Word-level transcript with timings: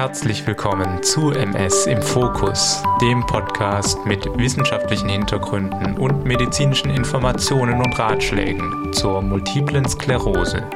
Herzlich 0.00 0.46
willkommen 0.46 1.02
zu 1.02 1.30
MS 1.30 1.84
im 1.84 2.00
Fokus, 2.00 2.82
dem 3.02 3.20
Podcast 3.26 3.98
mit 4.06 4.24
wissenschaftlichen 4.38 5.10
Hintergründen 5.10 5.98
und 5.98 6.24
medizinischen 6.24 6.88
Informationen 6.88 7.82
und 7.82 7.98
Ratschlägen 7.98 8.94
zur 8.94 9.20
multiplen 9.20 9.86
Sklerose. 9.86 10.66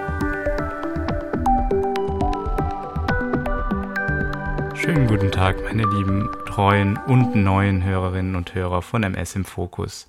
Schönen 4.75 5.07
guten 5.07 5.33
Tag, 5.33 5.57
meine 5.65 5.85
lieben 5.87 6.29
treuen 6.45 6.99
und 7.07 7.35
neuen 7.35 7.83
Hörerinnen 7.83 8.37
und 8.37 8.55
Hörer 8.55 8.83
von 8.83 9.05
MS 9.05 9.37
im 9.37 9.47
Fokus. 9.47 10.07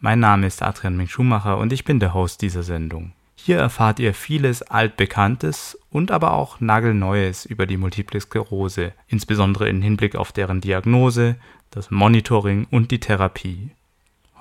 Mein 0.00 0.18
Name 0.18 0.48
ist 0.48 0.62
Adrian 0.62 0.96
Ming 0.96 1.06
Schumacher 1.06 1.58
und 1.58 1.72
ich 1.72 1.84
bin 1.84 2.00
der 2.00 2.12
Host 2.12 2.42
dieser 2.42 2.64
Sendung. 2.64 3.12
Hier 3.44 3.58
erfahrt 3.58 3.98
ihr 3.98 4.14
vieles 4.14 4.62
Altbekanntes 4.62 5.76
und 5.90 6.12
aber 6.12 6.34
auch 6.34 6.60
Nagelneues 6.60 7.44
über 7.44 7.66
die 7.66 7.76
Multiple 7.76 8.20
Sklerose, 8.20 8.92
insbesondere 9.08 9.68
im 9.68 9.82
Hinblick 9.82 10.14
auf 10.14 10.30
deren 10.30 10.60
Diagnose, 10.60 11.34
das 11.72 11.90
Monitoring 11.90 12.68
und 12.70 12.92
die 12.92 13.00
Therapie. 13.00 13.70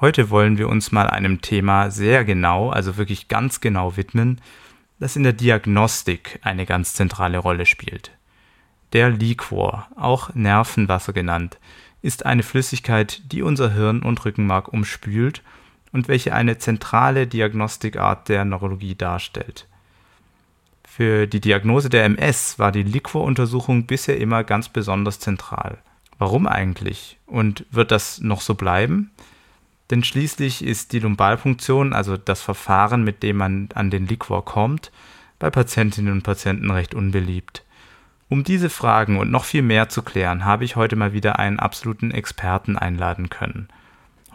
Heute 0.01 0.29
wollen 0.29 0.59
wir 0.59 0.69
uns 0.69 0.91
mal 0.91 1.07
einem 1.07 1.41
Thema 1.41 1.89
sehr 1.89 2.23
genau, 2.25 2.69
also 2.69 2.95
wirklich 2.95 3.27
ganz 3.27 3.59
genau 3.59 3.97
widmen, 3.97 4.39
das 4.99 5.15
in 5.15 5.23
der 5.23 5.33
Diagnostik 5.33 6.37
eine 6.43 6.67
ganz 6.67 6.93
zentrale 6.93 7.39
Rolle 7.39 7.65
spielt. 7.65 8.11
Der 8.93 9.09
Liquor, 9.09 9.87
auch 9.95 10.35
Nervenwasser 10.35 11.11
genannt, 11.11 11.57
ist 12.03 12.27
eine 12.27 12.43
Flüssigkeit, 12.43 13.23
die 13.31 13.41
unser 13.41 13.73
Hirn 13.73 14.03
und 14.03 14.23
Rückenmark 14.23 14.71
umspült 14.71 15.41
und 15.91 16.07
welche 16.07 16.33
eine 16.33 16.57
zentrale 16.57 17.27
Diagnostikart 17.27 18.29
der 18.29 18.45
Neurologie 18.45 18.95
darstellt. 18.95 19.67
Für 20.83 21.27
die 21.27 21.41
Diagnose 21.41 21.89
der 21.89 22.05
MS 22.05 22.59
war 22.59 22.71
die 22.71 22.83
Liquor-Untersuchung 22.83 23.85
bisher 23.85 24.19
immer 24.19 24.43
ganz 24.43 24.69
besonders 24.69 25.19
zentral. 25.19 25.77
Warum 26.17 26.47
eigentlich? 26.47 27.17
Und 27.25 27.65
wird 27.71 27.91
das 27.91 28.19
noch 28.19 28.41
so 28.41 28.55
bleiben? 28.55 29.11
Denn 29.89 30.03
schließlich 30.03 30.63
ist 30.63 30.93
die 30.93 30.99
Lumbalpunktion, 30.99 31.93
also 31.93 32.17
das 32.17 32.41
Verfahren, 32.41 33.03
mit 33.03 33.23
dem 33.23 33.37
man 33.37 33.69
an 33.73 33.89
den 33.89 34.07
Liquor 34.07 34.45
kommt, 34.45 34.91
bei 35.39 35.49
Patientinnen 35.49 36.13
und 36.13 36.23
Patienten 36.23 36.71
recht 36.71 36.93
unbeliebt. 36.93 37.63
Um 38.29 38.43
diese 38.43 38.69
Fragen 38.69 39.17
und 39.17 39.31
noch 39.31 39.43
viel 39.43 39.61
mehr 39.61 39.89
zu 39.89 40.03
klären, 40.03 40.45
habe 40.45 40.63
ich 40.63 40.77
heute 40.77 40.95
mal 40.95 41.11
wieder 41.11 41.39
einen 41.39 41.59
absoluten 41.59 42.11
Experten 42.11 42.77
einladen 42.77 43.29
können– 43.29 43.67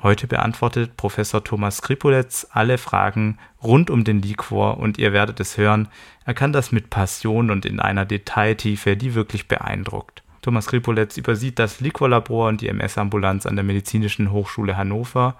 Heute 0.02 0.26
beantwortet 0.26 0.96
Professor 0.96 1.42
Thomas 1.42 1.78
Skripolets 1.78 2.46
alle 2.50 2.76
Fragen 2.78 3.38
rund 3.62 3.90
um 3.90 4.04
den 4.04 4.20
Liquor 4.20 4.78
und 4.78 4.98
ihr 4.98 5.12
werdet 5.12 5.40
es 5.40 5.56
hören, 5.56 5.88
er 6.24 6.34
kann 6.34 6.52
das 6.52 6.70
mit 6.70 6.90
Passion 6.90 7.50
und 7.50 7.64
in 7.64 7.80
einer 7.80 8.04
Detailtiefe, 8.04 8.96
die 8.96 9.14
wirklich 9.14 9.48
beeindruckt. 9.48 10.22
Thomas 10.42 10.66
Skripolets 10.66 11.16
übersieht 11.16 11.58
das 11.58 11.80
Liquorlabor 11.80 12.48
und 12.48 12.60
die 12.60 12.68
MS-Ambulanz 12.68 13.46
an 13.46 13.56
der 13.56 13.64
Medizinischen 13.64 14.30
Hochschule 14.30 14.76
Hannover 14.76 15.34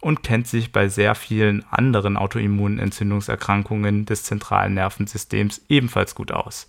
und 0.00 0.22
kennt 0.22 0.46
sich 0.46 0.72
bei 0.72 0.88
sehr 0.88 1.14
vielen 1.14 1.64
anderen 1.70 2.16
Autoimmunentzündungserkrankungen 2.16 4.06
des 4.06 4.24
zentralen 4.24 4.74
Nervensystems 4.74 5.62
ebenfalls 5.68 6.14
gut 6.14 6.32
aus. 6.32 6.66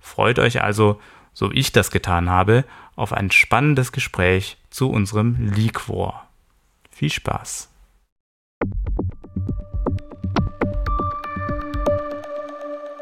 Freut 0.00 0.38
euch 0.38 0.62
also, 0.62 1.00
so 1.32 1.52
wie 1.52 1.58
ich 1.60 1.72
das 1.72 1.90
getan 1.90 2.28
habe, 2.28 2.64
auf 2.96 3.12
ein 3.12 3.30
spannendes 3.30 3.92
Gespräch 3.92 4.58
zu 4.68 4.90
unserem 4.90 5.52
Liquor. 5.54 6.26
Viel 7.02 7.10
Spaß! 7.10 7.68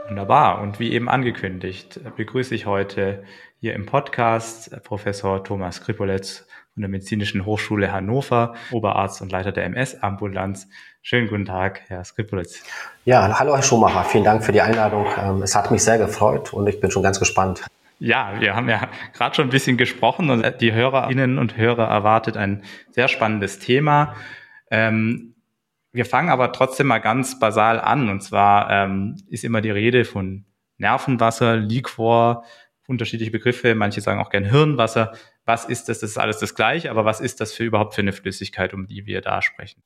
Wunderbar. 0.09 0.63
Und 0.63 0.81
wie 0.81 0.91
eben 0.93 1.11
angekündigt, 1.11 2.01
begrüße 2.17 2.55
ich 2.55 2.65
heute 2.65 3.25
hier 3.61 3.75
im 3.75 3.85
Podcast 3.85 4.75
Professor 4.85 5.45
Thomas 5.45 5.83
Kripoletz 5.83 6.47
von 6.73 6.81
der 6.81 6.89
Medizinischen 6.89 7.45
Hochschule 7.45 7.93
Hannover, 7.93 8.55
Oberarzt 8.71 9.21
und 9.21 9.33
Leiter 9.33 9.53
der 9.53 9.65
MS-Ambulanz. 9.65 10.67
Schönen 11.03 11.29
guten 11.29 11.45
Tag, 11.45 11.83
Herr 11.89 12.03
Skripolitz. 12.03 12.63
Ja, 13.05 13.39
hallo 13.39 13.55
Herr 13.55 13.63
Schumacher, 13.63 14.05
vielen 14.05 14.25
Dank 14.25 14.43
für 14.43 14.53
die 14.53 14.63
Einladung. 14.63 15.09
Ähm, 15.23 15.43
es 15.43 15.55
hat 15.55 15.71
mich 15.71 15.85
sehr 15.85 15.99
gefreut 15.99 16.55
und 16.55 16.67
ich 16.67 16.81
bin 16.81 16.91
schon 16.91 17.03
ganz 17.03 17.19
gespannt. 17.19 17.67
Ja, 18.01 18.41
wir 18.41 18.57
haben 18.57 18.69
ja 18.69 18.89
gerade 19.13 19.35
schon 19.35 19.49
ein 19.49 19.51
bisschen 19.51 19.77
gesprochen 19.77 20.31
und 20.31 20.61
die 20.63 20.73
Hörerinnen 20.73 21.39
und 21.39 21.59
Hörer 21.59 21.87
erwartet 21.87 22.37
ein 22.39 22.65
sehr 22.91 23.09
spannendes 23.09 23.59
Thema. 23.59 24.17
Ähm, 24.71 25.35
wir 25.93 26.07
fangen 26.07 26.31
aber 26.31 26.53
trotzdem 26.53 26.87
mal 26.87 26.99
ganz 26.99 27.39
basal 27.39 27.79
an. 27.79 28.09
Und 28.09 28.23
zwar 28.23 28.71
ähm, 28.71 29.17
ist 29.29 29.45
immer 29.45 29.61
die 29.61 29.71
Rede 29.71 30.07
von 30.07 30.47
Nervenwasser, 30.79 31.57
Liquor, 31.57 32.45
unterschiedliche 32.87 33.33
Begriffe. 33.33 33.75
Manche 33.75 34.01
sagen 34.01 34.21
auch 34.21 34.31
gern 34.31 34.45
Hirnwasser. 34.45 35.13
Was 35.45 35.67
ist 35.67 35.91
das? 35.91 35.99
Das 35.99 36.11
ist 36.11 36.19
alles 36.19 36.39
das 36.39 36.55
Gleiche, 36.55 36.91
aber 36.91 37.05
was 37.05 37.21
ist 37.21 37.41
das 37.41 37.53
für 37.53 37.65
überhaupt 37.65 37.95
für 37.95 38.01
eine 38.01 38.13
Flüssigkeit, 38.13 38.73
um 38.73 38.87
die 38.87 39.05
wir 39.05 39.21
da 39.21 39.43
sprechen? 39.43 39.83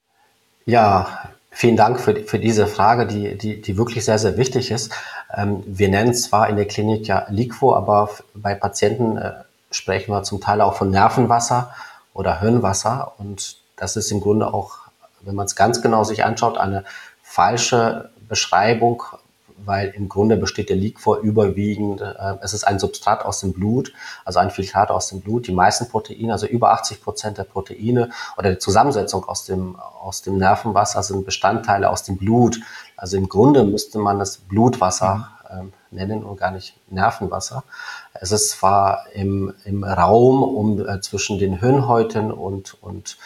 Ja, 0.67 1.31
Vielen 1.57 1.77
Dank 1.77 2.01
für, 2.01 2.17
für 2.25 2.41
diese 2.41 2.67
Frage, 2.67 3.07
die, 3.07 3.39
die, 3.39 3.63
die 3.63 3.77
wirklich 3.79 4.05
sehr, 4.05 4.19
sehr 4.19 4.37
wichtig 4.37 4.73
ist. 4.73 4.93
Ähm, 5.33 5.63
wir 5.67 5.89
nennen 5.89 6.13
zwar 6.13 6.49
in 6.49 6.57
der 6.57 6.67
Klinik 6.67 7.07
ja 7.07 7.27
Liquo, 7.29 7.77
aber 7.77 8.11
bei 8.35 8.57
Patienten 8.57 9.17
äh, 9.17 9.35
sprechen 9.71 10.13
wir 10.13 10.25
zum 10.25 10.41
Teil 10.41 10.61
auch 10.61 10.75
von 10.75 10.91
Nervenwasser 10.91 11.73
oder 12.13 12.41
Hirnwasser. 12.41 13.13
Und 13.19 13.59
das 13.77 13.95
ist 13.95 14.11
im 14.11 14.21
Grunde 14.21 14.53
auch, 14.53 14.79
wenn 15.21 15.37
man 15.37 15.47
es 15.47 15.55
ganz 15.55 15.81
genau 15.81 16.03
sich 16.03 16.25
anschaut, 16.25 16.59
eine 16.59 16.85
falsche 17.23 18.11
Beschreibung 18.29 19.05
weil 19.65 19.89
im 19.91 20.09
Grunde 20.09 20.37
besteht 20.37 20.69
der 20.69 20.77
Liquor 20.77 21.19
überwiegend, 21.19 22.01
äh, 22.01 22.37
es 22.41 22.55
ist 22.55 22.65
ein 22.65 22.79
Substrat 22.79 23.25
aus 23.25 23.41
dem 23.41 23.53
Blut, 23.53 23.93
also 24.25 24.39
ein 24.39 24.51
Filtrat 24.51 24.91
aus 24.91 25.09
dem 25.09 25.21
Blut. 25.21 25.47
Die 25.47 25.53
meisten 25.53 25.89
Proteine, 25.89 26.33
also 26.33 26.47
über 26.47 26.73
80 26.73 27.03
Prozent 27.03 27.39
der 27.39 27.45
Proteine 27.45 28.11
oder 28.37 28.51
die 28.51 28.59
Zusammensetzung 28.59 29.25
aus 29.25 29.45
dem, 29.45 29.77
aus 29.77 30.23
dem 30.23 30.39
Nervenwasser 30.39 31.03
sind 31.03 31.25
Bestandteile 31.25 31.91
aus 31.91 32.03
dem 32.03 32.17
Blut. 32.17 32.61
Also 32.97 33.17
im 33.17 33.29
Grunde 33.29 33.65
müsste 33.65 33.99
man 33.99 34.19
das 34.19 34.39
Blutwasser 34.39 35.29
ähm, 35.51 35.73
nennen 35.91 36.25
und 36.25 36.39
gar 36.39 36.51
nicht 36.51 36.77
Nervenwasser. 36.91 37.65
Es 38.13 38.33
ist 38.33 38.51
zwar 38.51 39.07
im, 39.13 39.55
im 39.65 39.85
Raum 39.85 40.43
um, 40.43 40.87
äh, 40.87 41.01
zwischen 41.01 41.39
den 41.39 41.59
Hirnhäuten 41.59 42.33
und, 42.33 42.83
und, 42.83 43.19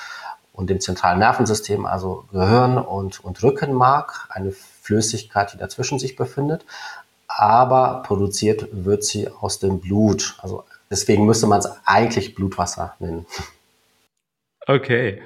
und 0.52 0.70
dem 0.70 0.80
zentralen 0.80 1.18
Nervensystem, 1.18 1.86
also 1.86 2.24
Gehirn 2.32 2.78
und, 2.78 3.22
und 3.24 3.42
Rückenmark, 3.42 4.28
eine 4.30 4.52
Flüssigkeit, 4.88 5.52
die 5.52 5.58
dazwischen 5.58 5.98
sich 5.98 6.16
befindet, 6.16 6.64
aber 7.26 8.02
produziert 8.06 8.68
wird 8.72 9.04
sie 9.04 9.28
aus 9.28 9.58
dem 9.58 9.80
Blut. 9.80 10.36
Also 10.40 10.64
deswegen 10.90 11.26
müsste 11.26 11.46
man 11.46 11.58
es 11.58 11.70
eigentlich 11.84 12.34
Blutwasser 12.34 12.94
nennen. 12.98 13.26
Okay. 14.66 15.22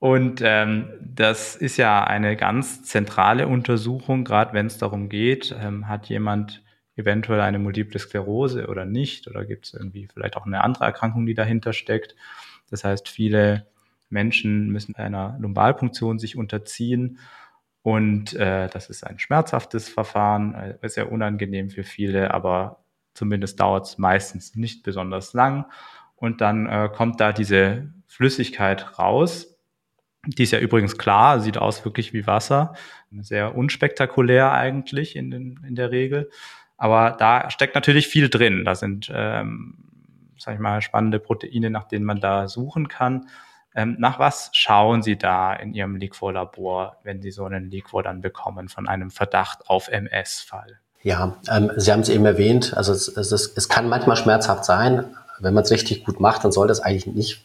Und 0.00 0.42
ähm, 0.44 0.90
das 1.00 1.56
ist 1.56 1.76
ja 1.76 2.04
eine 2.04 2.36
ganz 2.36 2.82
zentrale 2.82 3.48
Untersuchung, 3.48 4.24
gerade 4.24 4.52
wenn 4.52 4.66
es 4.66 4.78
darum 4.78 5.08
geht, 5.08 5.54
ähm, 5.58 5.88
hat 5.88 6.08
jemand 6.08 6.62
eventuell 6.96 7.40
eine 7.40 7.58
multiple 7.58 7.98
Sklerose 7.98 8.66
oder 8.66 8.84
nicht, 8.84 9.28
oder 9.28 9.44
gibt 9.44 9.66
es 9.66 9.74
irgendwie 9.74 10.08
vielleicht 10.12 10.36
auch 10.36 10.44
eine 10.44 10.62
andere 10.62 10.84
Erkrankung, 10.84 11.24
die 11.24 11.34
dahinter 11.34 11.72
steckt. 11.72 12.16
Das 12.70 12.84
heißt, 12.84 13.08
viele 13.08 13.66
Menschen 14.10 14.68
müssen 14.68 14.94
einer 14.96 15.36
Lumbalpunktion 15.40 16.18
sich 16.18 16.36
unterziehen 16.36 17.18
und 17.84 18.32
äh, 18.32 18.68
das 18.70 18.88
ist 18.88 19.06
ein 19.06 19.18
schmerzhaftes 19.18 19.90
Verfahren, 19.90 20.54
äh, 20.54 20.88
sehr 20.88 21.12
unangenehm 21.12 21.68
für 21.68 21.84
viele, 21.84 22.32
aber 22.32 22.82
zumindest 23.12 23.60
dauert 23.60 23.84
es 23.84 23.98
meistens 23.98 24.56
nicht 24.56 24.82
besonders 24.84 25.34
lang. 25.34 25.66
Und 26.16 26.40
dann 26.40 26.66
äh, 26.66 26.88
kommt 26.90 27.20
da 27.20 27.34
diese 27.34 27.92
Flüssigkeit 28.06 28.98
raus. 28.98 29.58
Die 30.24 30.44
ist 30.44 30.52
ja 30.52 30.60
übrigens 30.60 30.96
klar, 30.96 31.40
sieht 31.40 31.58
aus 31.58 31.84
wirklich 31.84 32.14
wie 32.14 32.26
Wasser. 32.26 32.72
Sehr 33.20 33.54
unspektakulär 33.54 34.50
eigentlich 34.52 35.14
in, 35.14 35.30
den, 35.30 35.60
in 35.68 35.74
der 35.74 35.90
Regel. 35.90 36.30
Aber 36.78 37.10
da 37.10 37.50
steckt 37.50 37.74
natürlich 37.74 38.08
viel 38.08 38.30
drin. 38.30 38.64
Da 38.64 38.76
sind, 38.76 39.12
ähm, 39.14 39.76
sag 40.38 40.54
ich 40.54 40.60
mal, 40.60 40.80
spannende 40.80 41.20
Proteine, 41.20 41.68
nach 41.68 41.84
denen 41.84 42.06
man 42.06 42.20
da 42.22 42.48
suchen 42.48 42.88
kann. 42.88 43.28
Ähm, 43.74 43.96
nach 43.98 44.18
was 44.18 44.50
schauen 44.52 45.02
Sie 45.02 45.16
da 45.16 45.52
in 45.52 45.74
Ihrem 45.74 45.96
Liquor-Labor, 45.96 46.96
wenn 47.02 47.20
Sie 47.20 47.30
so 47.30 47.44
einen 47.44 47.70
Liquor 47.70 48.02
dann 48.02 48.20
bekommen 48.20 48.68
von 48.68 48.88
einem 48.88 49.10
Verdacht 49.10 49.68
auf 49.68 49.88
MS-Fall? 49.88 50.78
Ja, 51.02 51.36
ähm, 51.50 51.70
Sie 51.76 51.92
haben 51.92 52.00
es 52.00 52.08
eben 52.08 52.24
erwähnt, 52.24 52.74
also 52.76 52.92
es, 52.92 53.08
es, 53.08 53.32
ist, 53.32 53.58
es 53.58 53.68
kann 53.68 53.88
manchmal 53.88 54.16
schmerzhaft 54.16 54.64
sein. 54.64 55.04
Wenn 55.40 55.52
man 55.52 55.64
es 55.64 55.70
richtig 55.72 56.04
gut 56.04 56.20
macht, 56.20 56.44
dann 56.44 56.52
soll 56.52 56.68
das 56.68 56.80
eigentlich 56.80 57.06
nicht 57.06 57.44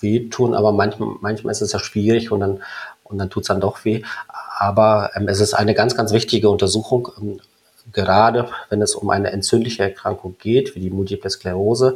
wehtun, 0.00 0.54
aber 0.54 0.72
manchmal, 0.72 1.10
manchmal 1.20 1.52
ist 1.52 1.62
es 1.62 1.72
ja 1.72 1.78
schwierig 1.78 2.32
und 2.32 2.40
dann, 2.40 2.62
und 3.04 3.18
dann 3.18 3.30
tut 3.30 3.44
es 3.44 3.48
dann 3.48 3.60
doch 3.60 3.84
weh. 3.84 4.02
Aber 4.58 5.10
ähm, 5.14 5.28
es 5.28 5.40
ist 5.40 5.54
eine 5.54 5.74
ganz, 5.74 5.94
ganz 5.94 6.12
wichtige 6.12 6.50
Untersuchung, 6.50 7.08
ähm, 7.20 7.40
gerade 7.92 8.48
wenn 8.68 8.82
es 8.82 8.96
um 8.96 9.08
eine 9.10 9.30
entzündliche 9.30 9.84
Erkrankung 9.84 10.36
geht, 10.38 10.74
wie 10.74 10.80
die 10.80 10.90
Multiple 10.90 11.30
Sklerose. 11.30 11.94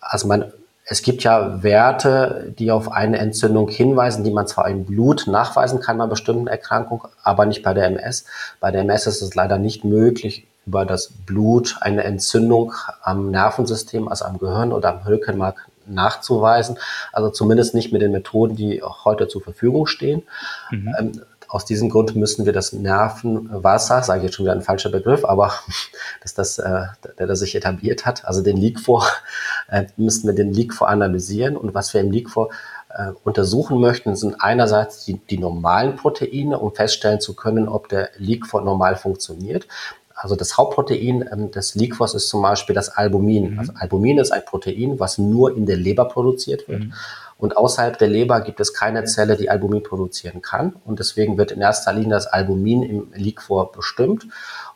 Also 0.00 0.28
man 0.28 0.52
es 0.90 1.02
gibt 1.02 1.22
ja 1.22 1.62
Werte, 1.62 2.54
die 2.58 2.70
auf 2.70 2.90
eine 2.90 3.18
Entzündung 3.18 3.68
hinweisen, 3.68 4.24
die 4.24 4.30
man 4.30 4.46
zwar 4.46 4.68
im 4.68 4.86
Blut 4.86 5.26
nachweisen 5.26 5.80
kann 5.80 5.98
bei 5.98 6.06
bestimmten 6.06 6.46
Erkrankungen, 6.46 7.02
aber 7.22 7.44
nicht 7.44 7.62
bei 7.62 7.74
der 7.74 7.86
MS. 7.86 8.24
Bei 8.58 8.70
der 8.70 8.80
MS 8.82 9.06
ist 9.06 9.22
es 9.22 9.34
leider 9.34 9.58
nicht 9.58 9.84
möglich, 9.84 10.46
über 10.66 10.86
das 10.86 11.10
Blut 11.26 11.76
eine 11.80 12.04
Entzündung 12.04 12.72
am 13.02 13.30
Nervensystem, 13.30 14.08
also 14.08 14.24
am 14.24 14.38
Gehirn 14.38 14.72
oder 14.72 14.90
am 14.90 15.06
Rückenmark 15.06 15.68
nachzuweisen. 15.86 16.78
Also 17.12 17.30
zumindest 17.30 17.74
nicht 17.74 17.92
mit 17.92 18.00
den 18.00 18.12
Methoden, 18.12 18.56
die 18.56 18.82
auch 18.82 19.04
heute 19.04 19.28
zur 19.28 19.42
Verfügung 19.42 19.86
stehen. 19.86 20.22
Mhm. 20.70 21.22
Aus 21.48 21.64
diesem 21.64 21.88
Grund 21.88 22.14
müssen 22.14 22.44
wir 22.44 22.52
das 22.52 22.72
Nervenwasser, 22.72 24.02
sage 24.02 24.18
ich 24.18 24.24
jetzt 24.26 24.34
schon 24.34 24.44
wieder 24.44 24.52
ein 24.52 24.62
falscher 24.62 24.90
Begriff, 24.90 25.24
aber 25.24 25.52
dass 26.22 26.34
das, 26.34 26.58
äh, 26.58 26.82
der, 27.18 27.26
der 27.26 27.36
sich 27.36 27.54
etabliert 27.54 28.06
hat, 28.06 28.24
also 28.24 28.42
den 28.42 28.56
Leak 28.56 28.78
vor, 28.80 29.06
äh, 29.68 29.86
müssten 29.96 30.26
wir 30.26 30.34
den 30.34 30.52
Leak 30.52 30.74
vor 30.74 30.88
analysieren. 30.88 31.56
Und 31.56 31.74
was 31.74 31.94
wir 31.94 32.02
im 32.02 32.10
Leak 32.10 32.30
vor 32.30 32.50
äh, 32.90 33.12
untersuchen 33.24 33.80
möchten, 33.80 34.14
sind 34.14 34.36
einerseits 34.40 35.04
die, 35.04 35.14
die 35.14 35.38
normalen 35.38 35.96
Proteine, 35.96 36.58
um 36.58 36.74
feststellen 36.74 37.20
zu 37.20 37.34
können, 37.34 37.68
ob 37.68 37.88
der 37.88 38.10
Leak 38.18 38.46
vor 38.46 38.60
normal 38.62 38.96
funktioniert. 38.96 39.66
Also 40.14 40.34
das 40.34 40.58
Hauptprotein 40.58 41.28
ähm, 41.32 41.50
des 41.52 41.74
Liquors 41.76 42.14
ist 42.14 42.28
zum 42.28 42.42
Beispiel 42.42 42.74
das 42.74 42.90
Albumin. 42.90 43.52
Mhm. 43.52 43.58
Also 43.58 43.72
Albumin 43.76 44.18
ist 44.18 44.32
ein 44.32 44.44
Protein, 44.44 44.98
was 44.98 45.16
nur 45.16 45.56
in 45.56 45.64
der 45.64 45.76
Leber 45.76 46.06
produziert 46.06 46.68
wird. 46.68 46.84
Mhm. 46.84 46.92
Und 47.38 47.56
außerhalb 47.56 47.96
der 47.96 48.08
Leber 48.08 48.40
gibt 48.40 48.60
es 48.60 48.74
keine 48.74 49.04
Zelle, 49.04 49.36
die 49.36 49.48
Albumin 49.48 49.82
produzieren 49.82 50.42
kann. 50.42 50.74
Und 50.84 50.98
deswegen 50.98 51.38
wird 51.38 51.52
in 51.52 51.60
erster 51.60 51.92
Linie 51.92 52.10
das 52.10 52.26
Albumin 52.26 52.82
im 52.82 53.12
Liquor 53.14 53.72
bestimmt. 53.72 54.26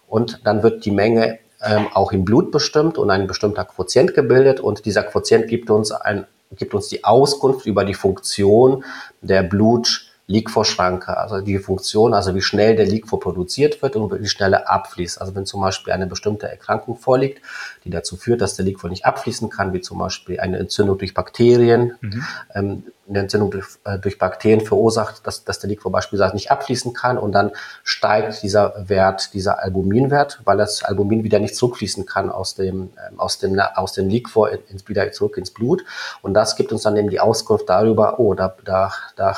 Und 0.06 0.41
dann 0.44 0.62
wird 0.62 0.85
die 0.85 0.93
Menge 0.93 1.41
ähm, 1.61 1.88
auch 1.93 2.12
im 2.12 2.25
Blut 2.25 2.53
bestimmt 2.53 2.99
und 2.99 3.11
ein 3.11 3.26
bestimmter 3.26 3.64
Quotient 3.64 4.14
gebildet. 4.14 4.61
Und 4.61 4.85
dieser 4.85 5.03
Quotient 5.03 5.49
gibt 5.49 5.70
uns, 5.70 5.91
ein, 5.91 6.26
gibt 6.53 6.73
uns 6.73 6.88
die 6.88 7.05
Auskunft 7.05 7.67
über 7.67 7.85
die 7.85 7.94
Funktion 7.94 8.85
der 9.20 9.43
Blut- 9.43 10.12
Liquorschranke, 10.32 11.17
also 11.17 11.40
die 11.40 11.58
Funktion, 11.58 12.14
also 12.14 12.34
wie 12.34 12.40
schnell 12.40 12.75
der 12.75 12.87
Liquor 12.87 13.20
produziert 13.20 13.82
wird 13.82 13.96
und 13.96 14.20
wie 14.20 14.29
schnell 14.29 14.55
er 14.55 14.70
abfließt. 14.70 15.20
Also 15.20 15.34
wenn 15.34 15.46
zum 15.46 15.61
Beispiel 15.61 15.93
eine 15.93 16.06
bestimmte 16.06 16.49
Erkrankung 16.49 16.96
vorliegt, 16.96 17.43
die 17.84 17.90
dazu 17.90 18.17
führt, 18.17 18.40
dass 18.40 18.56
der 18.56 18.64
Liquor 18.64 18.90
nicht 18.90 19.05
abfließen 19.05 19.50
kann, 19.50 19.73
wie 19.73 19.81
zum 19.81 19.99
Beispiel 19.99 20.40
eine 20.40 20.58
Entzündung 20.58 20.99
durch 20.99 21.14
Bakterien, 21.14 21.96
mhm. 22.00 22.25
ähm, 22.55 22.84
eine 23.08 23.20
Entzündung 23.20 23.50
durch, 23.50 23.67
äh, 23.84 23.99
durch 23.99 24.19
Bakterien 24.19 24.61
verursacht, 24.61 25.26
dass, 25.26 25.44
dass 25.44 25.58
der 25.58 25.69
Liquor 25.69 25.90
beispielsweise 25.90 26.34
nicht 26.34 26.50
abfließen 26.50 26.93
kann 26.93 27.19
und 27.19 27.32
dann 27.32 27.50
steigt 27.82 28.43
dieser 28.43 28.88
Wert, 28.88 29.34
dieser 29.34 29.62
Albuminwert, 29.62 30.40
weil 30.44 30.56
das 30.56 30.82
Albumin 30.84 31.25
wieder 31.25 31.38
nicht 31.38 31.56
zurückfließen 31.56 32.06
kann 32.06 32.31
aus 32.31 32.55
dem, 32.55 32.90
ähm, 33.08 33.19
aus 33.19 33.38
dem, 33.38 33.58
aus 33.58 33.93
dem 33.93 34.08
Liquor 34.08 34.50
ins, 34.69 34.88
wieder 34.88 35.11
zurück 35.12 35.37
ins 35.37 35.50
Blut. 35.50 35.84
Und 36.23 36.34
das 36.34 36.56
gibt 36.56 36.73
uns 36.73 36.82
dann 36.82 36.96
eben 36.96 37.11
die 37.11 37.20
Auskunft 37.20 37.69
darüber, 37.69 38.19
oh, 38.19 38.34
da, 38.34 38.55
da, 38.64 38.93
da, 39.17 39.37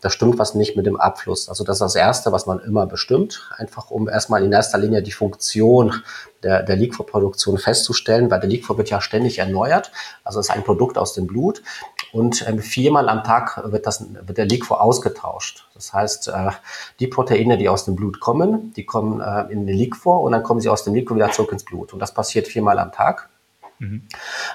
da 0.00 0.10
stimmt 0.10 0.33
was 0.38 0.54
nicht 0.54 0.76
mit 0.76 0.86
dem 0.86 1.00
Abfluss. 1.00 1.48
Also 1.48 1.64
das 1.64 1.76
ist 1.76 1.80
das 1.80 1.94
Erste, 1.94 2.32
was 2.32 2.46
man 2.46 2.60
immer 2.60 2.86
bestimmt, 2.86 3.48
einfach 3.56 3.90
um 3.90 4.08
erstmal 4.08 4.44
in 4.44 4.52
erster 4.52 4.78
Linie 4.78 5.02
die 5.02 5.12
Funktion 5.12 6.02
der, 6.42 6.62
der 6.62 6.76
Liquorproduktion 6.76 7.58
festzustellen, 7.58 8.30
weil 8.30 8.40
der 8.40 8.48
Liquor 8.48 8.78
wird 8.78 8.90
ja 8.90 9.00
ständig 9.00 9.38
erneuert. 9.38 9.90
Also 10.22 10.40
es 10.40 10.48
ist 10.48 10.54
ein 10.54 10.62
Produkt 10.62 10.98
aus 10.98 11.14
dem 11.14 11.26
Blut 11.26 11.62
und 12.12 12.46
ähm, 12.46 12.58
viermal 12.58 13.08
am 13.08 13.24
Tag 13.24 13.62
wird, 13.72 13.86
das, 13.86 14.04
wird 14.26 14.38
der 14.38 14.46
Liquor 14.46 14.80
ausgetauscht. 14.80 15.66
Das 15.74 15.92
heißt, 15.92 16.28
äh, 16.28 16.50
die 17.00 17.06
Proteine, 17.06 17.58
die 17.58 17.68
aus 17.68 17.84
dem 17.84 17.96
Blut 17.96 18.20
kommen, 18.20 18.72
die 18.76 18.84
kommen 18.84 19.20
äh, 19.20 19.52
in 19.52 19.66
den 19.66 19.76
Liquor 19.76 20.20
und 20.20 20.32
dann 20.32 20.42
kommen 20.42 20.60
sie 20.60 20.68
aus 20.68 20.84
dem 20.84 20.94
Liquor 20.94 21.16
wieder 21.16 21.32
zurück 21.32 21.52
ins 21.52 21.64
Blut. 21.64 21.92
Und 21.92 21.98
das 21.98 22.12
passiert 22.12 22.46
viermal 22.46 22.78
am 22.78 22.92
Tag. 22.92 23.28
Mhm. 23.78 24.02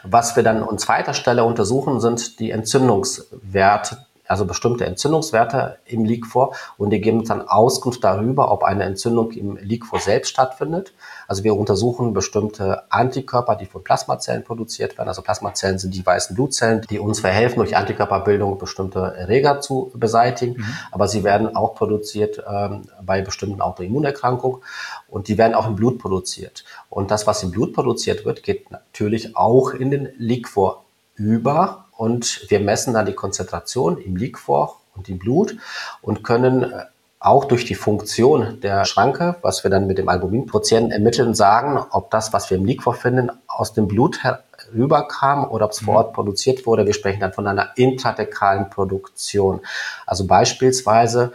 Was 0.04 0.36
wir 0.36 0.44
dann 0.44 0.64
an 0.64 0.78
zweiter 0.78 1.14
Stelle 1.14 1.44
untersuchen, 1.44 2.00
sind 2.00 2.40
die 2.40 2.52
Entzündungswerte 2.52 4.06
also 4.30 4.46
bestimmte 4.46 4.86
Entzündungswerte 4.86 5.80
im 5.86 6.06
Liquor 6.06 6.56
und 6.78 6.92
die 6.92 7.02
geben 7.02 7.20
uns 7.20 7.30
dann 7.30 7.42
Auskunft 7.42 8.04
darüber, 8.04 8.52
ob 8.52 8.64
eine 8.64 8.84
Entzündung 8.84 9.32
im 9.32 9.58
Liquor 9.58 10.00
selbst 10.00 10.30
stattfindet. 10.30 10.94
Also 11.28 11.44
wir 11.44 11.56
untersuchen 11.56 12.14
bestimmte 12.14 12.84
Antikörper, 12.92 13.56
die 13.56 13.66
von 13.66 13.84
Plasmazellen 13.84 14.44
produziert 14.44 15.00
werden. 15.00 15.10
Also 15.10 15.24
Plasmazellen 15.24 15.80
sind 15.80 15.96
die 15.96 16.06
weißen 16.06 16.36
Blutzellen, 16.36 16.86
die 16.92 17.00
uns 17.00 17.20
verhelfen, 17.20 17.58
durch 17.58 17.76
Antikörperbildung 17.76 18.60
bestimmte 18.60 19.00
Erreger 19.00 19.62
zu 19.62 19.92
beseitigen. 19.96 20.58
Mhm. 20.58 20.66
Aber 20.92 21.08
sie 21.08 21.24
werden 21.24 21.56
auch 21.56 21.74
produziert 21.74 22.44
ähm, 22.48 22.84
bei 23.04 23.22
bestimmten 23.22 23.62
Autoimmunerkrankungen 23.62 24.62
und 25.08 25.28
die 25.28 25.40
werden 25.40 25.56
auch 25.56 25.66
im 25.66 25.76
Blut 25.76 25.98
produziert. 25.98 26.66
Und 26.92 27.10
das, 27.10 27.26
was 27.26 27.42
im 27.42 27.50
Blut 27.50 27.74
produziert 27.74 28.26
wird, 28.26 28.44
geht 28.44 28.70
natürlich 28.70 29.36
auch 29.36 29.72
in 29.72 29.90
den 29.90 30.10
Liquor 30.20 30.86
über 31.16 31.89
und 32.00 32.46
wir 32.48 32.62
messen 32.62 32.94
dann 32.94 33.06
die 33.06 33.14
Konzentration 33.14 33.98
im 33.98 34.16
Liquor 34.16 34.80
und 34.96 35.10
im 35.10 35.20
Blut 35.20 35.58
und 36.02 36.24
können 36.24 36.64
äh, 36.64 36.86
auch 37.20 37.44
durch 37.44 37.66
die 37.66 37.76
Funktion 37.76 38.62
der 38.62 38.86
Schranke, 38.86 39.36
was 39.42 39.66
wir 39.66 39.70
dann 39.70 39.86
mit 39.86 39.98
dem 39.98 40.08
Albuminquotienten 40.08 40.94
ermitteln, 40.94 41.34
sagen, 41.34 41.78
ob 41.92 42.10
das, 42.10 42.32
was 42.32 42.50
wir 42.50 42.58
im 42.58 42.64
Liquor 42.64 42.94
finden, 42.94 43.30
aus 43.50 43.74
dem 43.74 43.90
Blut 43.90 44.24
herüberkam 44.24 45.44
oder 45.52 45.66
ob 45.66 45.72
es 45.72 45.80
vor 45.80 45.96
mhm. 45.96 45.98
Ort 45.98 46.14
produziert 46.14 46.66
wurde. 46.66 46.86
Wir 46.86 46.94
sprechen 46.94 47.20
dann 47.20 47.34
von 47.34 47.46
einer 47.46 47.72
intradekalen 47.76 48.70
Produktion. 48.70 49.60
Also 50.06 50.26
beispielsweise, 50.26 51.34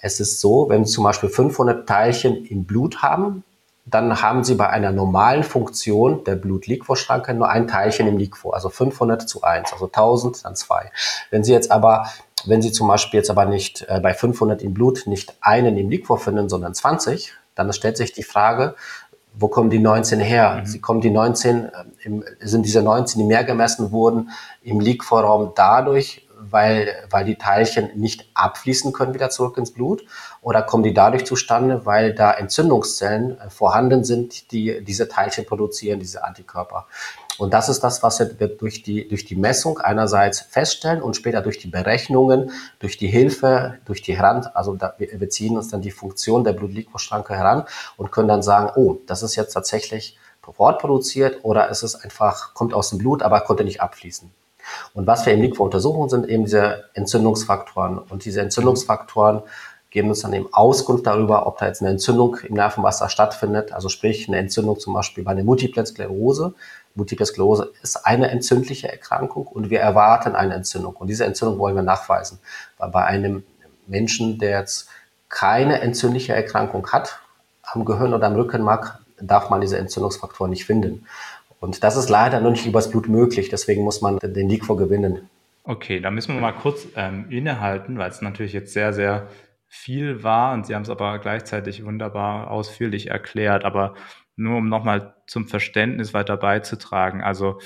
es 0.00 0.18
ist 0.18 0.40
so, 0.40 0.70
wenn 0.70 0.80
wir 0.80 0.86
zum 0.86 1.04
Beispiel 1.04 1.28
500 1.28 1.86
Teilchen 1.86 2.46
im 2.46 2.64
Blut 2.64 3.02
haben, 3.02 3.44
dann 3.86 4.20
haben 4.20 4.42
Sie 4.42 4.56
bei 4.56 4.68
einer 4.68 4.90
normalen 4.90 5.44
Funktion 5.44 6.24
der 6.24 6.34
Blut-Liquor-Schranke 6.34 7.32
nur 7.34 7.48
ein 7.48 7.68
Teilchen 7.68 8.08
im 8.08 8.18
Liquor, 8.18 8.54
also 8.54 8.68
500 8.68 9.28
zu 9.28 9.42
1, 9.42 9.72
also 9.72 9.86
1000, 9.86 10.44
dann 10.44 10.56
2. 10.56 10.90
Wenn 11.30 11.44
Sie 11.44 11.52
jetzt 11.52 11.70
aber, 11.70 12.08
wenn 12.44 12.62
Sie 12.62 12.72
zum 12.72 12.88
Beispiel 12.88 13.18
jetzt 13.18 13.30
aber 13.30 13.44
nicht 13.44 13.86
äh, 13.88 14.00
bei 14.00 14.12
500 14.12 14.60
im 14.60 14.74
Blut 14.74 15.06
nicht 15.06 15.36
einen 15.40 15.78
im 15.78 15.88
Liquor 15.88 16.18
finden, 16.18 16.48
sondern 16.48 16.74
20, 16.74 17.32
dann 17.54 17.72
stellt 17.72 17.96
sich 17.96 18.12
die 18.12 18.24
Frage, 18.24 18.74
wo 19.38 19.48
kommen 19.48 19.70
die 19.70 19.78
19 19.78 20.18
her? 20.18 20.56
Mhm. 20.56 20.66
Sie 20.66 20.80
kommen 20.80 21.00
die 21.00 21.10
19, 21.10 21.66
äh, 21.66 21.70
im, 22.02 22.24
sind 22.40 22.66
diese 22.66 22.82
19, 22.82 23.20
die 23.20 23.26
mehr 23.26 23.44
gemessen 23.44 23.92
wurden, 23.92 24.30
im 24.62 24.80
Liquorraum 24.80 25.52
dadurch 25.54 26.25
weil, 26.38 26.94
weil 27.10 27.24
die 27.24 27.36
Teilchen 27.36 27.90
nicht 27.98 28.30
abfließen 28.34 28.92
können 28.92 29.14
wieder 29.14 29.30
zurück 29.30 29.56
ins 29.58 29.72
Blut? 29.72 30.04
Oder 30.42 30.62
kommen 30.62 30.82
die 30.82 30.94
dadurch 30.94 31.24
zustande, 31.24 31.86
weil 31.86 32.14
da 32.14 32.32
Entzündungszellen 32.32 33.40
äh, 33.40 33.50
vorhanden 33.50 34.04
sind, 34.04 34.52
die 34.52 34.84
diese 34.84 35.08
Teilchen 35.08 35.46
produzieren, 35.46 36.00
diese 36.00 36.24
Antikörper? 36.24 36.86
Und 37.38 37.52
das 37.52 37.68
ist 37.68 37.80
das, 37.80 38.02
was 38.02 38.18
wir 38.18 38.26
durch 38.48 38.82
die, 38.82 39.08
durch 39.08 39.24
die 39.24 39.36
Messung 39.36 39.78
einerseits 39.78 40.40
feststellen 40.40 41.02
und 41.02 41.16
später 41.16 41.42
durch 41.42 41.58
die 41.58 41.68
Berechnungen, 41.68 42.50
durch 42.78 42.96
die 42.96 43.08
Hilfe, 43.08 43.78
durch 43.84 44.00
die 44.00 44.16
Heran, 44.16 44.46
also 44.54 44.74
da, 44.74 44.94
wir 44.98 45.28
ziehen 45.28 45.56
uns 45.56 45.68
dann 45.68 45.82
die 45.82 45.90
Funktion 45.90 46.44
der 46.44 46.54
Blutliquorschranke 46.54 47.34
heran 47.34 47.64
und 47.98 48.10
können 48.10 48.28
dann 48.28 48.42
sagen, 48.42 48.70
oh, 48.74 48.96
das 49.06 49.22
ist 49.22 49.36
jetzt 49.36 49.52
tatsächlich 49.52 50.16
vor 50.40 50.58
Ort 50.60 50.80
produziert 50.80 51.40
oder 51.42 51.68
ist 51.68 51.82
es 51.82 51.94
einfach, 51.96 52.54
kommt 52.54 52.72
aus 52.72 52.90
dem 52.90 52.98
Blut, 52.98 53.22
aber 53.22 53.40
konnte 53.40 53.64
nicht 53.64 53.82
abfließen. 53.82 54.30
Und 54.94 55.06
was 55.06 55.26
wir 55.26 55.34
im 55.34 55.42
Liquor 55.42 55.66
untersuchen, 55.66 56.08
sind 56.08 56.28
eben 56.28 56.44
diese 56.44 56.84
Entzündungsfaktoren. 56.94 57.98
Und 57.98 58.24
diese 58.24 58.40
Entzündungsfaktoren 58.40 59.42
geben 59.90 60.08
uns 60.08 60.20
dann 60.20 60.32
eben 60.32 60.52
Auskunft 60.52 61.06
darüber, 61.06 61.46
ob 61.46 61.58
da 61.58 61.66
jetzt 61.66 61.80
eine 61.80 61.90
Entzündung 61.90 62.36
im 62.42 62.54
Nervenwasser 62.54 63.08
stattfindet. 63.08 63.72
Also 63.72 63.88
sprich 63.88 64.28
eine 64.28 64.38
Entzündung 64.38 64.78
zum 64.78 64.92
Beispiel 64.92 65.24
bei 65.24 65.30
einer 65.30 65.44
Multiple 65.44 65.86
Sklerose. 65.86 66.54
Multiple 66.94 67.26
Sklerose 67.26 67.72
ist 67.82 68.04
eine 68.04 68.30
entzündliche 68.30 68.90
Erkrankung 68.90 69.46
und 69.46 69.70
wir 69.70 69.80
erwarten 69.80 70.34
eine 70.34 70.54
Entzündung. 70.54 70.96
Und 70.96 71.08
diese 71.08 71.24
Entzündung 71.24 71.58
wollen 71.58 71.76
wir 71.76 71.82
nachweisen. 71.82 72.38
Weil 72.78 72.90
bei 72.90 73.04
einem 73.04 73.44
Menschen, 73.86 74.38
der 74.38 74.60
jetzt 74.60 74.88
keine 75.28 75.80
entzündliche 75.80 76.34
Erkrankung 76.34 76.86
hat, 76.92 77.20
am 77.62 77.84
Gehirn 77.84 78.14
oder 78.14 78.26
am 78.26 78.34
Rückenmark, 78.34 78.98
darf 79.20 79.50
man 79.50 79.60
diese 79.60 79.78
Entzündungsfaktoren 79.78 80.50
nicht 80.50 80.66
finden. 80.66 81.06
Und 81.60 81.82
das 81.82 81.96
ist 81.96 82.08
leider 82.08 82.40
noch 82.40 82.50
nicht 82.50 82.66
übers 82.66 82.90
Blut 82.90 83.08
möglich, 83.08 83.48
deswegen 83.48 83.82
muss 83.82 84.00
man 84.00 84.18
den 84.18 84.48
League 84.48 84.66
gewinnen. 84.66 85.28
Okay, 85.64 86.00
da 86.00 86.10
müssen 86.10 86.34
wir 86.34 86.40
mal 86.40 86.52
kurz 86.52 86.86
ähm, 86.96 87.26
innehalten, 87.30 87.98
weil 87.98 88.10
es 88.10 88.22
natürlich 88.22 88.52
jetzt 88.52 88.72
sehr, 88.72 88.92
sehr 88.92 89.28
viel 89.66 90.22
war 90.22 90.54
und 90.54 90.66
Sie 90.66 90.74
haben 90.74 90.82
es 90.82 90.90
aber 90.90 91.18
gleichzeitig 91.18 91.84
wunderbar 91.84 92.50
ausführlich 92.50 93.08
erklärt. 93.08 93.64
Aber 93.64 93.94
nur 94.36 94.58
um 94.58 94.68
nochmal 94.68 95.14
zum 95.26 95.48
Verständnis 95.48 96.14
weiter 96.14 96.36
beizutragen. 96.36 97.22
Also 97.22 97.58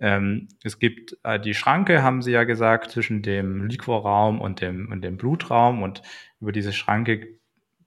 ähm, 0.00 0.48
es 0.64 0.78
gibt 0.78 1.16
äh, 1.22 1.38
die 1.38 1.54
Schranke, 1.54 2.02
haben 2.02 2.22
Sie 2.22 2.32
ja 2.32 2.44
gesagt, 2.44 2.90
zwischen 2.90 3.22
dem 3.22 3.66
Liquorraum 3.66 4.40
und 4.40 4.60
dem, 4.60 4.90
und 4.90 5.02
dem 5.02 5.16
Blutraum 5.16 5.82
und 5.82 6.02
über 6.40 6.50
diese 6.50 6.72
Schranke 6.72 7.38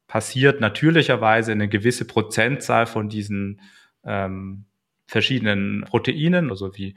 passiert 0.08 0.62
natürlicherweise 0.62 1.52
eine 1.52 1.68
gewisse 1.68 2.06
Prozentzahl 2.06 2.86
von 2.86 3.10
diesen 3.10 3.60
ähm, 4.06 4.66
verschiedenen 5.08 5.82
Proteinen, 5.82 6.50
also 6.50 6.76
wie 6.78 6.96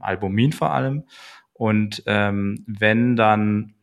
Albumin 0.00 0.52
vor 0.52 0.72
allem. 0.72 1.04
Und 1.52 2.02
ähm, 2.06 2.64
wenn 2.66 3.16
dann 3.16 3.74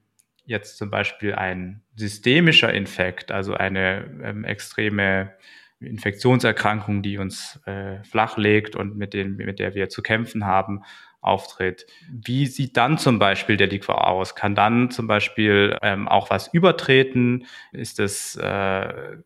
jetzt 0.45 0.77
zum 0.77 0.89
Beispiel 0.89 1.33
ein 1.33 1.81
systemischer 1.95 2.73
Infekt, 2.73 3.31
also 3.31 3.53
eine 3.53 4.05
ähm, 4.23 4.43
extreme 4.43 5.33
Infektionserkrankung, 5.79 7.01
die 7.01 7.17
uns 7.17 7.59
äh, 7.65 8.03
flachlegt 8.03 8.75
und 8.75 8.95
mit, 8.95 9.13
den, 9.13 9.35
mit 9.35 9.59
der 9.59 9.73
wir 9.75 9.89
zu 9.89 10.01
kämpfen 10.01 10.45
haben, 10.45 10.83
auftritt. 11.21 11.85
Wie 12.09 12.45
sieht 12.47 12.75
dann 12.75 12.97
zum 12.97 13.17
Beispiel 13.17 13.57
der 13.57 13.67
Liquor 13.67 14.07
aus? 14.07 14.35
Kann 14.35 14.55
dann 14.55 14.91
zum 14.91 15.07
Beispiel 15.07 15.77
ähm, 15.81 16.07
auch 16.07 16.29
was 16.29 16.53
übertreten? 16.53 17.45
Ist 17.71 17.99
es 17.99 18.35
äh, 18.35 19.17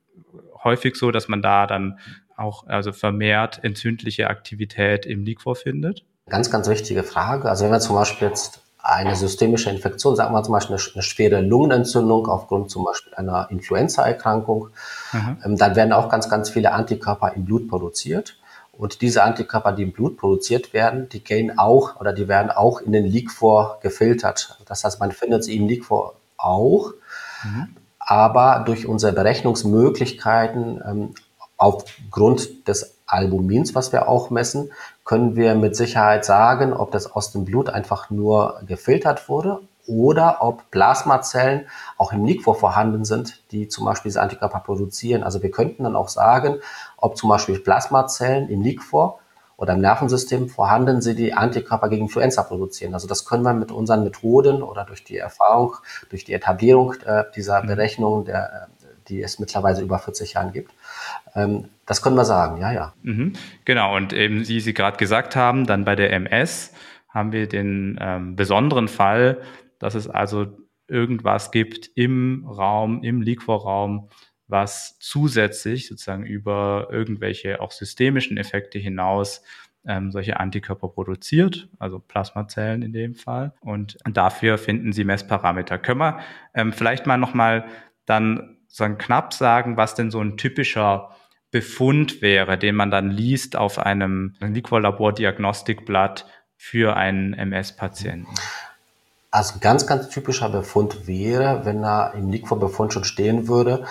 häufig 0.63 0.95
so, 0.95 1.11
dass 1.11 1.27
man 1.27 1.41
da 1.41 1.65
dann 1.65 1.99
auch 2.37 2.67
also 2.67 2.91
vermehrt 2.93 3.63
entzündliche 3.63 4.29
Aktivität 4.29 5.05
im 5.05 5.23
Liquor 5.23 5.55
findet? 5.55 6.03
Ganz, 6.29 6.51
ganz 6.51 6.67
wichtige 6.67 7.03
Frage. 7.03 7.49
Also 7.49 7.65
wenn 7.65 7.71
wir 7.71 7.79
zum 7.79 7.95
Beispiel 7.95 8.27
jetzt 8.27 8.61
eine 8.87 9.15
systemische 9.15 9.69
Infektion, 9.69 10.15
sagen 10.15 10.33
wir 10.33 10.43
zum 10.43 10.53
Beispiel 10.53 10.75
eine, 10.75 10.83
eine 10.93 11.03
schwere 11.03 11.41
Lungenentzündung 11.41 12.27
aufgrund 12.27 12.69
zum 12.71 12.85
Beispiel 12.85 13.13
einer 13.15 13.49
Influenzaerkrankung, 13.51 14.69
ähm, 15.13 15.57
dann 15.57 15.75
werden 15.75 15.91
auch 15.91 16.09
ganz, 16.09 16.29
ganz 16.29 16.49
viele 16.49 16.71
Antikörper 16.71 17.33
im 17.33 17.45
Blut 17.45 17.67
produziert. 17.67 18.37
Und 18.71 19.01
diese 19.01 19.23
Antikörper, 19.23 19.71
die 19.71 19.83
im 19.83 19.91
Blut 19.91 20.17
produziert 20.17 20.71
werden, 20.71 21.09
die 21.09 21.23
gehen 21.23 21.57
auch 21.57 21.99
oder 21.99 22.13
die 22.13 22.27
werden 22.27 22.51
auch 22.51 22.79
in 22.79 22.91
den 22.91 23.05
Liquor 23.05 23.79
gefiltert. 23.81 24.59
Das 24.65 24.83
heißt, 24.83 24.99
man 24.99 25.11
findet 25.11 25.43
sie 25.43 25.57
im 25.57 25.67
Liquor 25.67 26.13
auch, 26.37 26.93
mhm. 27.43 27.75
aber 27.99 28.63
durch 28.65 28.85
unsere 28.85 29.13
Berechnungsmöglichkeiten 29.13 30.81
ähm, 30.87 31.15
aufgrund 31.57 32.67
des 32.67 32.97
Albumins, 33.05 33.73
was 33.73 33.91
wir 33.91 34.07
auch 34.07 34.29
messen, 34.29 34.71
können 35.05 35.35
wir 35.35 35.55
mit 35.55 35.75
Sicherheit 35.75 36.25
sagen, 36.25 36.73
ob 36.73 36.91
das 36.91 37.11
aus 37.11 37.31
dem 37.31 37.45
Blut 37.45 37.69
einfach 37.69 38.09
nur 38.09 38.61
gefiltert 38.65 39.29
wurde 39.29 39.61
oder 39.87 40.37
ob 40.41 40.69
Plasmazellen 40.69 41.67
auch 41.97 42.11
im 42.11 42.25
Liquor 42.25 42.55
vorhanden 42.55 43.05
sind, 43.05 43.41
die 43.51 43.69
zum 43.69 43.85
Beispiel 43.85 44.09
diese 44.09 44.21
Antikörper 44.21 44.59
produzieren. 44.59 45.23
Also 45.23 45.41
wir 45.41 45.49
könnten 45.49 45.83
dann 45.83 45.95
auch 45.95 46.09
sagen, 46.09 46.57
ob 46.97 47.17
zum 47.17 47.29
Beispiel 47.29 47.59
Plasmazellen 47.59 48.49
im 48.49 48.61
Liquor 48.61 49.19
oder 49.55 49.73
im 49.73 49.81
Nervensystem 49.81 50.49
vorhanden 50.49 51.01
sind, 51.01 51.17
die 51.17 51.33
Antikörper 51.33 51.89
gegen 51.89 52.03
Influenza 52.03 52.43
produzieren. 52.43 52.93
Also 52.93 53.07
das 53.07 53.25
können 53.25 53.43
wir 53.43 53.53
mit 53.53 53.71
unseren 53.71 54.03
Methoden 54.03 54.61
oder 54.61 54.83
durch 54.83 55.03
die 55.03 55.17
Erfahrung, 55.17 55.75
durch 56.09 56.25
die 56.25 56.33
Etablierung 56.33 56.93
äh, 57.05 57.23
dieser 57.35 57.63
mhm. 57.63 57.67
Berechnung, 57.67 58.25
der, 58.25 58.67
die 59.07 59.21
es 59.21 59.39
mittlerweile 59.39 59.81
über 59.81 59.99
40 59.99 60.33
Jahren 60.33 60.53
gibt, 60.53 60.71
ähm, 61.35 61.69
das 61.85 62.01
können 62.01 62.15
wir 62.15 62.25
sagen, 62.25 62.59
ja, 62.59 62.71
ja. 62.71 62.93
Mhm. 63.01 63.33
Genau, 63.65 63.95
und 63.95 64.13
eben, 64.13 64.47
wie 64.47 64.59
Sie 64.59 64.73
gerade 64.73 64.97
gesagt 64.97 65.35
haben, 65.35 65.65
dann 65.65 65.85
bei 65.85 65.95
der 65.95 66.11
MS 66.13 66.73
haben 67.09 67.31
wir 67.31 67.47
den 67.47 67.97
ähm, 68.01 68.35
besonderen 68.35 68.87
Fall, 68.87 69.41
dass 69.79 69.95
es 69.95 70.09
also 70.09 70.57
irgendwas 70.87 71.51
gibt 71.51 71.89
im 71.95 72.45
Raum, 72.45 73.03
im 73.03 73.21
Liquorraum, 73.21 74.09
was 74.47 74.97
zusätzlich 74.99 75.87
sozusagen 75.87 76.25
über 76.25 76.87
irgendwelche 76.91 77.61
auch 77.61 77.71
systemischen 77.71 78.37
Effekte 78.37 78.79
hinaus 78.79 79.41
ähm, 79.85 80.11
solche 80.11 80.39
Antikörper 80.39 80.89
produziert, 80.89 81.69
also 81.79 81.99
Plasmazellen 81.99 82.81
in 82.81 82.93
dem 82.93 83.15
Fall. 83.15 83.53
Und 83.61 83.97
dafür 84.05 84.57
finden 84.57 84.91
Sie 84.91 85.03
Messparameter. 85.03 85.77
Können 85.77 85.99
wir 85.99 86.19
ähm, 86.53 86.73
vielleicht 86.73 87.05
mal 87.05 87.17
nochmal 87.17 87.65
dann 88.05 88.56
so 88.67 88.87
knapp 88.97 89.33
sagen, 89.33 89.77
was 89.77 89.95
denn 89.95 90.11
so 90.11 90.21
ein 90.21 90.37
typischer 90.37 91.11
Befund 91.51 92.21
wäre, 92.21 92.57
den 92.57 92.75
man 92.75 92.91
dann 92.91 93.09
liest 93.09 93.55
auf 93.55 93.79
einem 93.79 94.35
Liquorlabor-Diagnostikblatt 94.39 96.25
für 96.55 96.95
einen 96.95 97.33
MS-Patienten? 97.33 98.33
Also 99.31 99.59
ganz, 99.59 99.85
ganz 99.87 100.09
typischer 100.09 100.49
Befund 100.49 101.07
wäre, 101.07 101.65
wenn 101.65 101.81
da 101.81 102.09
im 102.09 102.29
Liquorbefund 102.29 102.93
schon 102.93 103.03
stehen 103.03 103.47
würde, 103.47 103.85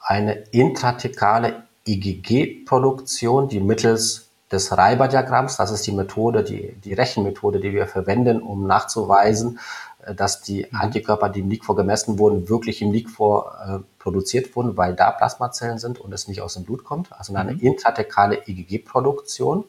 eine 0.00 0.34
intratekale 0.50 1.64
IgG-Produktion, 1.86 3.48
die 3.48 3.60
mittels 3.60 4.29
des 4.50 4.76
Reiber-Diagramms, 4.76 5.56
das 5.56 5.70
ist 5.70 5.86
die 5.86 5.92
Methode, 5.92 6.42
die, 6.42 6.72
die 6.84 6.92
Rechenmethode, 6.92 7.60
die 7.60 7.72
wir 7.72 7.86
verwenden, 7.86 8.42
um 8.42 8.66
nachzuweisen, 8.66 9.60
äh, 10.04 10.14
dass 10.14 10.42
die 10.42 10.66
mhm. 10.70 10.80
Antikörper, 10.80 11.28
die 11.28 11.40
im 11.40 11.50
Liquor 11.50 11.76
gemessen 11.76 12.18
wurden, 12.18 12.48
wirklich 12.48 12.82
im 12.82 12.92
Liquor 12.92 13.54
äh, 13.66 13.78
produziert 13.98 14.54
wurden, 14.56 14.76
weil 14.76 14.94
da 14.94 15.10
Plasmazellen 15.12 15.78
sind 15.78 16.00
und 16.00 16.12
es 16.12 16.26
nicht 16.26 16.40
aus 16.40 16.54
dem 16.54 16.64
Blut 16.64 16.84
kommt. 16.84 17.12
Also 17.12 17.34
eine 17.34 17.52
mhm. 17.52 17.60
intratekale 17.60 18.42
IgG-Produktion. 18.46 19.64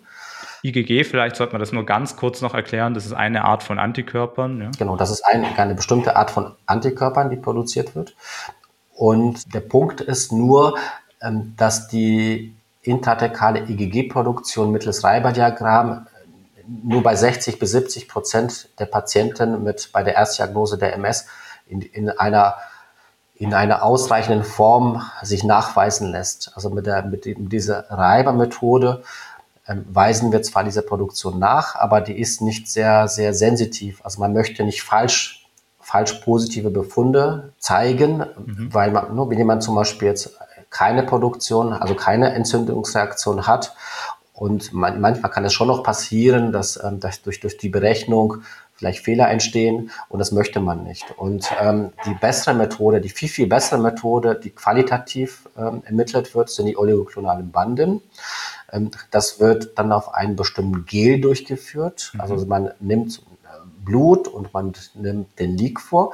IgG, 0.64 1.04
vielleicht 1.04 1.36
sollte 1.36 1.54
man 1.54 1.60
das 1.60 1.72
nur 1.72 1.86
ganz 1.86 2.16
kurz 2.16 2.42
noch 2.42 2.54
erklären, 2.54 2.94
das 2.94 3.06
ist 3.06 3.14
eine 3.14 3.46
Art 3.46 3.64
von 3.64 3.80
Antikörpern. 3.80 4.62
Ja? 4.62 4.72
Genau, 4.78 4.96
das 4.96 5.12
ist 5.12 5.26
eine, 5.26 5.48
eine 5.58 5.76
bestimmte 5.76 6.16
Art 6.16 6.32
von 6.32 6.54
Antikörpern, 6.66 7.30
die 7.30 7.36
produziert 7.36 7.96
wird. 7.96 8.16
Und 8.94 9.54
der 9.54 9.62
Punkt 9.62 10.02
ist 10.02 10.32
nur, 10.32 10.78
ähm, 11.22 11.54
dass 11.58 11.88
die 11.88 12.56
intratekale 12.82 13.60
IgG-Produktion 13.68 14.72
mittels 14.72 15.04
Reiber-Diagramm 15.04 16.08
nur 16.84 17.04
bei 17.04 17.16
60 17.16 17.60
bis 17.60 17.72
70 17.72 18.08
Prozent 18.08 18.70
der 18.80 18.86
Patienten 18.86 19.64
mit 19.64 19.90
bei 19.92 20.04
der 20.04 20.16
Erstdiagnose 20.16 20.78
der 20.78 20.94
MS 20.94 21.26
in, 21.68 21.82
in 21.82 22.10
einer 22.10 22.56
in 23.42 23.56
einer 23.56 23.82
ausreichenden 23.82 24.44
Form 24.44 25.02
sich 25.24 25.44
nachweisen 25.44 26.12
lässt. 26.12 26.52
Also 26.54 26.70
mit, 26.70 26.86
der, 26.86 27.02
mit, 27.02 27.26
mit 27.26 27.52
dieser 27.52 27.90
Reibermethode 27.90 29.02
ähm, 29.68 29.84
weisen 29.90 30.32
wir 30.32 30.44
zwar 30.44 30.64
diese 30.64 30.84
Produktion 30.84 31.40
nach, 31.40 31.76
aber 31.76 32.02
die 32.02 32.20
ist 32.20 32.42
nicht 32.42 32.70
sehr, 32.70 33.08
sehr 33.08 33.34
sensitiv. 33.34 34.00
Also 34.06 34.20
man 34.20 34.34
möchte 34.34 34.64
nicht 34.64 34.84
falsch, 34.84 35.48
falsch 35.80 36.14
positive 36.24 36.70
Befunde 36.70 37.54
zeigen, 37.58 38.18
mhm. 38.18 38.70
weil 38.72 38.92
man, 38.92 39.16
nur 39.16 39.28
wenn 39.32 39.40
jemand 39.40 39.64
zum 39.64 39.74
Beispiel 39.74 40.10
jetzt 40.10 40.38
keine 40.72 41.04
Produktion, 41.04 41.74
also 41.74 41.94
keine 41.94 42.34
Entzündungsreaktion 42.34 43.46
hat 43.46 43.76
und 44.42 44.74
man, 44.74 45.00
manchmal 45.00 45.30
kann 45.30 45.46
es 45.46 45.54
schon 45.54 45.68
noch 45.68 45.84
passieren, 45.84 46.52
dass, 46.52 46.84
ähm, 46.84 47.00
dass 47.00 47.22
durch, 47.22 47.42
durch 47.42 47.58
die 47.58 47.70
Berechnung 47.70 48.38
vielleicht 48.74 49.04
Fehler 49.04 49.30
entstehen 49.30 49.92
und 50.10 50.18
das 50.18 50.32
möchte 50.32 50.60
man 50.60 50.84
nicht. 50.84 51.06
Und 51.16 51.48
ähm, 51.62 51.92
die 52.08 52.16
bessere 52.16 52.56
Methode, 52.56 53.00
die 53.02 53.10
viel, 53.10 53.30
viel 53.30 53.46
bessere 53.46 53.80
Methode, 53.80 54.34
die 54.34 54.50
qualitativ 54.50 55.48
ähm, 55.56 55.84
ermittelt 55.86 56.34
wird, 56.34 56.50
sind 56.50 56.66
die 56.66 56.76
oligoklonalen 56.76 57.52
Banden. 57.52 58.02
Ähm, 58.72 58.90
das 59.12 59.40
wird 59.40 59.78
dann 59.78 59.92
auf 59.92 60.16
einen 60.16 60.36
bestimmten 60.36 60.86
Gel 60.86 61.22
durchgeführt. 61.22 62.10
Mhm. 62.16 62.22
Also 62.22 62.44
man 62.48 62.72
nimmt 62.80 63.20
äh, 63.44 63.48
Blut 63.86 64.28
und 64.28 64.52
man 64.56 64.74
nimmt 64.96 65.38
den 65.38 65.56
Leak 65.56 65.80
vor 65.80 66.14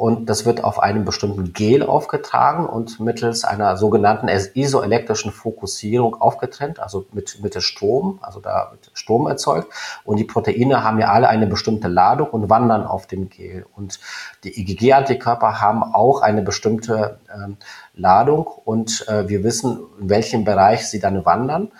und 0.00 0.30
das 0.30 0.46
wird 0.46 0.64
auf 0.64 0.82
einem 0.82 1.04
bestimmten 1.04 1.52
Gel 1.52 1.82
aufgetragen 1.82 2.64
und 2.64 3.00
mittels 3.00 3.44
einer 3.44 3.76
sogenannten 3.76 4.28
isoelektrischen 4.28 5.30
Fokussierung 5.30 6.18
aufgetrennt, 6.18 6.80
also 6.80 7.04
mit, 7.12 7.42
mit 7.42 7.62
Strom, 7.62 8.18
also 8.22 8.40
da 8.40 8.68
wird 8.70 8.90
Strom 8.94 9.26
erzeugt. 9.26 9.70
Und 10.04 10.16
die 10.16 10.24
Proteine 10.24 10.82
haben 10.84 11.00
ja 11.00 11.10
alle 11.10 11.28
eine 11.28 11.46
bestimmte 11.46 11.88
Ladung 11.88 12.30
und 12.30 12.48
wandern 12.48 12.86
auf 12.86 13.06
dem 13.08 13.28
Gel. 13.28 13.66
Und 13.76 14.00
die 14.42 14.58
IgG-Antikörper 14.58 15.60
haben 15.60 15.82
auch 15.82 16.22
eine 16.22 16.40
bestimmte 16.40 17.20
ähm, 17.30 17.58
Ladung 17.92 18.46
und 18.46 19.06
äh, 19.06 19.28
wir 19.28 19.44
wissen, 19.44 19.80
in 20.00 20.08
welchem 20.08 20.44
Bereich 20.44 20.88
sie 20.88 21.00
dann 21.00 21.26
wandern. 21.26 21.72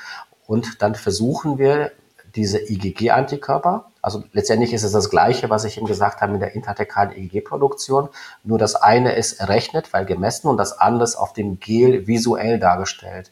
Und 0.47 0.83
dann 0.83 0.95
versuchen 0.95 1.57
wir 1.57 1.93
diese 2.35 2.59
IgG-Antikörper. 2.59 3.87
Also 4.03 4.25
letztendlich 4.33 4.73
ist 4.73 4.83
es 4.83 4.93
das 4.93 5.11
Gleiche, 5.11 5.51
was 5.51 5.65
ich 5.65 5.77
eben 5.77 5.87
gesagt 5.87 6.21
habe 6.21 6.33
mit 6.33 6.43
der 6.43 6.55
intertekalen 6.55 7.13
IgG-Produktion. 7.17 8.09
Nur 8.45 8.59
das 8.59 8.75
eine 8.75 9.15
ist 9.15 9.41
errechnet, 9.41 9.93
weil 9.93 10.07
gemessen 10.07 10.49
und 10.49 10.57
das 10.57 10.79
andere 10.79 11.05
ist 11.05 11.17
auf 11.17 11.33
dem 11.33 11.61
Gel 11.61 12.07
visuell 12.07 12.59
dargestellt. 12.59 13.31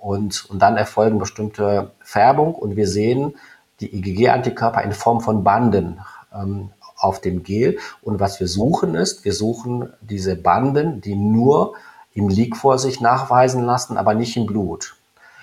Und, 0.00 0.50
und 0.50 0.60
dann 0.60 0.76
erfolgen 0.76 1.18
bestimmte 1.18 1.92
Färbung 2.00 2.54
und 2.54 2.76
wir 2.76 2.88
sehen 2.88 3.36
die 3.80 3.96
IgG-Antikörper 3.96 4.82
in 4.82 4.92
Form 4.92 5.20
von 5.20 5.44
Banden 5.44 6.00
ähm, 6.34 6.70
auf 6.96 7.20
dem 7.20 7.42
Gel. 7.42 7.78
Und 8.02 8.20
was 8.20 8.40
wir 8.40 8.48
suchen 8.48 8.94
ist, 8.94 9.24
wir 9.24 9.32
suchen 9.32 9.92
diese 10.00 10.36
Banden, 10.36 11.00
die 11.00 11.14
nur 11.14 11.74
im 12.14 12.28
Liquor 12.28 12.78
sich 12.78 13.00
nachweisen 13.00 13.64
lassen, 13.64 13.96
aber 13.96 14.14
nicht 14.14 14.36
im 14.36 14.46
Blut. 14.46 14.96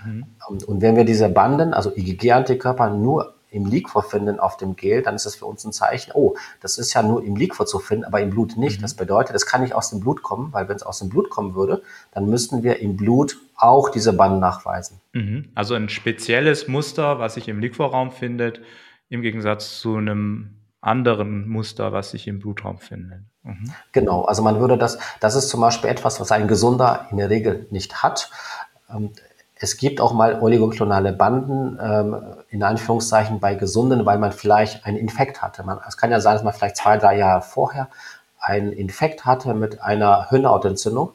Mhm. 0.05 0.25
Und 0.47 0.81
wenn 0.81 0.95
wir 0.95 1.05
diese 1.05 1.29
Banden, 1.29 1.73
also 1.73 1.91
IgG-Antikörper, 1.95 2.89
nur 2.89 3.35
im 3.51 3.65
Liquor 3.65 4.03
finden 4.03 4.39
auf 4.39 4.57
dem 4.57 4.75
Gel, 4.75 5.01
dann 5.01 5.15
ist 5.15 5.25
das 5.25 5.35
für 5.35 5.45
uns 5.45 5.63
ein 5.65 5.73
Zeichen, 5.73 6.11
oh, 6.13 6.35
das 6.61 6.77
ist 6.77 6.93
ja 6.93 7.01
nur 7.01 7.23
im 7.23 7.35
Liquor 7.35 7.65
zu 7.65 7.79
finden, 7.79 8.05
aber 8.05 8.21
im 8.21 8.29
Blut 8.29 8.57
nicht. 8.57 8.77
Mhm. 8.77 8.81
Das 8.83 8.93
bedeutet, 8.93 9.35
es 9.35 9.45
kann 9.45 9.61
nicht 9.61 9.73
aus 9.73 9.89
dem 9.89 9.99
Blut 9.99 10.21
kommen, 10.21 10.53
weil 10.53 10.69
wenn 10.69 10.75
es 10.75 10.83
aus 10.83 10.99
dem 10.99 11.09
Blut 11.09 11.29
kommen 11.29 11.55
würde, 11.55 11.81
dann 12.11 12.29
müssten 12.29 12.63
wir 12.63 12.79
im 12.79 12.95
Blut 12.95 13.37
auch 13.55 13.89
diese 13.89 14.13
Banden 14.13 14.39
nachweisen. 14.39 15.01
Mhm. 15.13 15.49
Also 15.55 15.73
ein 15.73 15.89
spezielles 15.89 16.67
Muster, 16.67 17.19
was 17.19 17.33
sich 17.33 17.47
im 17.47 17.59
Liquorraum 17.59 18.11
findet, 18.11 18.61
im 19.09 19.21
Gegensatz 19.21 19.79
zu 19.79 19.95
einem 19.95 20.55
anderen 20.81 21.49
Muster, 21.49 21.91
was 21.91 22.11
sich 22.11 22.27
im 22.27 22.39
Blutraum 22.39 22.77
findet. 22.77 23.21
Mhm. 23.43 23.73
Genau, 23.91 24.23
also 24.23 24.43
man 24.43 24.59
würde 24.59 24.77
das, 24.77 24.99
das 25.19 25.35
ist 25.35 25.49
zum 25.49 25.61
Beispiel 25.61 25.89
etwas, 25.89 26.21
was 26.21 26.31
ein 26.31 26.47
Gesunder 26.47 27.07
in 27.11 27.17
der 27.17 27.29
Regel 27.29 27.67
nicht 27.71 28.01
hat. 28.03 28.29
Es 29.61 29.75
gibt 29.77 29.99
auch 29.99 30.13
mal 30.13 30.41
oligoklonale 30.41 31.11
Banden, 31.11 31.77
ähm, 31.81 32.15
in 32.49 32.63
Anführungszeichen 32.63 33.39
bei 33.39 33.55
Gesunden, 33.55 34.05
weil 34.05 34.17
man 34.17 34.31
vielleicht 34.31 34.85
einen 34.85 34.97
Infekt 34.97 35.41
hatte. 35.41 35.63
Man, 35.63 35.79
es 35.87 35.97
kann 35.97 36.11
ja 36.11 36.21
sein, 36.21 36.35
dass 36.35 36.43
man 36.43 36.53
vielleicht 36.53 36.77
zwei, 36.77 36.97
drei 36.97 37.17
Jahre 37.17 37.41
vorher 37.41 37.89
einen 38.39 38.71
Infekt 38.71 39.25
hatte 39.25 39.53
mit 39.53 39.81
einer 39.81 40.29
Hirnhautentzündung 40.29 41.11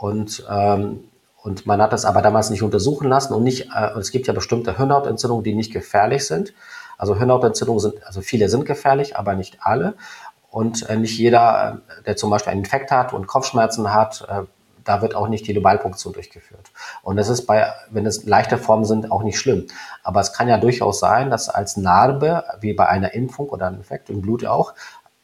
und, 0.00 0.44
ähm, 0.50 1.04
und 1.42 1.66
man 1.66 1.80
hat 1.80 1.92
das 1.92 2.04
aber 2.04 2.22
damals 2.22 2.50
nicht 2.50 2.62
untersuchen 2.62 3.08
lassen 3.08 3.34
und 3.34 3.42
nicht, 3.42 3.70
äh, 3.74 3.98
es 3.98 4.10
gibt 4.10 4.26
ja 4.26 4.32
bestimmte 4.32 4.76
Hirnhautentzündungen, 4.76 5.44
die 5.44 5.54
nicht 5.54 5.72
gefährlich 5.72 6.26
sind. 6.26 6.52
Also 6.98 7.16
Hirnhautentzündungen 7.16 7.80
sind, 7.80 8.06
also 8.06 8.20
viele 8.20 8.48
sind 8.48 8.66
gefährlich, 8.66 9.16
aber 9.16 9.34
nicht 9.34 9.58
alle. 9.60 9.94
Und 10.50 10.88
äh, 10.88 10.96
nicht 10.96 11.18
jeder, 11.18 11.80
äh, 11.98 12.02
der 12.02 12.16
zum 12.16 12.30
Beispiel 12.30 12.52
einen 12.52 12.64
Infekt 12.64 12.90
hat 12.90 13.12
und 13.12 13.26
Kopfschmerzen 13.26 13.92
hat, 13.92 14.26
äh, 14.28 14.42
da 14.84 15.02
wird 15.02 15.14
auch 15.14 15.28
nicht 15.28 15.46
die 15.46 15.52
Lobalpunktion 15.52 16.12
durchgeführt. 16.12 16.70
Und 17.02 17.16
das 17.16 17.28
ist 17.28 17.46
bei, 17.46 17.72
wenn 17.90 18.06
es 18.06 18.24
leichte 18.24 18.58
Formen 18.58 18.84
sind, 18.84 19.10
auch 19.10 19.22
nicht 19.22 19.38
schlimm. 19.38 19.66
Aber 20.02 20.20
es 20.20 20.32
kann 20.32 20.48
ja 20.48 20.58
durchaus 20.58 21.00
sein, 21.00 21.30
dass 21.30 21.48
als 21.48 21.76
Narbe, 21.76 22.44
wie 22.60 22.72
bei 22.72 22.88
einer 22.88 23.14
Impfung 23.14 23.48
oder 23.48 23.66
einem 23.66 23.78
Infekt 23.78 24.10
im 24.10 24.20
Blut 24.20 24.44
auch, 24.44 24.74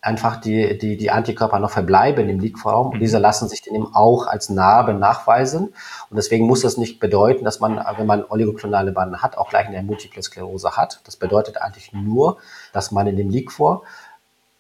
einfach 0.07 0.37
die, 0.37 0.79
die, 0.79 0.97
die 0.97 1.11
Antikörper 1.11 1.59
noch 1.59 1.71
verbleiben 1.71 2.29
im 2.29 2.39
Liquorraum. 2.39 2.89
Und 2.89 2.97
mhm. 2.97 3.01
diese 3.01 3.19
lassen 3.19 3.49
sich 3.49 3.63
dann 3.63 3.75
eben 3.75 3.95
auch 3.95 4.27
als 4.27 4.49
Narbe 4.49 4.95
nachweisen. 4.95 5.75
Und 6.11 6.17
deswegen 6.17 6.47
muss 6.47 6.61
das 6.61 6.77
nicht 6.77 7.01
bedeuten, 7.01 7.45
dass 7.45 7.61
man, 7.61 7.85
wenn 7.97 8.07
man 8.07 8.25
oligoklonale 8.25 8.93
Banden 8.93 9.23
hat, 9.23 9.37
auch 9.37 9.51
gleich 9.51 9.67
eine 9.67 9.83
Multiple 9.83 10.23
Sklerose 10.23 10.77
hat. 10.77 11.01
Das 11.05 11.17
bedeutet 11.17 11.61
eigentlich 11.61 11.93
nur, 11.93 12.39
dass 12.73 12.93
man 12.93 13.07
in 13.09 13.17
dem 13.17 13.31
Liquor 13.31 13.83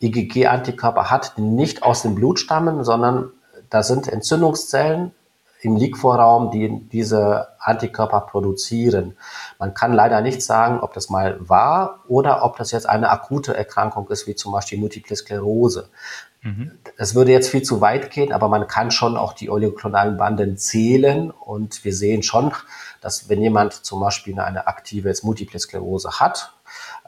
IgG-Antikörper 0.03 1.11
hat, 1.11 1.37
die 1.39 1.43
nicht 1.43 1.83
aus 1.83 2.03
dem 2.03 2.15
Blut 2.15 2.39
stammen, 2.39 2.85
sondern 2.85 3.31
da 3.71 3.83
sind 3.83 4.09
Entzündungszellen 4.09 5.13
im 5.61 5.77
Liquorraum, 5.77 6.51
die 6.51 6.89
diese 6.93 7.49
Antikörper 7.59 8.21
produzieren. 8.21 9.17
Man 9.59 9.75
kann 9.75 9.93
leider 9.93 10.21
nicht 10.21 10.43
sagen, 10.43 10.81
ob 10.81 10.93
das 10.95 11.11
mal 11.11 11.37
war 11.41 12.05
oder 12.09 12.45
ob 12.45 12.57
das 12.57 12.71
jetzt 12.71 12.89
eine 12.89 13.11
akute 13.11 13.57
Erkrankung 13.57 14.09
ist, 14.09 14.27
wie 14.27 14.35
zum 14.35 14.53
Beispiel 14.53 14.79
Multiple 14.79 15.17
Sklerose. 15.17 15.89
Mhm. 16.43 16.73
Es 16.97 17.15
würde 17.15 17.33
jetzt 17.33 17.49
viel 17.49 17.63
zu 17.63 17.81
weit 17.81 18.11
gehen, 18.11 18.33
aber 18.33 18.49
man 18.49 18.69
kann 18.69 18.91
schon 18.91 19.17
auch 19.17 19.33
die 19.33 19.51
oligoklonalen 19.51 20.17
Banden 20.17 20.57
zählen 20.57 21.31
und 21.31 21.85
wir 21.85 21.95
sehen 21.95 22.23
schon, 22.23 22.53
dass 23.01 23.29
wenn 23.29 23.43
jemand 23.43 23.73
zum 23.73 24.01
Beispiel 24.01 24.39
eine 24.39 24.67
aktive 24.69 25.13
Multiple 25.23 25.59
Sklerose 25.59 26.21
hat, 26.21 26.53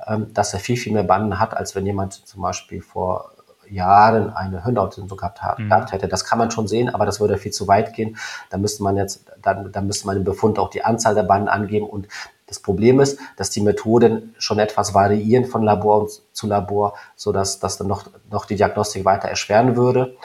ähm, 0.06 0.32
dass 0.34 0.52
er 0.54 0.60
viel, 0.60 0.76
viel 0.76 0.92
mehr 0.92 1.04
Banden 1.04 1.38
hat, 1.38 1.56
als 1.56 1.76
wenn 1.76 1.86
jemand 1.86 2.14
zum 2.26 2.42
Beispiel 2.42 2.82
vor 2.82 3.32
Jahren 3.70 4.30
eine 4.30 4.64
Hirnhautentzündung 4.64 5.18
gehabt, 5.18 5.40
mhm. 5.58 5.68
gehabt 5.68 5.92
hätte. 5.92 6.08
Das 6.08 6.24
kann 6.24 6.38
man 6.38 6.50
schon 6.50 6.68
sehen, 6.68 6.88
aber 6.88 7.06
das 7.06 7.20
würde 7.20 7.38
viel 7.38 7.52
zu 7.52 7.68
weit 7.68 7.94
gehen. 7.94 8.16
Da 8.50 8.58
müsste 8.58 8.82
man 8.82 8.96
jetzt, 8.96 9.26
dann, 9.42 9.72
dann 9.72 9.86
müsste 9.86 10.06
man 10.06 10.16
im 10.16 10.24
Befund 10.24 10.58
auch 10.58 10.70
die 10.70 10.84
Anzahl 10.84 11.14
der 11.14 11.22
Banden 11.22 11.48
angeben 11.48 11.86
und 11.86 12.08
das 12.48 12.60
Problem 12.60 12.98
ist, 12.98 13.18
dass 13.36 13.50
die 13.50 13.60
Methoden 13.60 14.34
schon 14.38 14.58
etwas 14.58 14.94
variieren 14.94 15.44
von 15.44 15.62
Labor 15.62 16.08
zu 16.32 16.46
Labor, 16.46 16.94
so 17.14 17.30
dass 17.30 17.60
das 17.60 17.76
dann 17.76 17.88
noch, 17.88 18.04
noch 18.30 18.46
die 18.46 18.56
Diagnostik 18.56 19.04
weiter 19.04 19.28
erschweren 19.28 19.76
würde. 19.76 20.16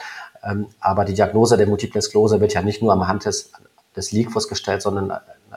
Ähm, 0.42 0.68
aber 0.80 1.04
die 1.04 1.12
Diagnose 1.12 1.58
der 1.58 1.66
Multiple 1.66 2.00
Sklerose 2.00 2.40
wird 2.40 2.54
ja 2.54 2.62
nicht 2.62 2.82
nur 2.82 2.92
am 2.94 3.06
Hand 3.06 3.26
des, 3.26 3.52
des 3.94 4.10
Liquors 4.12 4.48
gestellt, 4.48 4.80
sondern 4.80 5.12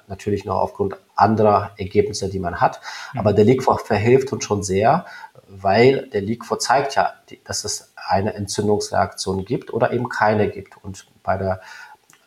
natürlich 0.07 0.45
noch 0.45 0.57
aufgrund 0.57 0.95
anderer 1.15 1.71
Ergebnisse, 1.77 2.29
die 2.29 2.39
man 2.39 2.61
hat. 2.61 2.79
Mhm. 3.13 3.19
Aber 3.19 3.33
der 3.33 3.45
Liquor 3.45 3.79
verhilft 3.79 4.31
uns 4.33 4.43
schon 4.43 4.63
sehr, 4.63 5.05
weil 5.47 6.07
der 6.09 6.21
Liquor 6.21 6.59
zeigt 6.59 6.95
ja, 6.95 7.13
dass 7.43 7.63
es 7.63 7.93
eine 7.95 8.33
Entzündungsreaktion 8.33 9.45
gibt 9.45 9.73
oder 9.73 9.91
eben 9.91 10.09
keine 10.09 10.49
gibt. 10.49 10.77
Und 10.83 11.07
bei 11.23 11.37
der, 11.37 11.61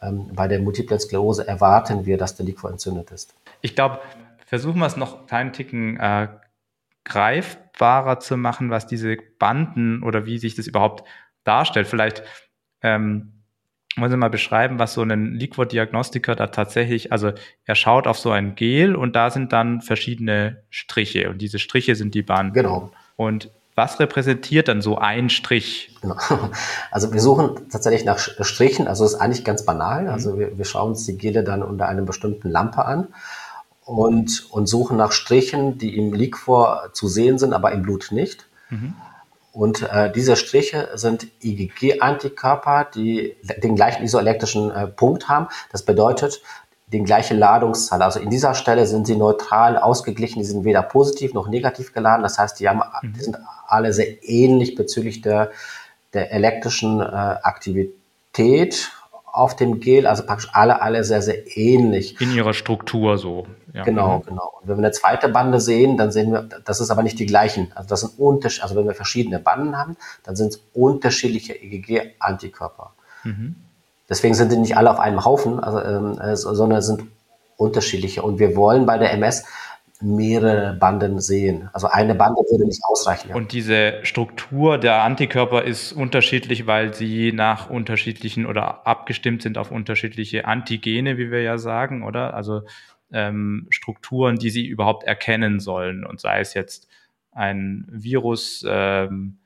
ähm, 0.03 0.31
bei 0.33 0.49
der 0.49 0.61
Multiple 0.61 0.99
Sklerose 0.99 1.47
erwarten 1.47 2.07
wir, 2.07 2.19
dass 2.19 2.37
der 2.37 2.47
Liquor 2.47 2.71
entzündet 2.71 3.11
ist. 3.11 3.35
Ich 3.61 3.75
glaube, 3.75 4.01
versuchen 4.47 4.79
wir 4.79 4.87
es 4.87 4.97
noch 4.97 5.31
einen 5.31 5.53
Ticken 5.53 5.99
äh, 5.99 6.29
greifbarer 7.05 8.21
zu 8.21 8.37
machen, 8.37 8.71
was 8.71 8.87
diese 8.87 9.17
Banden 9.39 10.03
oder 10.03 10.27
wie 10.27 10.39
sich 10.39 10.55
das 10.55 10.67
überhaupt 10.67 11.07
darstellt. 11.45 11.87
Vielleicht 11.89 12.23
ähm, 12.83 13.40
wollen 13.97 14.11
Sie 14.11 14.17
mal 14.17 14.31
beschreiben, 14.31 14.79
was 14.79 14.95
so 14.95 15.03
ein 15.03 15.35
Liquor-Diagnostiker 15.35 16.37
da 16.37 16.47
tatsächlich, 16.49 17.13
also 17.13 17.33
er 17.65 17.75
schaut 17.75 18.07
auf 18.07 18.19
so 18.19 18.31
ein 18.31 18.55
Gel 18.55 18.95
und 18.95 19.17
da 19.17 19.31
sind 19.31 19.53
dann 19.53 19.81
verschiedene 19.81 20.63
Striche 20.71 21.31
und 21.31 21.39
diese 21.39 21.59
Striche 21.59 21.97
sind 21.97 22.15
die 22.15 22.23
Banden. 22.23 22.55
Genau. 22.55 22.93
Und 23.17 23.51
was 23.75 23.99
repräsentiert 23.99 24.69
dann 24.69 24.83
so 24.83 24.99
ein 24.99 25.31
Strich? 25.31 25.97
Genau. 26.03 26.17
Also 26.91 27.13
wir 27.13 27.21
suchen 27.21 27.69
tatsächlich 27.71 28.05
nach 28.05 28.19
Strichen, 28.19 28.89
also 28.89 29.05
das 29.05 29.15
ist 29.15 29.21
eigentlich 29.21 29.45
ganz 29.45 29.65
banal. 29.65 30.05
Mhm. 30.05 30.09
Also 30.11 30.39
wir, 30.39 30.59
wir 30.59 30.65
schauen 30.65 30.91
uns 30.91 31.07
die 31.07 31.17
Gele 31.17 31.45
dann 31.45 31.63
unter 31.63 31.89
einer 31.89 32.03
bestimmten 32.03 32.51
Lampe 32.51 32.85
an 32.85 33.09
und, 33.85 34.47
und 34.51 34.67
suchen 34.67 34.97
nach 34.97 35.13
Strichen, 35.13 35.79
die 35.79 35.97
im 35.97 36.13
Liquor 36.13 36.91
zu 36.93 37.09
sehen 37.09 37.39
sind, 37.39 37.53
aber 37.53 37.73
im 37.73 37.83
Blut 37.83 38.09
nicht. 38.13 38.47
Mhm. 38.71 38.95
Und 39.53 39.83
äh, 39.83 40.13
diese 40.13 40.37
Striche 40.37 40.91
sind 40.95 41.27
IgG-Antikörper, 41.43 42.87
die 42.95 43.37
den 43.63 43.75
gleichen 43.75 44.05
isoelektrischen 44.05 44.71
äh, 44.71 44.87
Punkt 44.87 45.29
haben. 45.29 45.49
Das 45.73 45.83
bedeutet, 45.83 46.41
den 46.93 47.05
gleiche 47.05 47.35
Ladungszahl. 47.35 48.03
Also 48.03 48.21
in 48.21 48.31
dieser 48.31 48.55
Stelle 48.55 48.87
sind 48.87 49.07
sie 49.07 49.17
neutral 49.17 49.77
ausgeglichen, 49.77 50.41
die 50.41 50.45
sind 50.45 50.65
weder 50.65 50.83
positiv 50.83 51.35
noch 51.35 51.49
negativ 51.49 51.93
geladen. 51.93 52.23
Das 52.23 52.39
heißt, 52.39 52.59
die, 52.61 52.69
haben, 52.69 52.81
mhm. 53.03 53.13
die 53.13 53.21
sind 53.21 53.39
alle 53.67 53.93
sehr 53.93 54.23
ähnlich 54.23 54.75
bezüglich 54.75 55.21
der, 55.21 55.51
der 56.15 56.33
elektrischen 56.33 57.01
äh, 57.01 57.05
Aktivität 57.05 58.93
auf 59.33 59.55
dem 59.55 59.79
Gel, 59.79 60.07
also 60.07 60.25
praktisch 60.27 60.51
alle, 60.53 60.83
alle 60.83 61.05
sehr, 61.05 61.23
sehr 61.23 61.57
ähnlich. 61.57 62.21
In 62.21 62.35
ihrer 62.35 62.53
Struktur 62.53 63.17
so. 63.17 63.47
Ja. 63.73 63.85
Genau, 63.85 64.19
mhm. 64.19 64.23
genau. 64.27 64.53
Und 64.61 64.69
wenn 64.69 64.77
wir 64.77 64.85
eine 64.85 64.93
zweite 64.93 65.29
Bande 65.29 65.61
sehen, 65.61 65.97
dann 65.97 66.13
sehen 66.13 66.33
wir, 66.33 66.43
das 66.65 66.81
ist 66.81 66.91
aber 66.91 67.03
nicht 67.03 67.19
die 67.19 67.27
gleichen. 67.27 67.73
Also 67.75 67.89
das 67.89 68.01
sind 68.01 68.19
unterschiedliche, 68.19 68.63
also 68.63 68.77
wenn 68.77 68.87
wir 68.87 68.95
verschiedene 68.95 69.39
Banden 69.39 69.77
haben, 69.77 69.97
dann 70.25 70.37
sind 70.37 70.49
es 70.49 70.63
unterschiedliche 70.73 71.55
EGG-Antikörper. 71.55 72.93
Mhm. 73.25 73.57
Deswegen 74.09 74.35
sind 74.35 74.51
die 74.51 74.57
nicht 74.57 74.77
alle 74.77 74.91
auf 74.91 74.99
einem 74.99 75.25
Haufen, 75.25 75.61
also, 75.61 75.81
ähm, 75.81 76.21
äh, 76.21 76.37
sondern 76.37 76.83
sind 76.83 77.05
unterschiedliche. 77.57 78.23
Und 78.23 78.39
wir 78.39 78.57
wollen 78.57 78.87
bei 78.87 78.99
der 78.99 79.13
MS 79.13 79.45
mehrere 80.03 80.75
Banden 80.75 81.21
sehen. 81.21 81.69
Also 81.73 81.87
eine 81.89 82.15
Bande 82.15 82.41
würde 82.51 82.65
nicht 82.65 82.81
ausreichen. 82.85 83.31
Ja. 83.31 83.37
Und 83.37 83.53
diese 83.53 84.01
Struktur 84.03 84.79
der 84.79 85.03
Antikörper 85.03 85.65
ist 85.65 85.93
unterschiedlich, 85.93 86.67
weil 86.67 86.95
sie 86.95 87.33
nach 87.33 87.69
unterschiedlichen 87.69 88.47
oder 88.47 88.87
abgestimmt 88.87 89.43
sind 89.43 89.59
auf 89.59 89.71
unterschiedliche 89.71 90.47
Antigene, 90.47 91.19
wie 91.19 91.31
wir 91.31 91.43
ja 91.43 91.59
sagen, 91.59 92.03
oder? 92.03 92.35
Also 92.35 92.63
ähm, 93.13 93.67
Strukturen, 93.71 94.37
die 94.37 94.51
sie 94.51 94.67
überhaupt 94.67 95.05
erkennen 95.05 95.61
sollen. 95.61 96.05
Und 96.05 96.21
sei 96.21 96.41
es 96.41 96.55
jetzt 96.55 96.89
ein 97.33 97.87
Virus 97.91 98.65
ähm, 98.69 99.39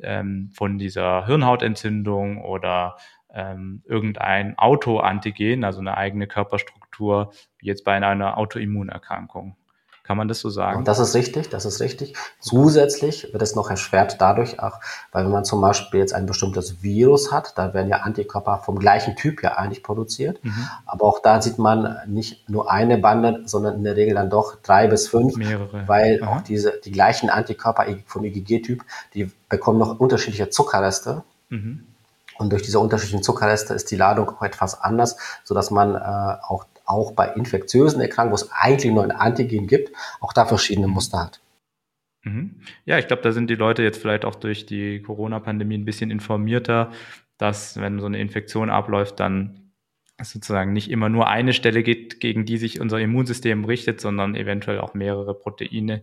ähm, 0.00 0.50
von 0.52 0.78
dieser 0.78 1.26
Hirnhautentzündung 1.26 2.42
oder 2.42 2.96
ähm, 3.32 3.82
irgendein 3.86 4.58
Autoantigen, 4.58 5.64
also 5.64 5.80
eine 5.80 5.96
eigene 5.96 6.26
Körperstruktur, 6.26 7.32
wie 7.58 7.66
jetzt 7.66 7.84
bei 7.84 7.94
einer 7.94 8.36
Autoimmunerkrankung. 8.38 9.56
Kann 10.04 10.16
man 10.16 10.26
das 10.26 10.40
so 10.40 10.50
sagen? 10.50 10.84
Das 10.84 10.98
ist 10.98 11.14
richtig, 11.14 11.48
das 11.48 11.64
ist 11.64 11.80
richtig. 11.80 12.14
Zusätzlich 12.40 13.32
wird 13.32 13.40
es 13.40 13.54
noch 13.54 13.70
erschwert 13.70 14.20
dadurch 14.20 14.58
auch, 14.58 14.80
weil 15.12 15.24
wenn 15.24 15.30
man 15.30 15.44
zum 15.44 15.60
Beispiel 15.60 16.00
jetzt 16.00 16.12
ein 16.12 16.26
bestimmtes 16.26 16.82
Virus 16.82 17.30
hat, 17.30 17.56
da 17.56 17.72
werden 17.72 17.88
ja 17.88 17.98
Antikörper 17.98 18.62
vom 18.64 18.80
gleichen 18.80 19.14
Typ 19.14 19.44
ja 19.44 19.52
eigentlich 19.58 19.84
produziert. 19.84 20.42
Mhm. 20.44 20.68
Aber 20.86 21.04
auch 21.06 21.20
da 21.20 21.40
sieht 21.40 21.58
man 21.58 21.98
nicht 22.06 22.48
nur 22.50 22.68
eine 22.70 22.98
Bande, 22.98 23.42
sondern 23.44 23.76
in 23.76 23.84
der 23.84 23.94
Regel 23.94 24.16
dann 24.16 24.28
doch 24.28 24.56
drei 24.60 24.88
bis 24.88 25.06
fünf. 25.06 25.36
Mehrere. 25.36 25.86
Weil 25.86 26.20
Aha. 26.20 26.36
auch 26.36 26.40
diese, 26.40 26.80
die 26.84 26.90
gleichen 26.90 27.30
Antikörper 27.30 27.86
vom 28.06 28.24
IgG-Typ, 28.24 28.82
die 29.14 29.30
bekommen 29.48 29.78
noch 29.78 30.00
unterschiedliche 30.00 30.50
Zuckerreste. 30.50 31.22
Mhm. 31.48 31.86
Und 32.38 32.50
durch 32.50 32.62
diese 32.62 32.80
unterschiedlichen 32.80 33.22
Zuckerreste 33.22 33.72
ist 33.74 33.90
die 33.92 33.96
Ladung 33.96 34.30
auch 34.30 34.42
etwas 34.42 34.80
anders, 34.80 35.16
sodass 35.44 35.70
man 35.70 35.94
äh, 35.94 36.42
auch 36.42 36.64
auch 36.84 37.12
bei 37.12 37.28
infektiösen 37.28 38.00
Erkrankungen, 38.00 38.32
wo 38.32 38.44
es 38.44 38.50
eigentlich 38.52 38.92
nur 38.92 39.04
ein 39.04 39.10
Antigen 39.10 39.66
gibt, 39.66 39.92
auch 40.20 40.32
da 40.32 40.46
verschiedene 40.46 40.88
Muster 40.88 41.18
hat. 41.18 41.40
Mhm. 42.24 42.60
Ja, 42.84 42.98
ich 42.98 43.06
glaube, 43.06 43.22
da 43.22 43.32
sind 43.32 43.50
die 43.50 43.56
Leute 43.56 43.82
jetzt 43.82 44.00
vielleicht 44.00 44.24
auch 44.24 44.36
durch 44.36 44.66
die 44.66 45.02
Corona-Pandemie 45.02 45.78
ein 45.78 45.84
bisschen 45.84 46.10
informierter, 46.10 46.92
dass 47.38 47.80
wenn 47.80 47.98
so 47.98 48.06
eine 48.06 48.20
Infektion 48.20 48.70
abläuft, 48.70 49.18
dann 49.18 49.72
sozusagen 50.22 50.72
nicht 50.72 50.90
immer 50.90 51.08
nur 51.08 51.28
eine 51.28 51.52
Stelle 51.52 51.82
geht, 51.82 52.20
gegen 52.20 52.44
die 52.44 52.58
sich 52.58 52.80
unser 52.80 53.00
Immunsystem 53.00 53.64
richtet, 53.64 54.00
sondern 54.00 54.36
eventuell 54.36 54.78
auch 54.78 54.94
mehrere 54.94 55.34
Proteine. 55.34 56.02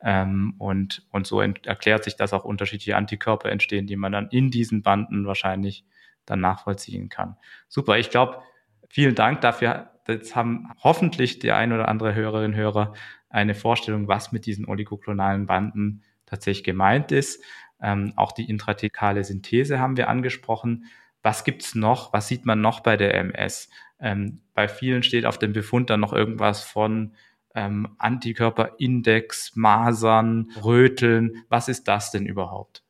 Ähm, 0.00 0.54
und, 0.58 1.06
und 1.10 1.26
so 1.26 1.40
erklärt 1.40 2.04
sich, 2.04 2.16
dass 2.16 2.32
auch 2.32 2.44
unterschiedliche 2.44 2.96
Antikörper 2.96 3.50
entstehen, 3.50 3.86
die 3.86 3.96
man 3.96 4.12
dann 4.12 4.28
in 4.28 4.50
diesen 4.50 4.82
Banden 4.82 5.26
wahrscheinlich 5.26 5.84
dann 6.26 6.40
nachvollziehen 6.40 7.08
kann. 7.08 7.36
Super, 7.68 7.98
ich 7.98 8.10
glaube, 8.10 8.42
vielen 8.88 9.14
Dank 9.14 9.40
dafür 9.40 9.90
jetzt 10.08 10.36
haben 10.36 10.70
hoffentlich 10.82 11.38
die 11.38 11.52
ein 11.52 11.72
oder 11.72 11.88
andere 11.88 12.14
Hörerin 12.14 12.54
Hörer 12.54 12.94
eine 13.28 13.54
Vorstellung, 13.54 14.08
was 14.08 14.32
mit 14.32 14.46
diesen 14.46 14.66
oligoklonalen 14.66 15.46
Banden 15.46 16.02
tatsächlich 16.26 16.64
gemeint 16.64 17.12
ist. 17.12 17.42
Ähm, 17.80 18.12
auch 18.16 18.32
die 18.32 18.48
intrathekale 18.48 19.24
Synthese 19.24 19.78
haben 19.78 19.96
wir 19.96 20.08
angesprochen. 20.08 20.86
Was 21.22 21.44
gibt's 21.44 21.74
noch? 21.74 22.12
Was 22.12 22.28
sieht 22.28 22.46
man 22.46 22.60
noch 22.60 22.80
bei 22.80 22.96
der 22.96 23.14
MS? 23.14 23.68
Ähm, 24.00 24.40
bei 24.54 24.68
vielen 24.68 25.02
steht 25.02 25.26
auf 25.26 25.38
dem 25.38 25.52
Befund 25.52 25.90
dann 25.90 26.00
noch 26.00 26.12
irgendwas 26.12 26.62
von 26.62 27.14
ähm, 27.54 27.96
Antikörperindex, 27.98 29.56
Masern, 29.56 30.50
Röteln. 30.62 31.44
Was 31.48 31.68
ist 31.68 31.88
das 31.88 32.10
denn 32.10 32.26
überhaupt? 32.26 32.82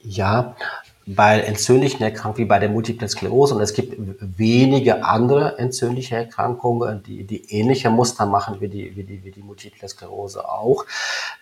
Ja, 0.00 0.56
bei 1.14 1.40
entzündlichen 1.40 2.02
Erkrankungen 2.02 2.36
wie 2.36 2.44
bei 2.44 2.58
der 2.58 2.68
Multiplen 2.68 3.08
Sklerose 3.08 3.54
und 3.54 3.62
es 3.62 3.72
gibt 3.72 3.96
wenige 4.20 5.04
andere 5.04 5.56
entzündliche 5.58 6.16
Erkrankungen, 6.16 7.02
die, 7.02 7.24
die 7.24 7.50
ähnliche 7.50 7.88
Muster 7.88 8.26
machen 8.26 8.60
wie 8.60 8.68
die, 8.68 8.94
wie 8.94 9.04
die, 9.04 9.24
wie 9.24 9.30
die 9.30 9.42
Multiple 9.42 9.88
Sklerose 9.88 10.46
auch. 10.46 10.84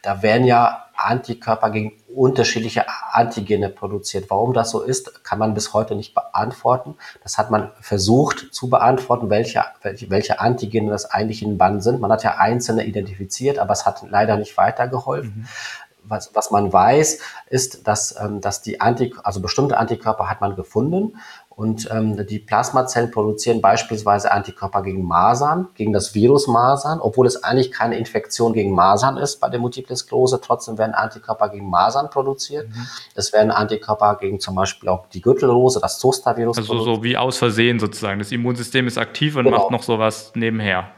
Da 0.02 0.22
werden 0.22 0.46
ja 0.46 0.84
Antikörper 0.94 1.70
gegen 1.70 1.92
unterschiedliche 2.14 2.86
Antigene 3.12 3.68
produziert. 3.68 4.30
Warum 4.30 4.52
das 4.54 4.70
so 4.70 4.82
ist, 4.82 5.24
kann 5.24 5.40
man 5.40 5.52
bis 5.52 5.74
heute 5.74 5.96
nicht 5.96 6.14
beantworten. 6.14 6.94
Das 7.24 7.36
hat 7.36 7.50
man 7.50 7.72
versucht 7.80 8.54
zu 8.54 8.70
beantworten, 8.70 9.30
welche, 9.30 9.64
welche, 9.82 10.08
welche 10.10 10.40
Antigene 10.40 10.90
das 10.90 11.06
eigentlich 11.06 11.42
in 11.42 11.58
Bann 11.58 11.80
sind. 11.80 12.00
Man 12.00 12.12
hat 12.12 12.22
ja 12.22 12.36
einzelne 12.36 12.86
identifiziert, 12.86 13.58
aber 13.58 13.72
es 13.72 13.84
hat 13.84 14.04
leider 14.08 14.36
nicht 14.36 14.56
weitergeholfen. 14.56 15.40
Mhm 15.40 15.46
was, 16.08 16.30
was 16.34 16.50
man 16.50 16.72
weiß, 16.72 17.20
ist, 17.50 17.86
dass, 17.86 18.14
ähm, 18.20 18.40
dass 18.40 18.62
die 18.62 18.80
Antik 18.80 19.16
also 19.22 19.40
bestimmte 19.40 19.78
Antikörper 19.78 20.28
hat 20.28 20.40
man 20.40 20.56
gefunden 20.56 21.16
und 21.56 21.88
ähm, 21.90 22.26
die 22.26 22.38
Plasmazellen 22.38 23.10
produzieren 23.10 23.62
beispielsweise 23.62 24.30
Antikörper 24.30 24.82
gegen 24.82 25.02
Masern, 25.04 25.68
gegen 25.74 25.90
das 25.90 26.14
Virus 26.14 26.48
Masern, 26.48 27.00
obwohl 27.00 27.26
es 27.26 27.42
eigentlich 27.42 27.72
keine 27.72 27.96
Infektion 27.96 28.52
gegen 28.52 28.72
Masern 28.72 29.16
ist 29.16 29.40
bei 29.40 29.48
der 29.48 29.58
Multiple 29.58 29.96
Sklerose. 29.96 30.38
Trotzdem 30.42 30.76
werden 30.76 30.92
Antikörper 30.92 31.48
gegen 31.48 31.70
Masern 31.70 32.10
produziert. 32.10 32.68
Mhm. 32.68 32.86
Es 33.14 33.32
werden 33.32 33.50
Antikörper 33.50 34.18
gegen 34.20 34.38
zum 34.38 34.54
Beispiel 34.54 34.90
auch 34.90 35.06
die 35.08 35.22
Gürtelrose, 35.22 35.80
das 35.80 35.98
Zoster-Virus. 35.98 36.58
Also 36.58 36.74
produziert. 36.74 36.96
so 36.96 37.02
wie 37.02 37.16
aus 37.16 37.38
Versehen 37.38 37.78
sozusagen. 37.78 38.18
Das 38.18 38.32
Immunsystem 38.32 38.86
ist 38.86 38.98
aktiv 38.98 39.34
und 39.36 39.44
genau. 39.44 39.60
macht 39.60 39.70
noch 39.70 39.82
sowas 39.82 40.32
nebenher. 40.34 40.90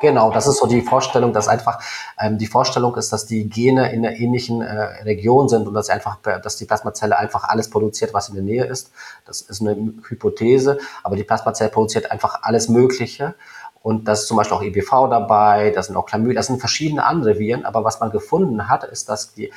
Genau, 0.00 0.30
das 0.30 0.46
ist 0.46 0.58
so 0.58 0.66
die 0.66 0.82
Vorstellung, 0.82 1.32
dass 1.32 1.48
einfach 1.48 1.80
ähm, 2.20 2.36
die 2.36 2.46
Vorstellung 2.46 2.94
ist, 2.96 3.12
dass 3.12 3.24
die 3.24 3.48
Gene 3.48 3.92
in 3.92 4.04
einer 4.04 4.16
ähnlichen 4.16 4.60
äh, 4.60 5.02
Region 5.04 5.48
sind 5.48 5.66
und 5.66 5.74
dass 5.74 5.88
einfach, 5.88 6.18
dass 6.20 6.56
die 6.56 6.66
Plasmazelle 6.66 7.18
einfach 7.18 7.44
alles 7.44 7.70
produziert, 7.70 8.12
was 8.12 8.28
in 8.28 8.34
der 8.34 8.44
Nähe 8.44 8.64
ist. 8.64 8.92
Das 9.24 9.40
ist 9.40 9.60
eine 9.62 9.94
Hypothese, 10.08 10.78
aber 11.02 11.16
die 11.16 11.24
Plasmazelle 11.24 11.70
produziert 11.70 12.10
einfach 12.10 12.42
alles 12.42 12.68
Mögliche. 12.68 13.34
Und 13.82 14.08
da 14.08 14.12
ist 14.12 14.26
zum 14.26 14.36
Beispiel 14.36 14.56
auch 14.56 14.62
EBV 14.62 15.08
dabei, 15.08 15.70
da 15.70 15.82
sind 15.82 15.96
auch 15.96 16.06
Chlamydia, 16.06 16.34
das 16.34 16.48
sind 16.48 16.58
verschiedene 16.58 17.04
andere 17.04 17.38
Viren. 17.38 17.64
Aber 17.64 17.84
was 17.84 18.00
man 18.00 18.10
gefunden 18.10 18.68
hat, 18.68 18.84
ist, 18.84 19.08
dass 19.08 19.32
die, 19.32 19.52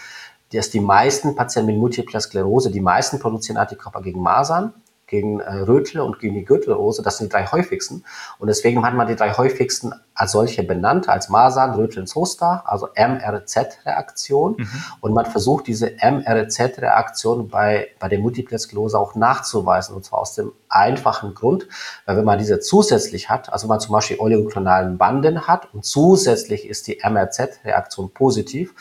dass 0.54 0.70
die 0.70 0.80
meisten 0.80 1.36
Patienten 1.36 1.72
mit 1.72 1.78
Multipler 1.78 2.22
Sklerose, 2.22 2.72
die 2.72 2.80
meisten 2.80 3.20
produzieren 3.20 3.58
Antikörper 3.58 4.02
gegen 4.02 4.22
Masern 4.22 4.74
gegen 5.10 5.40
äh, 5.40 5.52
Rötel 5.52 6.02
und 6.02 6.20
gegen 6.20 6.36
die 6.36 6.46
Gürtelrose. 6.46 7.02
Das 7.02 7.18
sind 7.18 7.32
die 7.32 7.36
drei 7.36 7.46
häufigsten. 7.46 8.04
Und 8.38 8.48
deswegen 8.48 8.86
hat 8.86 8.94
man 8.94 9.08
die 9.08 9.16
drei 9.16 9.34
häufigsten 9.34 9.94
als 10.14 10.32
solche 10.32 10.64
benannt, 10.64 11.10
als 11.10 11.30
Masern, 11.30 11.74
Rötel 11.74 12.02
und 12.02 12.08
Zoster, 12.08 12.64
also 12.66 12.90
MRZ-Reaktion. 12.96 14.56
Mhm. 14.58 14.70
Und 15.02 15.14
man 15.14 15.26
versucht 15.26 15.68
diese 15.68 15.96
MRZ-Reaktion 16.02 17.50
bei, 17.50 17.88
bei 18.00 18.08
der 18.08 18.20
Multiple 18.20 18.58
Sklerose 18.58 18.98
auch 18.98 19.16
nachzuweisen. 19.16 19.96
Und 19.96 20.06
zwar 20.06 20.20
aus 20.20 20.36
dem 20.36 20.52
einfachen 20.70 21.34
Grund, 21.34 21.68
weil 22.06 22.18
wenn 22.18 22.26
man 22.26 22.38
diese 22.38 22.60
zusätzlich 22.60 23.30
hat, 23.30 23.52
also 23.52 23.68
man 23.68 23.80
zum 23.80 23.94
Beispiel 23.94 24.20
oligoklonalen 24.20 24.98
Banden 24.98 25.48
hat 25.48 25.74
und 25.74 25.84
zusätzlich 25.84 26.68
ist 26.68 26.88
die 26.88 27.00
MRZ-Reaktion 27.04 28.12
positiv, 28.14 28.74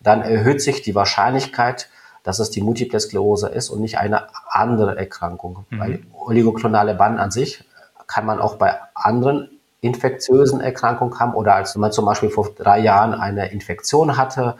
dann 0.00 0.22
erhöht 0.22 0.62
sich 0.62 0.82
die 0.82 0.94
Wahrscheinlichkeit, 0.94 1.90
dass 2.26 2.40
es 2.40 2.50
die 2.50 2.60
Multiple 2.60 2.98
Sklerose 2.98 3.48
ist 3.48 3.70
und 3.70 3.80
nicht 3.80 3.98
eine 3.98 4.24
andere 4.48 4.98
Erkrankung. 4.98 5.64
Mhm. 5.70 5.78
Weil 5.78 6.02
oligoklonale 6.12 6.94
Banden 6.94 7.20
an 7.20 7.30
sich 7.30 7.64
kann 8.08 8.26
man 8.26 8.40
auch 8.40 8.56
bei 8.56 8.74
anderen 8.94 9.48
infektiösen 9.80 10.60
Erkrankungen 10.60 11.18
haben 11.20 11.34
oder 11.34 11.54
als 11.54 11.76
man 11.76 11.92
zum 11.92 12.04
Beispiel 12.04 12.30
vor 12.30 12.50
drei 12.56 12.80
Jahren 12.80 13.14
eine 13.14 13.52
Infektion 13.52 14.16
hatte, 14.16 14.56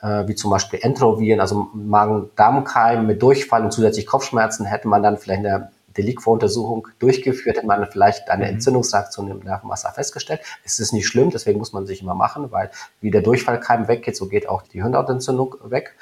äh, 0.00 0.28
wie 0.28 0.36
zum 0.36 0.52
Beispiel 0.52 0.78
Enteroviren, 0.80 1.40
also 1.40 1.68
Magen-Darm-Keim 1.74 3.04
mit 3.04 3.20
Durchfall 3.20 3.64
und 3.64 3.72
zusätzlich 3.72 4.06
Kopfschmerzen, 4.06 4.64
hätte 4.64 4.86
man 4.86 5.02
dann 5.02 5.18
vielleicht 5.18 5.44
eine 5.44 5.72
Delikvoruntersuchung 5.96 6.86
durchgeführt, 7.00 7.56
hätte 7.56 7.66
man 7.66 7.84
vielleicht 7.90 8.30
eine 8.30 8.44
mhm. 8.44 8.54
Entzündungsreaktion 8.54 9.28
im 9.28 9.40
Nervenwasser 9.40 9.90
festgestellt. 9.90 10.40
Es 10.64 10.78
ist 10.78 10.92
nicht 10.92 11.08
schlimm, 11.08 11.30
deswegen 11.30 11.58
muss 11.58 11.72
man 11.72 11.86
sich 11.86 12.00
immer 12.00 12.14
machen, 12.14 12.52
weil 12.52 12.70
wie 13.00 13.10
der 13.10 13.22
Durchfallkeim 13.22 13.88
weggeht, 13.88 14.16
so 14.16 14.26
geht 14.26 14.48
auch 14.48 14.62
die 14.62 14.82
Hirnhautentzündung 14.82 15.56
weg. 15.64 15.96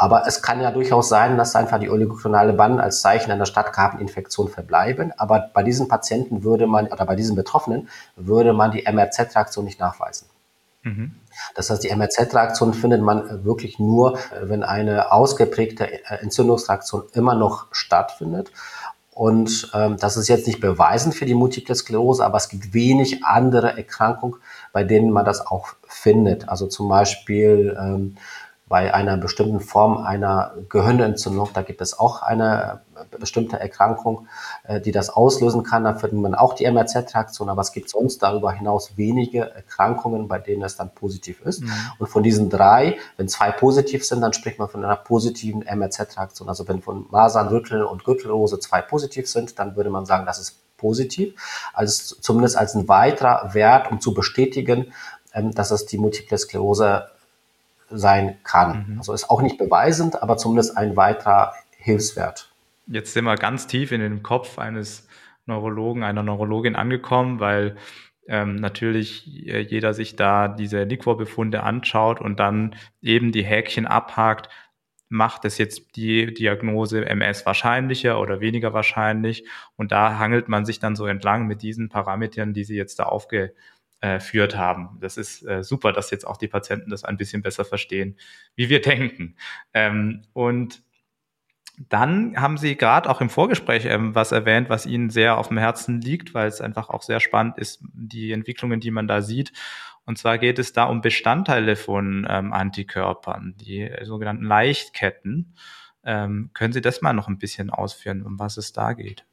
Aber 0.00 0.26
es 0.26 0.40
kann 0.40 0.62
ja 0.62 0.70
durchaus 0.70 1.10
sein, 1.10 1.36
dass 1.36 1.54
einfach 1.54 1.78
die 1.78 1.90
oligoklonale 1.90 2.54
Banden 2.54 2.80
als 2.80 3.02
Zeichen 3.02 3.30
einer 3.30 3.44
Stadtkarteninfektion 3.44 4.48
verbleiben. 4.48 5.12
Aber 5.18 5.50
bei 5.52 5.62
diesen 5.62 5.88
Patienten 5.88 6.42
würde 6.42 6.66
man, 6.66 6.86
oder 6.86 7.04
bei 7.04 7.16
diesen 7.16 7.36
Betroffenen, 7.36 7.86
würde 8.16 8.54
man 8.54 8.70
die 8.70 8.90
MRZ-Reaktion 8.90 9.66
nicht 9.66 9.78
nachweisen. 9.78 10.26
Mhm. 10.84 11.16
Das 11.54 11.68
heißt, 11.68 11.84
die 11.84 11.94
MRZ-Reaktion 11.94 12.72
findet 12.72 13.02
man 13.02 13.44
wirklich 13.44 13.78
nur, 13.78 14.18
wenn 14.40 14.62
eine 14.62 15.12
ausgeprägte 15.12 16.02
Entzündungsreaktion 16.06 17.02
immer 17.12 17.34
noch 17.34 17.66
stattfindet. 17.70 18.50
Und 19.10 19.70
ähm, 19.74 19.98
das 19.98 20.16
ist 20.16 20.28
jetzt 20.28 20.46
nicht 20.46 20.62
beweisend 20.62 21.14
für 21.14 21.26
die 21.26 21.34
Multiple 21.34 21.74
Sklerose, 21.74 22.24
aber 22.24 22.38
es 22.38 22.48
gibt 22.48 22.72
wenig 22.72 23.22
andere 23.22 23.76
Erkrankungen, 23.76 24.36
bei 24.72 24.82
denen 24.82 25.10
man 25.10 25.26
das 25.26 25.46
auch 25.46 25.74
findet. 25.86 26.48
Also 26.48 26.68
zum 26.68 26.88
Beispiel 26.88 27.76
ähm, 27.78 28.16
bei 28.70 28.94
einer 28.94 29.16
bestimmten 29.16 29.58
Form 29.58 29.98
einer 29.98 30.54
Gehirnentzündung, 30.68 31.50
da 31.52 31.62
gibt 31.62 31.80
es 31.80 31.98
auch 31.98 32.22
eine 32.22 32.82
bestimmte 33.18 33.58
Erkrankung, 33.58 34.28
äh, 34.62 34.80
die 34.80 34.92
das 34.92 35.10
auslösen 35.10 35.64
kann. 35.64 35.82
Da 35.82 35.94
findet 35.94 36.20
man 36.20 36.36
auch 36.36 36.54
die 36.54 36.70
MRZ-Reaktion, 36.70 37.48
aber 37.48 37.62
es 37.62 37.72
gibt 37.72 37.90
sonst 37.90 38.22
darüber 38.22 38.52
hinaus 38.52 38.96
wenige 38.96 39.50
Erkrankungen, 39.50 40.28
bei 40.28 40.38
denen 40.38 40.62
es 40.62 40.76
dann 40.76 40.94
positiv 40.94 41.40
ist. 41.40 41.62
Mhm. 41.62 41.72
Und 41.98 42.06
von 42.06 42.22
diesen 42.22 42.48
drei, 42.48 42.96
wenn 43.16 43.26
zwei 43.26 43.50
positiv 43.50 44.06
sind, 44.06 44.20
dann 44.20 44.32
spricht 44.32 44.60
man 44.60 44.68
von 44.68 44.84
einer 44.84 44.94
positiven 44.94 45.62
MRZ-Reaktion. 45.62 46.48
Also 46.48 46.68
wenn 46.68 46.80
von 46.80 47.06
Masern, 47.10 47.48
Rüttel 47.48 47.82
und 47.82 48.04
Gürtelrose 48.04 48.60
zwei 48.60 48.82
positiv 48.82 49.28
sind, 49.28 49.58
dann 49.58 49.74
würde 49.74 49.90
man 49.90 50.06
sagen, 50.06 50.26
das 50.26 50.38
ist 50.38 50.76
positiv. 50.76 51.34
Also 51.74 52.14
zumindest 52.20 52.56
als 52.56 52.76
ein 52.76 52.86
weiterer 52.86 53.52
Wert, 53.52 53.90
um 53.90 54.00
zu 54.00 54.14
bestätigen, 54.14 54.92
ähm, 55.34 55.50
dass 55.50 55.72
es 55.72 55.86
die 55.86 55.98
Multiple 55.98 56.38
Sklerose 56.38 57.08
sein 57.90 58.38
kann. 58.44 58.86
Mhm. 58.88 58.98
Also 58.98 59.12
ist 59.12 59.30
auch 59.30 59.42
nicht 59.42 59.58
beweisend, 59.58 60.22
aber 60.22 60.36
zumindest 60.36 60.76
ein 60.76 60.96
weiterer 60.96 61.54
Hilfswert. 61.76 62.50
Jetzt 62.86 63.12
sind 63.12 63.24
wir 63.24 63.36
ganz 63.36 63.66
tief 63.66 63.92
in 63.92 64.00
den 64.00 64.22
Kopf 64.22 64.58
eines 64.58 65.08
Neurologen, 65.46 66.02
einer 66.02 66.22
Neurologin 66.22 66.76
angekommen, 66.76 67.40
weil 67.40 67.76
ähm, 68.26 68.56
natürlich 68.56 69.46
äh, 69.46 69.60
jeder 69.60 69.94
sich 69.94 70.16
da 70.16 70.48
diese 70.48 70.84
Liquorbefunde 70.84 71.62
anschaut 71.62 72.20
und 72.20 72.38
dann 72.38 72.76
eben 73.02 73.32
die 73.32 73.44
Häkchen 73.44 73.86
abhakt, 73.86 74.48
macht 75.08 75.44
es 75.44 75.58
jetzt 75.58 75.96
die 75.96 76.32
Diagnose 76.32 77.04
MS 77.04 77.44
wahrscheinlicher 77.44 78.20
oder 78.20 78.40
weniger 78.40 78.72
wahrscheinlich? 78.72 79.44
Und 79.76 79.90
da 79.90 80.18
hangelt 80.18 80.48
man 80.48 80.64
sich 80.64 80.78
dann 80.78 80.94
so 80.94 81.06
entlang 81.06 81.46
mit 81.46 81.62
diesen 81.62 81.88
Parametern, 81.88 82.54
die 82.54 82.64
Sie 82.64 82.76
jetzt 82.76 83.00
da 83.00 83.04
aufge, 83.04 83.52
führt 84.20 84.56
haben. 84.56 84.98
Das 85.00 85.16
ist 85.16 85.46
äh, 85.46 85.62
super, 85.62 85.92
dass 85.92 86.10
jetzt 86.10 86.26
auch 86.26 86.36
die 86.36 86.48
Patienten 86.48 86.90
das 86.90 87.04
ein 87.04 87.16
bisschen 87.16 87.42
besser 87.42 87.64
verstehen, 87.64 88.16
wie 88.56 88.68
wir 88.68 88.80
denken. 88.80 89.36
Ähm, 89.74 90.22
und 90.32 90.82
dann 91.88 92.36
haben 92.36 92.58
Sie 92.58 92.76
gerade 92.76 93.08
auch 93.08 93.20
im 93.20 93.30
Vorgespräch 93.30 93.86
ähm, 93.86 94.14
was 94.14 94.32
erwähnt, 94.32 94.68
was 94.68 94.86
Ihnen 94.86 95.08
sehr 95.08 95.38
auf 95.38 95.48
dem 95.48 95.58
Herzen 95.58 96.00
liegt, 96.00 96.34
weil 96.34 96.48
es 96.48 96.60
einfach 96.60 96.90
auch 96.90 97.02
sehr 97.02 97.20
spannend 97.20 97.58
ist, 97.58 97.82
die 97.94 98.32
Entwicklungen, 98.32 98.80
die 98.80 98.90
man 98.90 99.08
da 99.08 99.22
sieht. 99.22 99.52
Und 100.04 100.18
zwar 100.18 100.38
geht 100.38 100.58
es 100.58 100.72
da 100.72 100.84
um 100.84 101.00
Bestandteile 101.00 101.76
von 101.76 102.26
ähm, 102.28 102.52
Antikörpern, 102.52 103.54
die 103.58 103.90
sogenannten 104.02 104.44
Leichtketten. 104.44 105.54
Ähm, 106.04 106.50
können 106.52 106.72
Sie 106.72 106.80
das 106.80 107.00
mal 107.00 107.12
noch 107.12 107.28
ein 107.28 107.38
bisschen 107.38 107.70
ausführen, 107.70 108.22
um 108.22 108.38
was 108.38 108.56
es 108.56 108.72
da 108.72 108.92
geht? 108.92 109.24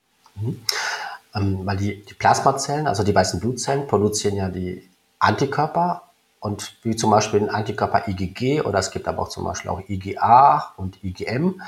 Ähm, 1.35 1.65
weil 1.65 1.77
die, 1.77 2.03
die 2.05 2.13
Plasmazellen, 2.13 2.87
also 2.87 3.03
die 3.03 3.13
weißen 3.13 3.39
Blutzellen, 3.39 3.87
produzieren 3.87 4.35
ja 4.35 4.49
die 4.49 4.89
Antikörper 5.19 6.03
und 6.39 6.77
wie 6.83 6.95
zum 6.95 7.11
Beispiel 7.11 7.41
ein 7.41 7.49
Antikörper 7.49 8.07
IgG 8.07 8.61
oder 8.61 8.79
es 8.79 8.91
gibt 8.91 9.07
aber 9.07 9.23
auch 9.23 9.29
zum 9.29 9.43
Beispiel 9.43 9.71
auch 9.71 9.81
IgA 9.87 10.73
und 10.77 11.03
IgM. 11.03 11.43
Mhm. 11.43 11.61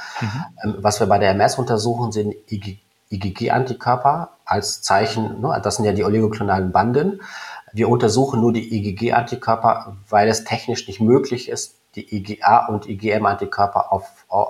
Ähm, 0.63 0.75
was 0.79 0.99
wir 0.99 1.07
bei 1.07 1.17
der 1.17 1.31
MS 1.31 1.57
untersuchen, 1.57 2.11
sind 2.11 2.35
IgG-Antikörper 3.11 4.29
als 4.45 4.81
Zeichen, 4.81 5.41
ne, 5.41 5.59
das 5.63 5.77
sind 5.77 5.85
ja 5.85 5.93
die 5.93 6.03
oligoklonalen 6.03 6.71
Banden. 6.71 7.21
Wir 7.73 7.89
untersuchen 7.89 8.41
nur 8.41 8.53
die 8.53 8.73
IgG-Antikörper, 8.75 9.97
weil 10.09 10.27
es 10.27 10.43
technisch 10.43 10.87
nicht 10.87 11.01
möglich 11.01 11.49
ist, 11.49 11.75
die 11.95 12.15
IgA 12.15 12.67
und 12.67 12.87
IgM-Antikörper 12.87 13.91
auf, 13.91 14.07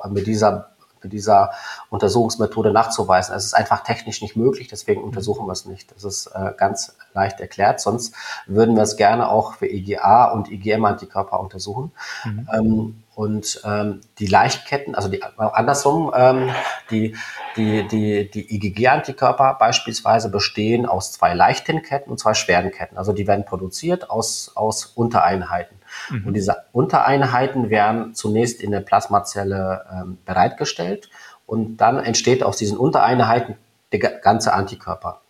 mit 0.10 0.28
dieser 0.28 0.69
dieser 1.08 1.52
Untersuchungsmethode 1.90 2.72
nachzuweisen. 2.72 3.36
Es 3.36 3.46
ist 3.46 3.54
einfach 3.54 3.84
technisch 3.84 4.22
nicht 4.22 4.36
möglich, 4.36 4.68
deswegen 4.68 5.04
untersuchen 5.04 5.48
wir 5.48 5.54
es 5.54 5.66
nicht. 5.66 5.94
Das 5.96 6.04
ist 6.04 6.28
äh, 6.28 6.54
ganz 6.58 6.96
leicht 7.14 7.40
erklärt. 7.40 7.80
Sonst 7.80 8.14
würden 8.46 8.76
wir 8.76 8.84
es 8.84 8.98
gerne 8.98 9.30
auch 9.30 9.54
für 9.56 9.68
IgA 9.68 10.32
und 10.32 10.52
IgM-Antikörper 10.52 11.40
untersuchen. 11.40 11.92
Mhm. 12.26 12.50
Ähm, 12.54 13.04
und 13.20 13.62
ähm, 13.66 14.00
die 14.20 14.28
Leichtketten, 14.28 14.96
also 14.96 15.10
die, 15.10 15.22
andersrum, 15.38 16.10
ähm, 16.16 16.52
die, 16.90 17.18
die, 17.58 17.86
die, 17.86 18.32
die 18.32 18.56
IgG-Antikörper 18.56 19.58
beispielsweise 19.60 20.30
bestehen 20.30 20.86
aus 20.86 21.12
zwei 21.12 21.34
leichten 21.34 21.82
Ketten 21.82 22.12
und 22.12 22.18
zwei 22.18 22.34
schweren 22.34 22.72
Ketten. 22.72 22.98
Also 22.98 23.12
die 23.12 23.28
werden 23.28 23.44
produziert 23.44 24.10
aus, 24.10 24.54
aus 24.56 24.86
Untereinheiten. 24.86 25.79
Mhm. 26.10 26.28
Und 26.28 26.34
diese 26.34 26.64
Untereinheiten 26.72 27.70
werden 27.70 28.14
zunächst 28.14 28.62
in 28.62 28.72
der 28.72 28.82
Plasmazelle 28.82 29.86
ähm, 29.92 30.18
bereitgestellt 30.26 31.10
und 31.46 31.78
dann 31.78 32.00
entsteht 32.00 32.44
aus 32.44 32.58
diesen 32.58 32.78
Untereinheiten 32.78 33.56
der 33.92 34.00
ganze 34.00 34.54
Antikörper. 34.54 35.22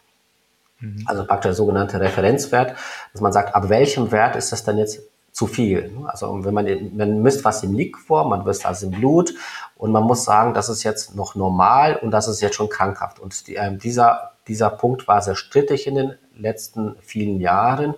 Mhm. 0.81 1.05
Also 1.07 1.25
praktisch 1.27 1.51
der 1.51 1.55
sogenannte 1.55 2.01
Referenzwert, 2.01 2.77
dass 3.13 3.21
man 3.21 3.33
sagt, 3.33 3.55
ab 3.55 3.69
welchem 3.69 4.11
Wert 4.11 4.37
ist 4.37 4.53
das 4.53 4.65
denn 4.65 4.79
jetzt 4.79 5.12
zu 5.33 5.47
viel. 5.47 5.91
Also 6.07 6.45
wenn 6.45 6.55
man, 6.55 6.97
man 6.97 7.23
misst 7.23 7.45
was 7.45 7.63
im 7.63 7.75
Liquor, 7.75 8.29
man 8.29 8.45
misst 8.45 8.65
was 8.65 8.83
im 8.83 8.91
Blut 8.91 9.35
und 9.77 9.91
man 9.91 10.05
muss 10.05 10.25
sagen, 10.25 10.53
das 10.53 10.69
ist 10.69 10.83
jetzt 10.83 11.17
noch 11.17 11.35
normal 11.35 11.97
und 11.97 12.11
das 12.11 12.29
ist 12.29 12.43
jetzt 12.43 12.55
schon 12.55 12.69
krankhaft. 12.69 13.19
Und 13.19 13.47
die, 13.49 13.57
äh, 13.57 13.77
dieser, 13.77 14.33
dieser 14.47 14.71
Punkt 14.71 15.09
war 15.09 15.23
sehr 15.23 15.35
strittig 15.35 15.87
in 15.87 15.95
den 15.95 16.15
letzten 16.37 16.97
vielen 17.01 17.41
Jahren. 17.41 17.95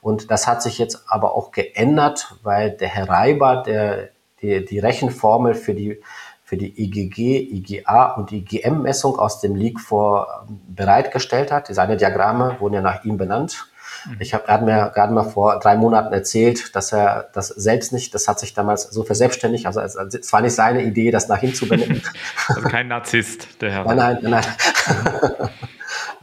Und 0.00 0.32
das 0.32 0.48
hat 0.48 0.62
sich 0.62 0.78
jetzt 0.78 1.04
aber 1.06 1.36
auch 1.36 1.52
geändert, 1.52 2.34
weil 2.42 2.72
der 2.72 2.88
Herr 2.88 3.08
Reiber, 3.08 3.62
der 3.62 4.08
die, 4.42 4.64
die 4.64 4.80
Rechenformel 4.80 5.54
für 5.54 5.74
die, 5.74 6.00
für 6.42 6.56
die 6.56 6.82
IgG, 6.82 7.38
IgA 7.38 8.12
und 8.14 8.32
IgM-Messung 8.32 9.16
aus 9.18 9.40
dem 9.40 9.54
Liquor 9.54 10.46
ähm, 10.48 10.60
bereitgestellt 10.68 11.52
hat. 11.52 11.68
Seine 11.68 11.96
Diagramme 11.96 12.56
wurden 12.58 12.74
ja 12.74 12.80
nach 12.80 13.04
ihm 13.04 13.16
benannt. 13.16 13.71
Ich 14.18 14.34
habe, 14.34 14.48
er 14.48 14.54
hat 14.54 14.62
mir 14.62 14.90
gerade 14.94 15.12
mal 15.12 15.24
vor 15.24 15.58
drei 15.60 15.76
Monaten 15.76 16.12
erzählt, 16.12 16.74
dass 16.74 16.92
er 16.92 17.28
das 17.32 17.48
selbst 17.48 17.92
nicht, 17.92 18.14
das 18.14 18.28
hat 18.28 18.40
sich 18.40 18.54
damals 18.54 18.84
so 18.84 19.04
verselbstständigt, 19.04 19.66
also 19.66 19.80
es, 19.80 20.32
war 20.32 20.40
nicht 20.40 20.54
seine 20.54 20.82
Idee, 20.82 21.10
das 21.10 21.28
nach 21.28 21.42
ihm 21.42 21.54
zu 21.54 21.68
benennen. 21.68 22.02
Also 22.48 22.62
kein 22.62 22.88
Narzisst, 22.88 23.60
der 23.60 23.70
Herr. 23.70 23.84
Nein, 23.84 24.18
nein, 24.22 24.30
nein. 24.30 24.44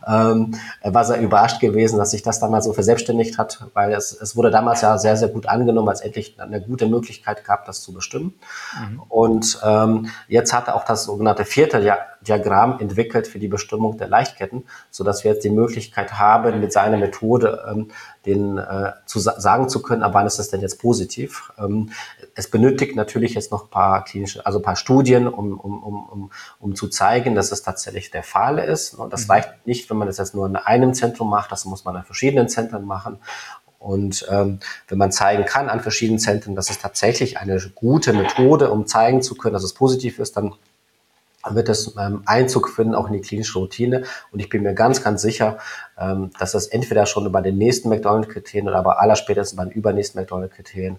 ähm, 0.07 0.55
war 0.83 1.05
sehr 1.05 1.21
überrascht 1.21 1.59
gewesen, 1.59 1.97
dass 1.97 2.11
sich 2.11 2.23
das 2.23 2.39
damals 2.39 2.65
so 2.65 2.73
verselbstständigt 2.73 3.37
hat, 3.37 3.65
weil 3.73 3.93
es, 3.93 4.11
es 4.11 4.35
wurde 4.35 4.51
damals 4.51 4.81
ja 4.81 4.97
sehr, 4.97 5.15
sehr 5.17 5.29
gut 5.29 5.47
angenommen, 5.47 5.87
weil 5.87 5.93
es 5.93 6.01
endlich 6.01 6.39
eine 6.39 6.61
gute 6.61 6.87
Möglichkeit 6.87 7.43
gab, 7.43 7.65
das 7.65 7.81
zu 7.81 7.93
bestimmen. 7.93 8.33
Mhm. 8.79 9.01
Und 9.07 9.59
ähm, 9.63 10.09
jetzt 10.27 10.53
hat 10.53 10.67
er 10.67 10.75
auch 10.75 10.85
das 10.85 11.03
sogenannte 11.03 11.45
vierte 11.45 11.79
Diagramm 12.21 12.79
entwickelt 12.79 13.27
für 13.27 13.39
die 13.39 13.47
Bestimmung 13.47 13.97
der 13.97 14.07
Leichtketten, 14.07 14.65
so 14.91 15.03
dass 15.03 15.23
wir 15.23 15.31
jetzt 15.31 15.43
die 15.43 15.49
Möglichkeit 15.49 16.13
haben, 16.19 16.59
mit 16.59 16.73
seiner 16.73 16.97
Methode 16.97 17.65
ähm, 17.69 17.91
den 18.25 18.57
äh, 18.57 18.91
zu 19.05 19.19
sagen 19.19 19.69
zu 19.69 19.81
können, 19.81 20.03
ab 20.03 20.13
wann 20.13 20.27
ist 20.27 20.39
das 20.39 20.49
denn 20.49 20.61
jetzt 20.61 20.79
positiv. 20.79 21.51
Ähm, 21.57 21.91
es 22.35 22.49
benötigt 22.49 22.95
natürlich 22.95 23.33
jetzt 23.33 23.51
noch 23.51 23.65
ein 23.65 23.69
paar 23.69 24.03
klinische, 24.03 24.45
also 24.45 24.59
ein 24.59 24.63
paar 24.63 24.75
Studien, 24.75 25.27
um, 25.27 25.59
um, 25.59 25.83
um, 25.83 26.09
um, 26.09 26.31
um 26.59 26.75
zu 26.75 26.89
zeigen, 26.89 27.35
dass 27.35 27.51
es 27.51 27.63
tatsächlich 27.63 28.11
der 28.11 28.23
Fall 28.23 28.59
ist. 28.59 28.93
Und 28.93 29.13
das 29.13 29.25
mhm. 29.25 29.31
reicht 29.31 29.65
nicht, 29.65 29.89
wenn 29.89 29.97
man 29.97 30.07
das 30.07 30.17
jetzt 30.17 30.35
nur 30.35 30.45
in 30.45 30.55
einem 30.55 30.93
Zentrum 30.93 31.29
macht, 31.29 31.51
das 31.51 31.65
muss 31.65 31.85
man 31.85 31.95
in 31.95 32.03
verschiedenen 32.03 32.49
Zentren 32.49 32.85
machen. 32.85 33.19
Und 33.79 34.27
ähm, 34.29 34.59
wenn 34.89 34.97
man 34.97 35.11
zeigen 35.11 35.45
kann 35.45 35.69
an 35.69 35.79
verschiedenen 35.79 36.19
Zentren, 36.19 36.53
dass 36.53 36.69
es 36.69 36.79
tatsächlich 36.79 37.37
eine 37.37 37.59
gute 37.75 38.11
Methode, 38.11 38.71
um 38.71 38.85
zeigen 38.85 39.21
zu 39.21 39.35
können, 39.35 39.53
dass 39.53 39.63
es 39.63 39.73
positiv 39.73 40.19
ist, 40.19 40.35
dann 40.35 40.53
wird 41.47 41.69
es 41.69 41.95
ähm, 41.97 42.23
Einzug 42.25 42.69
finden, 42.69 42.95
auch 42.95 43.07
in 43.07 43.13
die 43.13 43.21
klinische 43.21 43.59
Routine. 43.59 44.03
Und 44.31 44.39
ich 44.39 44.49
bin 44.49 44.63
mir 44.63 44.73
ganz, 44.73 45.03
ganz 45.03 45.21
sicher, 45.21 45.57
ähm, 45.97 46.31
dass 46.39 46.51
das 46.51 46.67
entweder 46.67 47.05
schon 47.05 47.31
bei 47.31 47.41
den 47.41 47.57
nächsten 47.57 47.89
McDonald-Kriterien 47.89 48.67
oder 48.67 48.77
aber 48.77 49.01
allerspätestens 49.01 49.55
bei 49.55 49.63
den 49.63 49.71
übernächsten 49.71 50.19
McDonald-Kriterien 50.19 50.97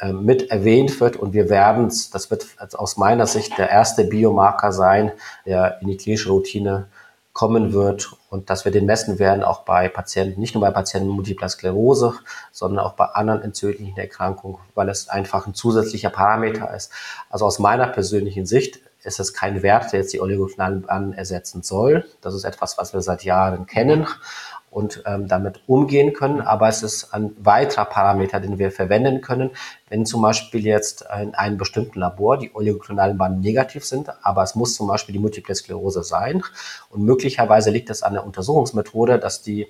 äh, 0.00 0.12
mit 0.12 0.50
erwähnt 0.50 1.00
wird. 1.00 1.16
Und 1.16 1.32
wir 1.32 1.50
werden 1.50 1.86
es, 1.86 2.10
das 2.10 2.30
wird 2.30 2.46
aus 2.74 2.96
meiner 2.96 3.26
Sicht 3.26 3.58
der 3.58 3.68
erste 3.68 4.04
Biomarker 4.04 4.72
sein, 4.72 5.12
der 5.44 5.80
in 5.82 5.88
die 5.88 5.96
klinische 5.96 6.30
Routine 6.30 6.86
kommen 7.38 7.72
wird 7.72 8.10
und 8.30 8.50
dass 8.50 8.64
wir 8.64 8.72
den 8.72 8.84
messen 8.84 9.20
werden, 9.20 9.44
auch 9.44 9.60
bei 9.60 9.88
Patienten, 9.88 10.40
nicht 10.40 10.54
nur 10.54 10.60
bei 10.60 10.72
Patienten 10.72 11.06
mit 11.06 11.16
Multipler 11.16 11.48
Sklerose, 11.48 12.14
sondern 12.50 12.84
auch 12.84 12.94
bei 12.94 13.04
anderen 13.04 13.42
entzündlichen 13.42 13.96
Erkrankungen, 13.96 14.58
weil 14.74 14.88
es 14.88 15.08
einfach 15.08 15.46
ein 15.46 15.54
zusätzlicher 15.54 16.10
Parameter 16.10 16.74
ist. 16.74 16.90
Also 17.30 17.46
aus 17.46 17.60
meiner 17.60 17.86
persönlichen 17.86 18.44
Sicht 18.44 18.80
ist 19.04 19.20
es 19.20 19.32
kein 19.32 19.62
Wert, 19.62 19.92
der 19.92 20.00
jetzt 20.00 20.12
die 20.12 20.20
Oligoklonalen 20.20 21.12
ersetzen 21.12 21.62
soll. 21.62 22.04
Das 22.20 22.34
ist 22.34 22.44
etwas, 22.44 22.78
was 22.78 22.92
wir 22.92 23.00
seit 23.00 23.24
Jahren 23.24 23.66
kennen 23.66 24.06
und 24.70 25.02
ähm, 25.06 25.28
damit 25.28 25.62
umgehen 25.66 26.12
können. 26.12 26.40
Aber 26.40 26.68
es 26.68 26.82
ist 26.82 27.14
ein 27.14 27.34
weiterer 27.38 27.84
Parameter, 27.84 28.40
den 28.40 28.58
wir 28.58 28.70
verwenden 28.70 29.20
können, 29.20 29.50
wenn 29.88 30.04
zum 30.04 30.22
Beispiel 30.22 30.64
jetzt 30.64 31.04
in 31.20 31.34
einem 31.34 31.56
bestimmten 31.56 32.00
Labor 32.00 32.38
die 32.38 32.54
oligoklonalen 32.54 33.16
Bahnen 33.16 33.40
negativ 33.40 33.84
sind, 33.84 34.10
aber 34.22 34.42
es 34.42 34.54
muss 34.54 34.74
zum 34.74 34.88
Beispiel 34.88 35.14
die 35.14 35.18
Multiple 35.18 35.54
Sklerose 35.54 36.02
sein. 36.02 36.42
Und 36.90 37.02
möglicherweise 37.02 37.70
liegt 37.70 37.90
es 37.90 38.02
an 38.02 38.14
der 38.14 38.26
Untersuchungsmethode, 38.26 39.18
dass 39.18 39.42
die 39.42 39.68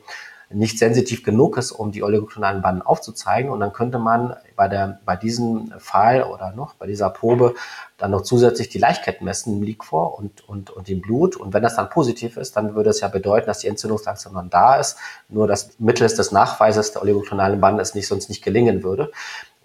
nicht 0.51 0.79
sensitiv 0.79 1.25
genug 1.25 1.59
ist, 1.59 1.73
um 1.73 1.93
die 1.93 2.03
oligoklonalen 2.03 2.63
Banden 2.63 2.83
aufzuzeigen. 2.83 3.51
Und 3.51 3.61
dann 3.61 3.73
könnte 3.73 3.99
man 3.99 4.35
bei, 4.57 4.67
der, 4.67 4.99
bei 5.05 5.15
diesem 5.15 5.73
Fall 5.79 6.23
oder 6.23 6.53
noch 6.53 6.75
bei 6.75 6.87
dieser 6.87 7.11
Probe 7.11 7.55
dann 7.99 8.13
noch 8.13 8.23
zusätzlich 8.23 8.71
die 8.71 8.79
Leichtketten 8.79 9.25
messen 9.25 9.59
im 9.59 9.63
Liquor 9.63 10.19
und, 10.19 10.49
und, 10.49 10.71
und 10.71 10.89
im 10.89 11.03
Blut. 11.03 11.37
Und 11.37 11.53
wenn 11.53 11.63
das 11.63 11.77
dann 11.77 11.91
positiv 11.91 12.39
ist, 12.39 12.57
dann 12.57 12.75
würde 12.75 12.91
es 12.91 13.01
ja 13.01 13.09
bedeuten, 13.09 13.47
dass 13.47 13.59
die 13.59 13.67
Entzündungsreaktion 13.67 14.35
dann 14.35 14.49
da 14.49 14.77
ist, 14.77 14.97
nur 15.29 15.47
dass 15.47 15.79
mittels 15.79 16.15
des 16.15 16.33
Nachweises 16.33 16.93
der 16.93 17.03
oligoklonalen 17.03 17.61
Banden 17.61 17.81
es 17.81 17.95
nicht, 17.95 18.09
sonst 18.09 18.31
nicht 18.31 18.43
gelingen 18.43 18.83
würde. 18.83 19.13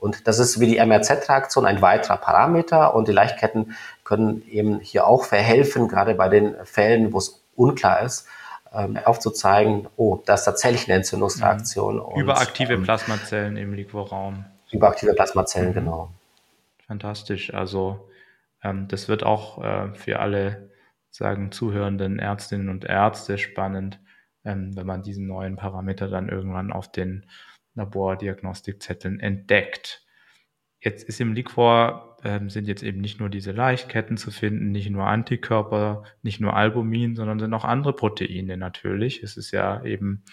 Und 0.04 0.28
das 0.28 0.38
ist 0.40 0.60
wie 0.60 0.68
die 0.68 0.86
MRZ-Reaktion 0.86 1.66
ein 1.66 1.82
weiterer 1.82 2.18
Parameter 2.18 2.94
und 2.94 3.08
die 3.08 3.14
Leichtketten 3.14 3.74
können 4.04 4.44
eben 4.50 4.82
hier 4.82 5.08
auch 5.08 5.24
verhelfen, 5.24 5.88
gerade 5.88 6.14
bei 6.14 6.28
den 6.28 6.56
Fällen, 6.66 7.14
wo 7.14 7.20
es 7.20 7.42
unklar 7.56 8.02
ist, 8.02 8.28
ähm, 8.74 8.98
aufzuzeigen, 8.98 9.88
oh, 9.96 10.22
da 10.26 10.34
ist 10.34 10.46
tatsächlich 10.46 10.88
eine 10.88 10.98
Entzündungsreaktion. 10.98 11.98
Mhm. 11.98 12.22
Überaktive 12.22 12.78
und, 12.78 12.84
Plasmazellen 12.84 13.58
im 13.58 13.74
Liquorraum. 13.74 14.46
Überaktive 14.72 15.14
Plasmazellen, 15.14 15.70
mhm. 15.70 15.74
genau. 15.76 16.12
Fantastisch. 16.88 17.54
Also 17.54 18.10
ähm, 18.64 18.88
das 18.88 19.08
wird 19.08 19.24
auch 19.24 19.64
äh, 19.64 19.94
für 19.94 20.20
alle 20.20 20.70
sagen 21.10 21.52
zuhörenden 21.52 22.18
Ärztinnen 22.18 22.70
und 22.70 22.86
Ärzte 22.86 23.38
spannend, 23.38 24.00
ähm, 24.44 24.76
wenn 24.76 24.88
man 24.88 25.04
diesen 25.04 25.28
neuen 25.28 25.56
Parameter 25.56 26.08
dann 26.08 26.30
irgendwann 26.30 26.72
auf 26.72 26.92
den 26.92 27.28
Labordiagnostikzetteln 27.76 29.20
entdeckt. 29.20 30.04
Jetzt 30.80 31.04
ist 31.08 31.22
im 31.22 31.34
Liquor 31.34 32.13
ähm, 32.24 32.50
sind 32.50 32.68
jetzt 32.68 32.84
eben 32.84 33.02
nicht 33.02 33.20
nur 33.20 33.30
diese 33.30 33.52
Leichtketten 33.52 34.18
zu 34.18 34.32
finden, 34.32 34.72
nicht 34.72 34.90
nur 34.90 35.06
Antikörper, 35.06 36.04
nicht 36.22 36.40
nur 36.40 36.56
Albumin, 36.56 37.16
sondern 37.16 37.40
sind 37.40 37.54
auch 37.54 37.66
andere 37.66 37.94
Proteine 37.94 38.58
natürlich. 38.58 39.24
Es 39.24 39.38
ist 39.38 39.52
ja 39.52 39.84
eben 39.84 40.24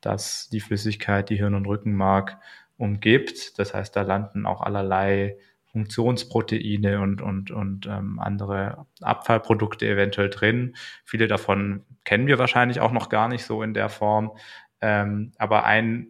das 0.00 0.48
die 0.50 0.60
Flüssigkeit, 0.60 1.30
die 1.30 1.36
Hirn- 1.36 1.54
und 1.54 1.66
Rückenmark 1.66 2.38
umgibt. 2.76 3.58
Das 3.58 3.74
heißt, 3.74 3.94
da 3.94 4.02
landen 4.02 4.46
auch 4.46 4.60
allerlei 4.62 5.36
Funktionsproteine 5.72 7.00
und, 7.00 7.22
und, 7.22 7.50
und 7.50 7.86
ähm, 7.86 8.18
andere 8.18 8.86
Abfallprodukte 9.00 9.86
eventuell 9.86 10.30
drin. 10.30 10.74
Viele 11.04 11.28
davon 11.28 11.84
kennen 12.04 12.26
wir 12.26 12.38
wahrscheinlich 12.38 12.80
auch 12.80 12.92
noch 12.92 13.08
gar 13.08 13.28
nicht 13.28 13.44
so 13.44 13.62
in 13.62 13.72
der 13.72 13.88
Form. 13.88 14.32
Ähm, 14.80 15.32
aber 15.38 15.64
ein 15.64 16.08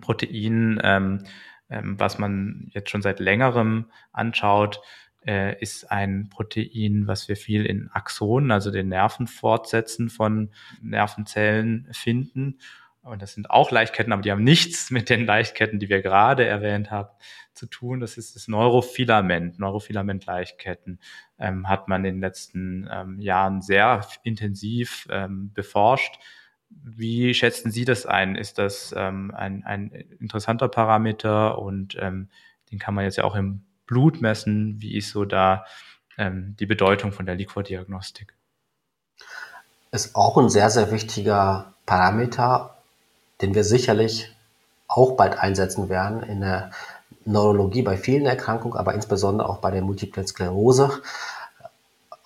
Protein, 0.00 0.80
ähm, 0.84 1.24
ähm, 1.70 1.98
was 1.98 2.18
man 2.18 2.68
jetzt 2.70 2.90
schon 2.90 3.02
seit 3.02 3.20
längerem 3.20 3.90
anschaut, 4.12 4.80
äh, 5.26 5.60
ist 5.60 5.90
ein 5.90 6.28
Protein, 6.30 7.06
was 7.06 7.28
wir 7.28 7.36
viel 7.36 7.66
in 7.66 7.90
Axonen, 7.92 8.50
also 8.50 8.70
den 8.70 8.88
Nervenfortsätzen 8.88 10.08
von 10.08 10.50
Nervenzellen 10.80 11.88
finden. 11.92 12.58
Und 13.02 13.22
das 13.22 13.34
sind 13.34 13.50
auch 13.50 13.70
Leichtketten, 13.70 14.12
aber 14.12 14.22
die 14.22 14.30
haben 14.30 14.44
nichts 14.44 14.90
mit 14.90 15.08
den 15.08 15.24
Leichtketten, 15.24 15.78
die 15.78 15.88
wir 15.88 16.02
gerade 16.02 16.44
erwähnt 16.44 16.90
haben, 16.90 17.08
zu 17.54 17.66
tun. 17.66 18.00
Das 18.00 18.16
ist 18.16 18.36
das 18.36 18.48
Neurofilament. 18.48 19.58
Neurofilament-Leichtketten 19.58 21.00
ähm, 21.38 21.68
hat 21.68 21.88
man 21.88 22.04
in 22.04 22.16
den 22.16 22.20
letzten 22.20 22.88
ähm, 22.90 23.20
Jahren 23.20 23.62
sehr 23.62 24.06
intensiv 24.22 25.08
ähm, 25.10 25.52
beforscht. 25.52 26.18
Wie 26.70 27.34
schätzen 27.34 27.70
Sie 27.70 27.84
das 27.84 28.06
ein? 28.06 28.34
Ist 28.34 28.58
das 28.58 28.94
ähm, 28.96 29.32
ein, 29.34 29.64
ein 29.64 29.90
interessanter 30.20 30.68
Parameter 30.68 31.58
und 31.58 31.96
ähm, 32.00 32.28
den 32.70 32.78
kann 32.78 32.94
man 32.94 33.04
jetzt 33.04 33.16
ja 33.16 33.24
auch 33.24 33.34
im 33.34 33.62
Blut 33.86 34.20
messen? 34.20 34.80
Wie 34.80 34.96
ist 34.96 35.10
so 35.10 35.24
da 35.24 35.64
ähm, 36.18 36.56
die 36.58 36.66
Bedeutung 36.66 37.12
von 37.12 37.26
der 37.26 37.34
Liquordiagnostik? 37.34 38.34
Ist 39.90 40.14
auch 40.14 40.36
ein 40.36 40.50
sehr, 40.50 40.68
sehr 40.68 40.90
wichtiger 40.90 41.72
Parameter, 41.86 42.76
den 43.40 43.54
wir 43.54 43.64
sicherlich 43.64 44.30
auch 44.86 45.16
bald 45.16 45.38
einsetzen 45.38 45.88
werden 45.88 46.22
in 46.22 46.40
der 46.40 46.70
Neurologie 47.24 47.82
bei 47.82 47.96
vielen 47.96 48.26
Erkrankungen, 48.26 48.76
aber 48.76 48.94
insbesondere 48.94 49.48
auch 49.48 49.58
bei 49.58 49.70
der 49.70 49.82
Multiplen 49.82 50.26
Sklerose. 50.26 51.02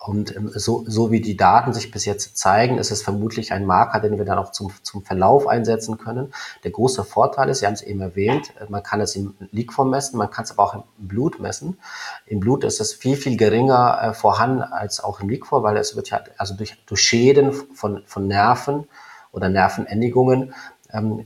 Und 0.05 0.35
ähm, 0.35 0.51
so, 0.53 0.83
so 0.85 1.11
wie 1.11 1.21
die 1.21 1.37
Daten 1.37 1.73
sich 1.73 1.89
bis 1.89 2.03
jetzt 2.03 2.37
zeigen, 2.37 2.77
ist 2.77 2.91
es 2.91 3.01
vermutlich 3.01 3.53
ein 3.53 3.65
Marker, 3.65 4.01
den 4.01 4.17
wir 4.17 4.25
dann 4.25 4.37
auch 4.37 4.51
zum, 4.51 4.73
zum 4.81 5.01
Verlauf 5.01 5.47
einsetzen 5.47 5.97
können. 5.97 6.33
Der 6.65 6.71
große 6.71 7.05
Vorteil 7.05 7.47
ist, 7.47 7.59
Sie 7.59 7.65
haben 7.65 7.73
es 7.73 7.81
eben 7.81 8.01
erwähnt, 8.01 8.51
äh, 8.59 8.65
man 8.67 8.83
kann 8.83 8.99
es 8.99 9.15
im 9.15 9.33
Liquor 9.51 9.85
messen, 9.85 10.17
man 10.17 10.29
kann 10.29 10.43
es 10.43 10.51
aber 10.51 10.63
auch 10.63 10.73
im 10.73 10.83
Blut 10.97 11.39
messen. 11.39 11.79
Im 12.25 12.41
Blut 12.41 12.65
ist 12.65 12.81
es 12.81 12.93
viel, 12.93 13.15
viel 13.15 13.37
geringer 13.37 13.97
äh, 14.01 14.13
vorhanden 14.13 14.61
als 14.61 15.01
auch 15.01 15.21
im 15.21 15.29
Liquor, 15.29 15.63
weil 15.63 15.77
es 15.77 15.95
wird 15.95 16.09
ja, 16.09 16.21
also 16.37 16.53
durch, 16.55 16.75
durch 16.85 16.99
Schäden 16.99 17.53
von, 17.53 18.03
von 18.05 18.27
Nerven 18.27 18.89
oder 19.31 19.47
Nervenendigungen 19.47 20.53
ähm, 20.91 21.25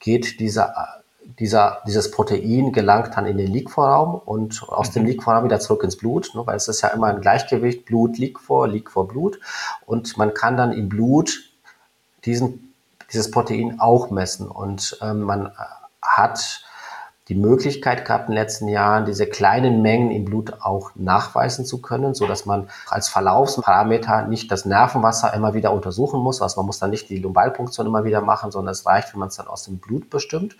geht 0.00 0.40
dieser 0.40 0.99
dieser, 1.40 1.82
dieses 1.86 2.10
Protein 2.10 2.70
gelangt 2.70 3.16
dann 3.16 3.24
in 3.24 3.38
den 3.38 3.50
Liquorraum 3.50 4.14
und 4.14 4.62
aus 4.68 4.90
mhm. 4.90 4.92
dem 4.92 5.06
Liquorraum 5.06 5.44
wieder 5.44 5.58
zurück 5.58 5.82
ins 5.82 5.96
Blut, 5.96 6.30
ne, 6.34 6.46
weil 6.46 6.56
es 6.56 6.68
ist 6.68 6.82
ja 6.82 6.90
immer 6.90 7.06
ein 7.06 7.22
Gleichgewicht, 7.22 7.86
Blut, 7.86 8.18
Liquor, 8.18 8.68
Liquor, 8.68 9.08
Blut. 9.08 9.40
Und 9.86 10.16
man 10.18 10.34
kann 10.34 10.58
dann 10.58 10.72
im 10.72 10.90
Blut 10.90 11.50
diesen, 12.26 12.74
dieses 13.10 13.30
Protein 13.30 13.80
auch 13.80 14.10
messen. 14.10 14.48
Und 14.48 14.98
ähm, 15.00 15.22
man 15.22 15.50
hat 16.02 16.62
die 17.28 17.34
Möglichkeit 17.36 18.04
gehabt 18.04 18.28
in 18.28 18.34
den 18.34 18.42
letzten 18.42 18.66
Jahren, 18.66 19.04
diese 19.04 19.26
kleinen 19.26 19.82
Mengen 19.82 20.10
im 20.10 20.24
Blut 20.24 20.54
auch 20.60 20.90
nachweisen 20.96 21.64
zu 21.64 21.80
können, 21.80 22.14
so 22.14 22.26
dass 22.26 22.44
man 22.44 22.68
als 22.88 23.08
Verlaufsparameter 23.08 24.26
nicht 24.26 24.50
das 24.50 24.64
Nervenwasser 24.64 25.32
immer 25.34 25.54
wieder 25.54 25.72
untersuchen 25.72 26.20
muss. 26.20 26.42
Also 26.42 26.60
man 26.60 26.66
muss 26.66 26.80
dann 26.80 26.90
nicht 26.90 27.08
die 27.08 27.18
Lumbalpunktion 27.18 27.86
immer 27.86 28.04
wieder 28.04 28.20
machen, 28.20 28.50
sondern 28.50 28.72
es 28.72 28.84
reicht, 28.84 29.12
wenn 29.12 29.20
man 29.20 29.28
es 29.28 29.36
dann 29.36 29.46
aus 29.46 29.64
dem 29.64 29.78
Blut 29.78 30.10
bestimmt. 30.10 30.56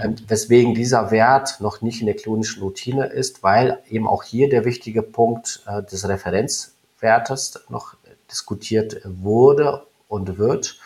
Ähm, 0.00 0.14
weswegen 0.28 0.74
dieser 0.74 1.10
Wert 1.10 1.60
noch 1.60 1.80
nicht 1.80 2.00
in 2.00 2.06
der 2.06 2.16
klinischen 2.16 2.62
Routine 2.62 3.06
ist, 3.06 3.42
weil 3.42 3.82
eben 3.88 4.06
auch 4.06 4.22
hier 4.22 4.48
der 4.48 4.64
wichtige 4.64 5.02
Punkt 5.02 5.64
äh, 5.66 5.82
des 5.82 6.06
Referenzwertes 6.06 7.64
noch 7.70 7.94
diskutiert 8.30 9.00
wurde 9.04 9.86
und 10.06 10.38
wird. 10.38 10.78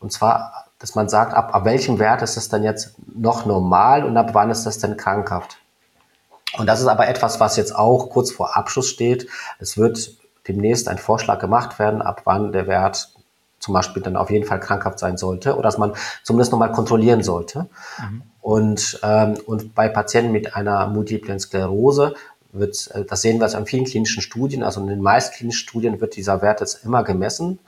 Und 0.00 0.12
zwar 0.12 0.69
dass 0.80 0.94
man 0.94 1.08
sagt, 1.08 1.34
ab, 1.34 1.54
ab 1.54 1.64
welchem 1.64 1.98
Wert 1.98 2.22
ist 2.22 2.36
das 2.36 2.48
dann 2.48 2.64
jetzt 2.64 2.96
noch 3.14 3.46
normal 3.46 4.04
und 4.04 4.16
ab 4.16 4.30
wann 4.32 4.50
ist 4.50 4.64
das 4.64 4.78
denn 4.78 4.96
krankhaft? 4.96 5.58
Und 6.58 6.66
das 6.66 6.80
ist 6.80 6.88
aber 6.88 7.06
etwas, 7.06 7.38
was 7.38 7.56
jetzt 7.56 7.76
auch 7.76 8.10
kurz 8.10 8.32
vor 8.32 8.56
Abschluss 8.56 8.88
steht. 8.88 9.28
Es 9.60 9.78
wird 9.78 10.16
demnächst 10.48 10.88
ein 10.88 10.98
Vorschlag 10.98 11.38
gemacht 11.38 11.78
werden, 11.78 12.02
ab 12.02 12.22
wann 12.24 12.50
der 12.50 12.66
Wert 12.66 13.12
zum 13.60 13.74
Beispiel 13.74 14.02
dann 14.02 14.16
auf 14.16 14.30
jeden 14.30 14.46
Fall 14.46 14.58
krankhaft 14.58 14.98
sein 14.98 15.18
sollte 15.18 15.52
oder 15.52 15.64
dass 15.64 15.76
man 15.76 15.92
zumindest 16.24 16.50
nochmal 16.50 16.72
kontrollieren 16.72 17.22
sollte. 17.22 17.68
Mhm. 17.98 18.22
Und, 18.40 19.00
ähm, 19.02 19.38
und 19.46 19.74
bei 19.74 19.88
Patienten 19.88 20.32
mit 20.32 20.56
einer 20.56 20.86
multiplen 20.88 21.38
Sklerose 21.38 22.14
wird, 22.52 22.90
äh, 22.94 23.04
das 23.04 23.20
sehen 23.20 23.38
wir 23.38 23.44
jetzt 23.44 23.54
an 23.54 23.66
vielen 23.66 23.84
klinischen 23.84 24.22
Studien, 24.22 24.62
also 24.62 24.80
in 24.80 24.86
den 24.86 25.02
meisten 25.02 25.36
klinischen 25.36 25.60
Studien 25.60 26.00
wird 26.00 26.16
dieser 26.16 26.40
Wert 26.40 26.60
jetzt 26.60 26.84
immer 26.84 27.04
gemessen. 27.04 27.58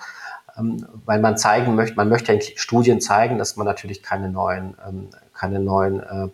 Ähm, 0.56 0.86
weil 1.04 1.20
man 1.20 1.36
zeigen 1.36 1.74
möchte, 1.74 1.96
man 1.96 2.08
möchte 2.08 2.32
in 2.32 2.40
Studien 2.40 3.00
zeigen, 3.00 3.38
dass 3.38 3.56
man 3.56 3.66
natürlich 3.66 4.02
keine 4.02 4.28
neuen, 4.28 4.76
ähm, 4.86 5.08
keine 5.34 5.60
neuen 5.60 6.00
äh, 6.00 6.28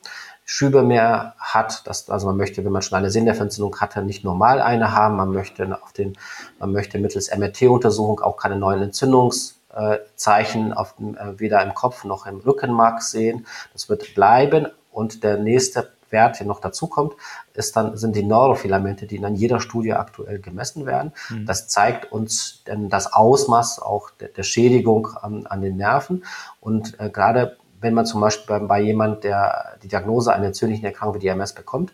Schübe 0.45 0.83
mehr 0.83 1.35
hat. 1.39 1.87
Dass, 1.87 2.11
also 2.11 2.27
man 2.27 2.37
möchte, 2.37 2.65
wenn 2.65 2.73
man 2.73 2.83
schon 2.83 2.99
eine 2.99 3.11
Sinnerventzündung 3.11 3.81
hatte, 3.81 4.03
nicht 4.03 4.25
normal 4.25 4.61
eine 4.61 4.93
haben. 4.93 5.17
Man 5.17 5.33
möchte 5.33 5.79
auf 5.83 5.93
den, 5.93 6.17
man 6.59 6.73
möchte 6.73 6.99
mittels 6.99 7.31
MRT-Untersuchung 7.37 8.21
auch 8.21 8.37
keine 8.37 8.57
neuen 8.57 8.83
Entzündungszeichen 8.83 10.73
auf, 10.73 10.95
äh, 10.99 11.39
weder 11.39 11.63
im 11.63 11.75
Kopf 11.75 12.05
noch 12.05 12.27
im 12.27 12.39
Rückenmark 12.39 13.03
sehen. 13.03 13.47
Das 13.73 13.89
wird 13.89 14.15
bleiben. 14.15 14.67
Und 14.91 15.23
der 15.23 15.37
nächste 15.37 15.93
Wert, 16.11 16.39
der 16.39 16.47
noch 16.47 16.61
dazu 16.61 16.87
kommt, 16.87 17.15
ist 17.55 17.77
dann, 17.77 17.97
sind 17.97 18.17
die 18.17 18.23
Neurofilamente, 18.23 19.07
die 19.07 19.17
in 19.17 19.35
jeder 19.35 19.61
Studie 19.61 19.93
aktuell 19.93 20.39
gemessen 20.39 20.87
werden. 20.87 21.13
Mhm. 21.31 21.47
Das 21.47 21.69
zeigt 21.69 22.11
uns 22.13 22.63
denn 22.67 22.89
das 22.89 23.13
Ausmaß 23.13 23.81
auch 23.81 24.11
der, 24.11 24.29
der 24.29 24.43
Schädigung 24.43 25.09
an, 25.21 25.47
an, 25.47 25.61
den 25.61 25.77
Nerven. 25.77 26.25
Und 26.61 26.99
äh, 27.01 27.11
gerade 27.11 27.57
wenn 27.81 27.95
man 27.95 28.07
zum 28.07 28.21
Beispiel 28.21 28.59
bei, 28.59 28.67
bei 28.67 28.81
jemand, 28.81 29.25
der 29.25 29.77
die 29.83 29.89
Diagnose 29.89 30.33
einer 30.33 30.47
entzündlichen 30.47 30.85
Erkrankung 30.85 31.21
wie 31.21 31.27
DMS 31.27 31.53
bekommt, 31.53 31.93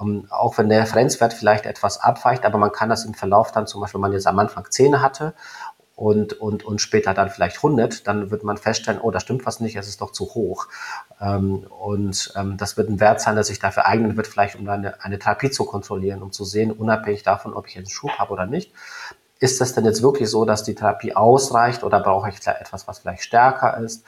ähm, 0.00 0.26
auch 0.30 0.58
wenn 0.58 0.68
der 0.68 0.82
Referenzwert 0.82 1.32
vielleicht 1.32 1.66
etwas 1.66 2.00
abweicht, 2.00 2.44
aber 2.44 2.58
man 2.58 2.72
kann 2.72 2.88
das 2.88 3.04
im 3.04 3.14
Verlauf 3.14 3.52
dann 3.52 3.66
zum 3.66 3.80
Beispiel, 3.80 3.98
wenn 3.98 4.02
man 4.02 4.12
jetzt 4.12 4.26
am 4.26 4.38
Anfang 4.38 4.66
10 4.68 5.00
hatte 5.00 5.34
und, 6.00 6.32
und, 6.40 6.64
und 6.64 6.80
später 6.80 7.12
dann 7.12 7.28
vielleicht 7.28 7.56
100, 7.56 8.06
dann 8.06 8.30
wird 8.30 8.42
man 8.42 8.56
feststellen, 8.56 9.02
oh, 9.02 9.10
da 9.10 9.20
stimmt 9.20 9.44
was 9.44 9.60
nicht, 9.60 9.76
es 9.76 9.86
ist 9.86 10.00
doch 10.00 10.12
zu 10.12 10.32
hoch. 10.32 10.66
Ähm, 11.20 11.66
und 11.78 12.32
ähm, 12.36 12.56
das 12.56 12.78
wird 12.78 12.88
ein 12.88 13.00
Wert 13.00 13.20
sein, 13.20 13.34
der 13.34 13.44
sich 13.44 13.58
dafür 13.58 13.84
eignen 13.84 14.16
wird, 14.16 14.26
vielleicht 14.26 14.56
um 14.56 14.66
eine, 14.66 15.04
eine 15.04 15.18
Therapie 15.18 15.50
zu 15.50 15.66
kontrollieren, 15.66 16.22
um 16.22 16.32
zu 16.32 16.46
sehen, 16.46 16.72
unabhängig 16.72 17.22
davon, 17.22 17.52
ob 17.52 17.68
ich 17.68 17.76
einen 17.76 17.86
Schub 17.86 18.12
habe 18.12 18.32
oder 18.32 18.46
nicht. 18.46 18.72
Ist 19.40 19.60
das 19.60 19.74
denn 19.74 19.84
jetzt 19.84 20.00
wirklich 20.00 20.30
so, 20.30 20.46
dass 20.46 20.64
die 20.64 20.74
Therapie 20.74 21.14
ausreicht 21.14 21.84
oder 21.84 22.00
brauche 22.00 22.30
ich 22.30 22.46
etwas, 22.46 22.88
was 22.88 23.00
vielleicht 23.00 23.22
stärker 23.22 23.76
ist? 23.76 24.02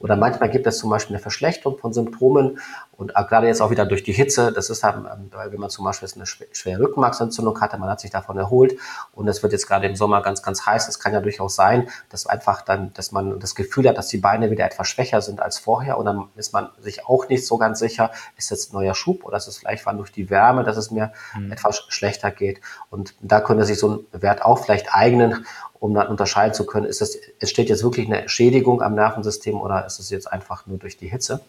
Oder 0.00 0.16
manchmal 0.16 0.48
gibt 0.48 0.66
es 0.66 0.78
zum 0.78 0.90
Beispiel 0.90 1.16
eine 1.16 1.22
Verschlechterung 1.22 1.76
von 1.78 1.92
Symptomen 1.92 2.60
und 2.92 3.14
gerade 3.14 3.48
jetzt 3.48 3.60
auch 3.60 3.70
wieder 3.70 3.84
durch 3.84 4.04
die 4.04 4.12
Hitze. 4.12 4.52
Das 4.52 4.70
ist 4.70 4.84
dann, 4.84 5.06
ähm, 5.06 5.30
wenn 5.32 5.60
man 5.60 5.70
zum 5.70 5.84
Beispiel 5.84 6.08
eine 6.14 6.26
schwere 6.26 6.80
Rückenmarksentzündung 6.80 7.60
hatte, 7.60 7.78
man 7.78 7.88
hat 7.90 8.00
sich 8.00 8.10
davon 8.10 8.38
erholt 8.38 8.76
und 9.12 9.26
es 9.26 9.42
wird 9.42 9.52
jetzt 9.52 9.66
gerade 9.66 9.86
im 9.86 9.96
Sommer 9.96 10.22
ganz, 10.22 10.42
ganz 10.42 10.66
heiß. 10.66 10.88
Es 10.88 11.00
kann 11.00 11.12
ja 11.12 11.20
durchaus 11.20 11.56
sein, 11.56 11.88
dass 12.10 12.26
einfach 12.26 12.62
dann, 12.62 12.92
dass 12.94 13.10
man 13.10 13.40
das 13.40 13.56
Gefühl 13.56 13.88
hat, 13.88 13.98
dass 13.98 14.08
die 14.08 14.18
Beine 14.18 14.50
wieder 14.52 14.64
etwas 14.64 14.88
schwächer 14.88 15.20
sind 15.20 15.40
als 15.40 15.58
vorher 15.58 15.98
und 15.98 16.04
dann 16.06 16.28
ist 16.36 16.52
man 16.52 16.68
sich 16.78 17.06
auch 17.06 17.28
nicht 17.28 17.44
so 17.44 17.58
ganz 17.58 17.80
sicher, 17.80 18.12
ist 18.36 18.50
jetzt 18.50 18.72
ein 18.72 18.76
neuer 18.76 18.94
Schub 18.94 19.24
oder 19.24 19.36
ist 19.36 19.48
es 19.48 19.58
vielleicht 19.58 19.84
war 19.84 19.94
durch 19.94 20.12
die 20.12 20.30
Wärme, 20.30 20.62
dass 20.62 20.76
es 20.76 20.90
mir 20.92 21.12
mhm. 21.36 21.50
etwas 21.50 21.84
schlechter 21.88 22.30
geht. 22.30 22.60
Und 22.90 23.14
da 23.20 23.40
könnte 23.40 23.64
sich 23.64 23.78
so 23.78 24.06
ein 24.12 24.22
Wert 24.22 24.42
auch 24.42 24.58
vielleicht 24.58 24.94
eignen 24.94 25.44
um 25.80 25.94
dann 25.94 26.08
unterscheiden 26.08 26.54
zu 26.54 26.66
können, 26.66 26.86
ist 26.86 27.00
das, 27.00 27.16
entsteht 27.40 27.68
jetzt 27.68 27.82
wirklich 27.82 28.06
eine 28.06 28.28
Schädigung 28.28 28.82
am 28.82 28.94
Nervensystem 28.94 29.60
oder 29.60 29.86
ist 29.86 29.98
es 29.98 30.10
jetzt 30.10 30.30
einfach 30.30 30.66
nur 30.66 30.78
durch 30.78 30.96
die 30.96 31.08
Hitze? 31.08 31.40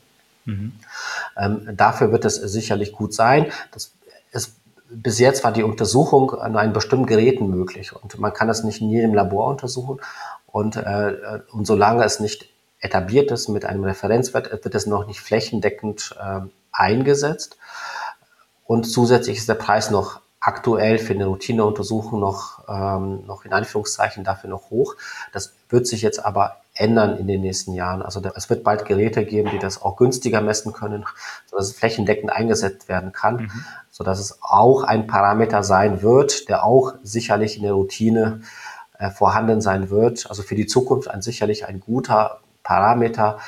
Mhm. 0.45 0.73
Ähm, 1.37 1.69
dafür 1.73 2.11
wird 2.11 2.25
es 2.25 2.35
sicherlich 2.35 2.93
gut 2.93 3.13
sein. 3.13 3.51
Das 3.71 3.91
ist, 4.31 4.53
bis 4.89 5.19
jetzt 5.19 5.43
war 5.43 5.51
die 5.51 5.63
Untersuchung 5.63 6.31
an 6.33 6.57
einem 6.57 6.73
bestimmten 6.73 7.05
Geräten 7.05 7.49
möglich 7.49 7.93
und 7.95 8.19
man 8.19 8.33
kann 8.33 8.47
das 8.47 8.63
nicht 8.63 8.81
in 8.81 8.89
jedem 8.89 9.13
Labor 9.13 9.47
untersuchen. 9.47 9.99
Und, 10.47 10.77
äh, 10.77 11.41
und 11.51 11.65
solange 11.65 12.03
es 12.03 12.19
nicht 12.19 12.49
etabliert 12.79 13.29
ist 13.31 13.49
mit 13.49 13.65
einem 13.65 13.83
Referenzwert, 13.83 14.51
wird 14.51 14.73
es 14.73 14.85
noch 14.85 15.05
nicht 15.05 15.19
flächendeckend 15.19 16.15
äh, 16.19 16.41
eingesetzt. 16.71 17.57
Und 18.65 18.85
zusätzlich 18.85 19.37
ist 19.37 19.49
der 19.49 19.55
Preis 19.55 19.91
noch 19.91 20.21
aktuell 20.39 20.99
für 20.99 21.13
eine 21.13 21.25
Routineuntersuchung 21.25 22.19
noch, 22.19 22.63
ähm, 22.69 23.25
noch 23.25 23.43
in 23.45 23.53
Anführungszeichen 23.53 24.23
dafür 24.23 24.49
noch 24.49 24.69
hoch. 24.69 24.95
Das 25.33 25.53
wird 25.69 25.85
sich 25.85 26.01
jetzt 26.01 26.23
aber 26.23 26.57
ändern 26.73 27.17
in 27.17 27.27
den 27.27 27.41
nächsten 27.41 27.73
Jahren. 27.73 28.01
Also 28.01 28.21
es 28.35 28.49
wird 28.49 28.63
bald 28.63 28.85
Geräte 28.85 29.25
geben, 29.25 29.49
die 29.51 29.59
das 29.59 29.81
auch 29.81 29.97
günstiger 29.97 30.39
messen 30.39 30.71
können, 30.71 31.05
sodass 31.45 31.67
es 31.67 31.73
flächendeckend 31.73 32.31
eingesetzt 32.31 32.87
werden 32.87 33.11
kann, 33.11 33.35
mhm. 33.35 33.65
sodass 33.91 34.19
es 34.19 34.39
auch 34.41 34.83
ein 34.83 35.07
Parameter 35.07 35.63
sein 35.63 36.01
wird, 36.01 36.47
der 36.47 36.63
auch 36.63 36.93
sicherlich 37.03 37.57
in 37.57 37.63
der 37.63 37.73
Routine 37.73 38.41
äh, 38.97 39.09
vorhanden 39.09 39.59
sein 39.59 39.89
wird. 39.89 40.29
Also 40.29 40.41
für 40.41 40.55
die 40.55 40.67
Zukunft 40.67 41.09
ein 41.09 41.21
sicherlich 41.21 41.65
ein 41.67 41.81
guter 41.81 42.39
Parameter, 42.63 43.39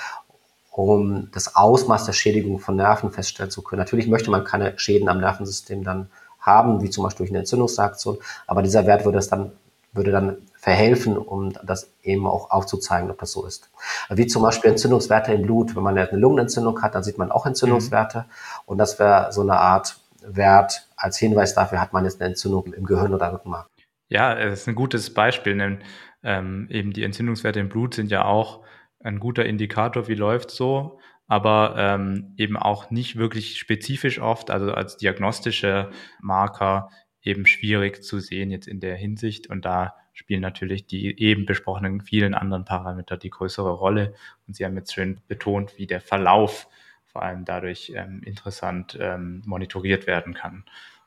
um 0.72 1.30
das 1.32 1.56
Ausmaß 1.56 2.06
der 2.06 2.14
Schädigung 2.14 2.60
von 2.60 2.76
Nerven 2.76 3.12
feststellen 3.12 3.52
zu 3.52 3.62
können. 3.62 3.80
Natürlich 3.80 4.08
möchte 4.08 4.32
man 4.32 4.44
keine 4.44 4.78
Schäden 4.78 5.08
am 5.08 5.20
Nervensystem 5.20 5.84
dann 5.84 6.10
haben, 6.42 6.82
wie 6.82 6.90
zum 6.90 7.04
Beispiel 7.04 7.26
durch 7.26 7.32
eine 7.32 7.40
Entzündungsreaktion, 7.40 8.18
aber 8.48 8.62
dieser 8.62 8.86
Wert 8.86 9.06
würde 9.06 9.20
es 9.20 9.30
dann 9.30 9.52
würde 9.94 10.12
dann 10.12 10.38
verhelfen, 10.58 11.18
um 11.18 11.54
das 11.64 11.92
eben 12.04 12.26
auch 12.26 12.52
aufzuzeigen, 12.52 13.12
ob 13.12 13.20
das 13.20 13.32
so 13.32 13.46
ist. 13.46 13.70
Wie 14.10 14.28
zum 14.28 14.42
Beispiel 14.42 14.70
Entzündungswerte 14.70 15.34
im 15.34 15.42
Blut. 15.42 15.76
Wenn 15.76 15.84
man 15.84 15.98
eine 15.98 16.18
Lungenentzündung 16.18 16.82
hat, 16.82 16.96
dann 16.96 17.04
sieht 17.04 17.18
man 17.18 17.32
auch 17.32 17.46
Entzündungswerte. 17.46 18.20
Mhm. 18.20 18.24
Und 18.68 18.78
das 18.78 19.00
wäre 19.00 19.32
so 19.32 19.42
eine 19.42 19.58
Art 19.58 20.00
Wert 20.24 20.88
als 20.96 21.18
Hinweis 21.18 21.56
dafür, 21.56 21.82
hat 21.82 21.94
man 21.94 22.06
jetzt 22.06 22.22
eine 22.22 22.30
Entzündung 22.30 22.74
im 22.74 22.86
Gehirn 22.86 23.14
oder 23.14 23.34
Rückenmark. 23.34 23.68
Ja, 24.08 24.36
das 24.36 24.62
ist 24.62 24.68
ein 24.68 24.76
gutes 24.76 25.14
Beispiel. 25.14 25.58
Denn, 25.58 25.80
ähm, 26.24 26.68
eben 26.70 26.94
die 26.94 27.04
Entzündungswerte 27.04 27.60
im 27.60 27.70
Blut 27.70 27.96
sind 27.96 28.12
ja 28.12 28.26
auch 28.26 28.62
ein 29.04 29.20
guter 29.20 29.46
Indikator, 29.46 30.08
wie 30.08 30.16
läuft 30.16 30.52
so, 30.52 31.00
aber 31.32 31.76
ähm, 31.78 32.34
eben 32.36 32.58
auch 32.58 32.92
nicht 32.92 33.16
wirklich 33.16 33.58
spezifisch 33.58 34.20
oft, 34.20 34.52
also 34.52 34.74
als 34.74 34.98
diagnostische 34.98 35.90
Marker 36.20 36.90
eben 37.22 37.46
schwierig 37.46 38.04
zu 38.04 38.20
sehen 38.20 38.52
jetzt 38.52 38.68
in 38.68 38.82
der 38.82 38.98
Hinsicht. 38.98 39.48
Und 39.48 39.64
da 39.64 39.96
spielen 40.12 40.42
natürlich 40.42 40.88
die 40.88 41.18
eben 41.18 41.46
besprochenen 41.46 42.02
vielen 42.02 42.34
anderen 42.34 42.66
Parameter 42.66 43.16
die 43.16 43.30
größere 43.30 43.72
Rolle. 43.72 44.14
Und 44.46 44.58
Sie 44.58 44.66
haben 44.66 44.76
jetzt 44.76 44.94
schön 44.94 45.22
betont, 45.30 45.78
wie 45.78 45.88
der 45.88 46.02
Verlauf 46.02 46.68
vor 47.06 47.24
allem 47.24 47.46
dadurch 47.46 47.94
ähm, 47.96 48.22
interessant 48.26 48.98
ähm, 49.00 49.42
monitoriert 49.46 50.08
werden 50.08 50.34
kann. 50.34 50.66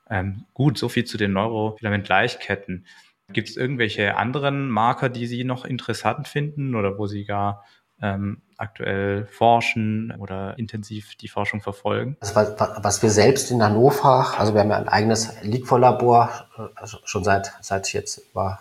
Ähm, 0.09 0.47
gut, 0.55 0.79
so 0.79 0.89
viel 0.89 1.05
zu 1.05 1.19
den 1.19 1.35
Neurofilament-Gleichketten. 1.35 2.87
Gibt 3.31 3.51
es 3.51 3.59
irgendwelche 3.59 4.17
anderen 4.17 4.71
Marker, 4.71 5.11
die 5.11 5.27
Sie 5.27 5.45
noch 5.45 5.67
interessant 5.67 6.29
finden 6.29 6.75
oder 6.75 6.97
wo 6.97 7.07
Sie 7.07 7.27
gar 7.27 7.63
ähm, 8.03 8.43
aktuell 8.57 9.27
forschen 9.27 10.15
oder 10.19 10.59
intensiv 10.59 11.17
die 11.17 11.29
Forschung 11.29 11.61
verfolgen? 11.61 12.17
Also 12.21 12.35
was, 12.37 13.03
wir 13.03 13.11
selbst 13.11 13.51
in 13.51 13.63
Hannover, 13.63 14.35
also 14.39 14.55
wir 14.55 14.61
haben 14.61 14.71
ja 14.71 14.77
ein 14.77 14.89
eigenes 14.89 15.43
Liquor-Labor, 15.43 16.31
also 16.77 16.99
schon 17.05 17.25
seit, 17.25 17.53
seit 17.61 17.93
jetzt 17.93 18.19
über 18.31 18.61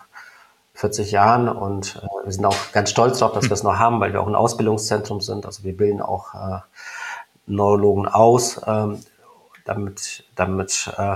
40 0.75 1.11
Jahren 1.11 1.47
und 1.47 2.01
äh, 2.01 2.25
wir 2.25 2.31
sind 2.31 2.45
auch 2.45 2.71
ganz 2.71 2.89
stolz 2.89 3.19
darauf, 3.19 3.35
dass 3.35 3.45
wir 3.45 3.53
es 3.53 3.63
noch 3.63 3.77
haben, 3.77 3.99
weil 3.99 4.13
wir 4.13 4.21
auch 4.21 4.27
ein 4.27 4.35
Ausbildungszentrum 4.35 5.21
sind. 5.21 5.45
Also 5.45 5.63
wir 5.63 5.77
bilden 5.77 6.01
auch 6.01 6.33
äh, 6.33 6.59
Neurologen 7.45 8.07
aus, 8.07 8.59
ähm, 8.65 8.99
damit, 9.65 10.25
damit 10.35 10.91
äh, 10.97 11.15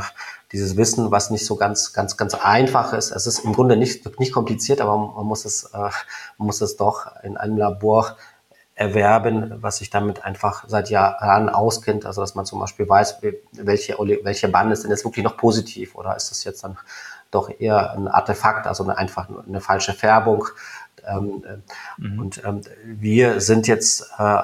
dieses 0.51 0.77
Wissen, 0.77 1.11
was 1.11 1.29
nicht 1.29 1.45
so 1.45 1.55
ganz, 1.55 1.93
ganz, 1.93 2.15
ganz 2.17 2.33
einfach 2.33 2.93
ist. 2.93 3.11
Es 3.11 3.27
ist 3.27 3.39
im 3.39 3.53
Grunde 3.53 3.75
nicht, 3.75 4.19
nicht 4.19 4.31
kompliziert, 4.31 4.79
aber 4.81 4.97
man 4.97 5.25
muss 5.25 5.45
es, 5.45 5.65
äh, 5.73 5.77
man 6.37 6.47
muss 6.47 6.61
es 6.61 6.77
doch 6.77 7.07
in 7.23 7.37
einem 7.37 7.57
Labor 7.57 8.15
erwerben, 8.75 9.55
was 9.61 9.77
sich 9.77 9.89
damit 9.89 10.23
einfach 10.23 10.65
seit 10.67 10.89
Jahren 10.89 11.49
auskennt. 11.49 12.05
Also 12.05 12.21
dass 12.21 12.35
man 12.35 12.45
zum 12.45 12.59
Beispiel 12.59 12.87
weiß, 12.87 13.21
welche, 13.53 13.97
welche 13.97 14.47
Band 14.47 14.71
ist 14.71 14.83
denn 14.83 14.91
jetzt 14.91 15.03
wirklich 15.03 15.25
noch 15.25 15.35
positiv 15.35 15.95
oder 15.95 16.15
ist 16.15 16.29
das 16.29 16.43
jetzt 16.43 16.63
dann 16.63 16.77
doch 17.31 17.49
eher 17.59 17.91
ein 17.91 18.07
Artefakt, 18.07 18.67
also 18.67 18.83
eine, 18.83 18.97
einfach 18.97 19.27
eine 19.47 19.61
falsche 19.61 19.93
Färbung. 19.93 20.47
Ähm, 21.05 21.43
mhm. 21.97 22.19
Und 22.19 22.43
ähm, 22.45 22.61
wir 22.85 23.41
sind 23.41 23.67
jetzt 23.67 24.11
äh, 24.17 24.39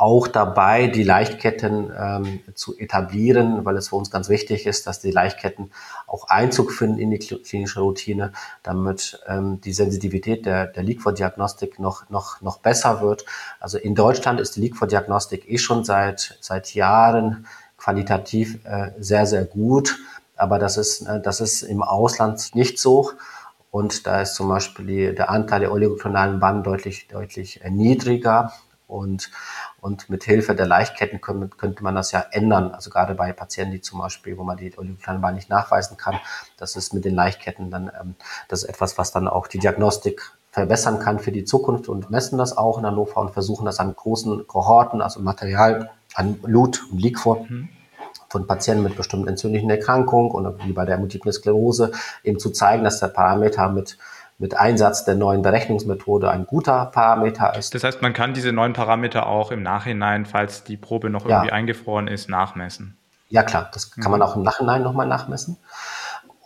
auch 0.00 0.28
dabei, 0.28 0.86
die 0.86 1.02
Leichtketten 1.02 1.90
ähm, 1.98 2.40
zu 2.54 2.78
etablieren, 2.78 3.64
weil 3.64 3.76
es 3.76 3.88
für 3.88 3.96
uns 3.96 4.12
ganz 4.12 4.28
wichtig 4.28 4.64
ist, 4.64 4.86
dass 4.86 5.00
die 5.00 5.10
Leichtketten 5.10 5.72
auch 6.06 6.28
Einzug 6.28 6.70
finden 6.70 6.98
in 6.98 7.10
die 7.10 7.18
klinische 7.18 7.80
Routine, 7.80 8.32
damit 8.62 9.20
ähm, 9.26 9.60
die 9.60 9.72
Sensitivität 9.72 10.46
der, 10.46 10.68
der 10.68 10.84
Liquor-Diagnostik 10.84 11.80
noch, 11.80 12.08
noch, 12.10 12.40
noch 12.42 12.58
besser 12.58 13.00
wird. 13.00 13.24
Also 13.58 13.76
in 13.76 13.96
Deutschland 13.96 14.38
ist 14.38 14.54
die 14.54 14.60
Liquor-Diagnostik 14.60 15.50
eh 15.50 15.58
schon 15.58 15.82
seit, 15.82 16.38
seit 16.40 16.74
Jahren 16.74 17.46
qualitativ 17.76 18.64
äh, 18.66 18.92
sehr, 19.00 19.26
sehr 19.26 19.46
gut, 19.46 19.98
aber 20.36 20.60
das 20.60 20.76
ist, 20.76 21.02
äh, 21.08 21.20
das 21.20 21.40
ist 21.40 21.62
im 21.62 21.82
Ausland 21.82 22.54
nicht 22.54 22.78
so. 22.78 23.10
Und 23.72 24.06
da 24.06 24.22
ist 24.22 24.36
zum 24.36 24.48
Beispiel 24.48 24.86
die, 24.86 25.14
der 25.14 25.28
Anteil 25.28 25.60
der 25.60 25.72
oligotonalen 25.72 26.38
Banden 26.38 26.62
deutlich, 26.62 27.08
deutlich 27.08 27.64
äh, 27.64 27.70
niedriger. 27.70 28.52
Und, 28.86 29.30
und 29.80 30.10
mit 30.10 30.24
Hilfe 30.24 30.54
der 30.54 30.66
Leichtketten 30.66 31.20
könnte, 31.20 31.48
könnte 31.56 31.82
man 31.82 31.94
das 31.94 32.12
ja 32.12 32.24
ändern. 32.32 32.72
Also 32.72 32.90
gerade 32.90 33.14
bei 33.14 33.32
Patienten, 33.32 33.72
die 33.72 33.80
zum 33.80 33.98
Beispiel, 34.00 34.36
wo 34.36 34.44
man 34.44 34.56
die 34.56 34.76
Oligokleinbahn 34.76 35.34
nicht 35.34 35.48
nachweisen 35.48 35.96
kann, 35.96 36.18
das 36.56 36.76
ist 36.76 36.94
mit 36.94 37.04
den 37.04 37.14
Leichtketten 37.14 37.70
dann, 37.70 37.90
ähm, 38.00 38.14
das 38.48 38.62
ist 38.62 38.68
etwas, 38.68 38.98
was 38.98 39.12
dann 39.12 39.28
auch 39.28 39.46
die 39.46 39.58
Diagnostik 39.58 40.32
verbessern 40.50 40.98
kann 40.98 41.18
für 41.18 41.32
die 41.32 41.44
Zukunft 41.44 41.88
und 41.88 42.10
messen 42.10 42.38
das 42.38 42.56
auch 42.56 42.78
in 42.78 42.86
Hannover 42.86 43.20
und 43.20 43.30
versuchen 43.30 43.66
das 43.66 43.78
an 43.78 43.94
großen 43.94 44.46
Kohorten, 44.46 45.02
also 45.02 45.20
Material, 45.20 45.90
an 46.14 46.34
Blut 46.34 46.84
und 46.90 47.00
Liquor. 47.00 47.44
Mhm 47.48 47.68
von 48.30 48.46
Patienten 48.46 48.82
mit 48.82 48.96
bestimmten 48.96 49.28
entzündlichen 49.28 49.70
Erkrankungen 49.70 50.30
und 50.30 50.66
wie 50.66 50.72
bei 50.72 50.84
der 50.84 50.98
Multiple 50.98 51.32
Sklerose 51.32 51.92
eben 52.22 52.38
zu 52.38 52.50
zeigen, 52.50 52.84
dass 52.84 53.00
der 53.00 53.08
Parameter 53.08 53.68
mit 53.70 53.96
mit 54.38 54.56
Einsatz 54.56 55.04
der 55.04 55.16
neuen 55.16 55.42
Berechnungsmethode 55.42 56.30
ein 56.30 56.46
guter 56.46 56.86
Parameter 56.86 57.56
ist. 57.56 57.74
Das 57.74 57.82
heißt, 57.82 58.02
man 58.02 58.12
kann 58.12 58.34
diese 58.34 58.52
neuen 58.52 58.72
Parameter 58.72 59.26
auch 59.26 59.50
im 59.50 59.62
Nachhinein, 59.62 60.26
falls 60.26 60.62
die 60.62 60.76
Probe 60.76 61.10
noch 61.10 61.26
irgendwie 61.26 61.48
ja. 61.48 61.52
eingefroren 61.52 62.06
ist, 62.06 62.28
nachmessen. 62.28 62.96
Ja 63.28 63.42
klar, 63.42 63.68
das 63.74 63.90
kann 63.90 64.10
man 64.10 64.20
mhm. 64.20 64.26
auch 64.26 64.36
im 64.36 64.42
Nachhinein 64.42 64.82
nochmal 64.82 65.06
nachmessen. 65.06 65.58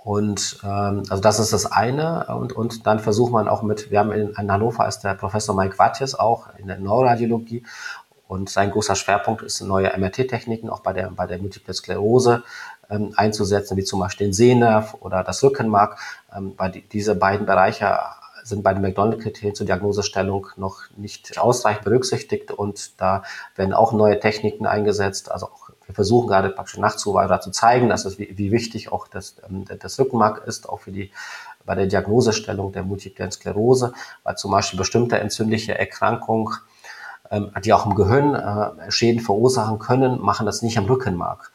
Und 0.05 0.59
ähm, 0.65 1.05
also 1.11 1.21
das 1.21 1.39
ist 1.39 1.53
das 1.53 1.71
eine. 1.71 2.27
Und, 2.27 2.53
und 2.55 2.87
dann 2.87 2.99
versucht 2.99 3.31
man 3.31 3.47
auch 3.47 3.63
mit, 3.63 3.91
wir 3.91 4.01
haben 4.01 4.11
in, 4.11 4.31
in 4.31 4.51
Hannover 4.51 4.89
ist 4.89 5.01
der 5.01 5.15
Professor 5.15 5.55
Mike 5.55 5.79
Watjes 5.79 6.19
auch 6.19 6.49
in 6.59 6.67
der 6.67 6.79
Neuroradiologie 6.79 7.63
und 8.27 8.49
sein 8.49 8.71
großer 8.71 8.97
Schwerpunkt 8.97 9.43
ist 9.43 9.61
neue 9.61 9.93
MRT-Techniken, 9.95 10.71
auch 10.71 10.81
bei 10.81 10.95
der, 10.95 11.11
bei 11.11 11.27
der 11.27 11.39
Multiple 11.39 11.75
Sklerose 11.75 12.43
ähm, 12.93 13.13
einzusetzen, 13.17 13.77
wie 13.77 13.85
zum 13.85 14.01
Beispiel 14.01 14.29
den 14.29 14.33
Sehnerv 14.33 14.97
oder 15.01 15.25
das 15.25 15.43
Rückenmark, 15.43 15.99
ähm, 16.37 16.55
weil 16.57 16.71
die, 16.71 16.83
diese 16.83 17.15
beiden 17.15 17.47
Bereiche 17.47 17.99
sind 18.45 18.63
bei 18.63 18.73
den 18.73 18.83
McDonald-Kriterien 18.83 19.55
zur 19.55 19.67
Diagnosestellung 19.67 20.49
noch 20.57 20.81
nicht 20.97 21.39
ausreichend 21.39 21.85
berücksichtigt 21.85 22.51
und 22.51 23.01
da 23.01 23.23
werden 23.55 23.73
auch 23.73 23.93
neue 23.93 24.19
Techniken 24.19 24.67
eingesetzt. 24.67 25.31
Also 25.31 25.47
auch, 25.47 25.71
wir 25.87 25.95
versuchen 25.95 26.29
gerade 26.29 26.51
praktisch 26.51 26.79
nachzuweisen 26.79 27.31
oder 27.31 27.41
zu 27.41 27.51
zeigen, 27.51 27.89
dass 27.89 28.05
es 28.05 28.19
wie, 28.19 28.37
wie 28.37 28.51
wichtig 28.51 28.91
auch 28.93 29.09
das, 29.09 29.37
ähm, 29.49 29.65
das 29.79 29.99
Rückenmark 29.99 30.47
ist, 30.47 30.69
auch 30.69 30.81
für 30.81 30.93
die 30.93 31.11
bei 31.65 31.77
der 31.77 31.87
Diagnosestellung 31.87 32.73
der 32.73 32.83
Multiplen 32.83 33.31
Sklerose, 33.31 33.93
weil 34.25 34.37
zum 34.37 34.51
Beispiel 34.51 34.79
bestimmte 34.79 35.19
entzündliche 35.19 35.79
Erkrankungen, 35.79 36.53
ähm, 37.31 37.53
die 37.65 37.73
auch 37.73 37.87
im 37.87 37.95
Gehirn 37.95 38.35
äh, 38.35 38.91
Schäden 38.91 39.21
verursachen 39.21 39.79
können, 39.79 40.21
machen 40.21 40.45
das 40.45 40.63
nicht 40.63 40.77
am 40.79 40.87
Rückenmark 40.87 41.53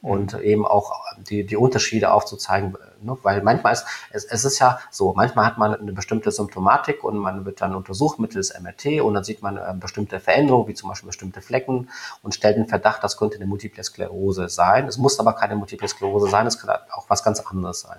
und 0.00 0.34
eben 0.34 0.64
auch 0.64 0.92
die, 1.18 1.44
die 1.44 1.56
Unterschiede 1.56 2.12
aufzuzeigen, 2.12 2.76
ne? 3.02 3.18
weil 3.22 3.42
manchmal 3.42 3.72
ist, 3.72 3.84
es, 4.10 4.24
es 4.24 4.44
ist 4.44 4.60
ja 4.60 4.78
so, 4.92 5.12
manchmal 5.12 5.44
hat 5.44 5.58
man 5.58 5.74
eine 5.74 5.92
bestimmte 5.92 6.30
Symptomatik 6.30 7.02
und 7.02 7.16
man 7.16 7.44
wird 7.44 7.60
dann 7.60 7.74
untersucht 7.74 8.20
mittels 8.20 8.54
MRT 8.58 9.00
und 9.00 9.14
dann 9.14 9.24
sieht 9.24 9.42
man 9.42 9.56
äh, 9.56 9.74
bestimmte 9.74 10.20
Veränderungen, 10.20 10.68
wie 10.68 10.74
zum 10.74 10.88
Beispiel 10.88 11.08
bestimmte 11.08 11.40
Flecken 11.40 11.88
und 12.22 12.34
stellt 12.34 12.56
den 12.56 12.68
Verdacht, 12.68 13.02
das 13.02 13.16
könnte 13.16 13.36
eine 13.36 13.46
Multiple 13.46 13.82
Sklerose 13.82 14.48
sein. 14.48 14.86
Es 14.86 14.98
muss 14.98 15.18
aber 15.18 15.32
keine 15.32 15.56
Multiple 15.56 15.88
Sklerose 15.88 16.28
sein, 16.28 16.46
es 16.46 16.60
kann 16.60 16.78
auch 16.92 17.06
was 17.08 17.24
ganz 17.24 17.40
anderes 17.40 17.80
sein. 17.80 17.98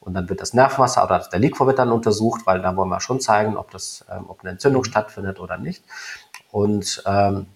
Und 0.00 0.14
dann 0.14 0.28
wird 0.28 0.40
das 0.40 0.54
Nervenwasser 0.54 1.04
oder 1.04 1.18
der 1.30 1.38
Liquor 1.38 1.66
wird 1.66 1.78
dann 1.78 1.92
untersucht, 1.92 2.46
weil 2.46 2.62
da 2.62 2.74
wollen 2.76 2.88
wir 2.88 3.00
schon 3.00 3.20
zeigen, 3.20 3.56
ob 3.56 3.70
das, 3.70 4.04
ähm, 4.10 4.24
ob 4.28 4.40
eine 4.40 4.50
Entzündung 4.50 4.84
stattfindet 4.84 5.40
oder 5.40 5.58
nicht. 5.58 5.84
Und, 6.50 7.02
ähm, 7.06 7.46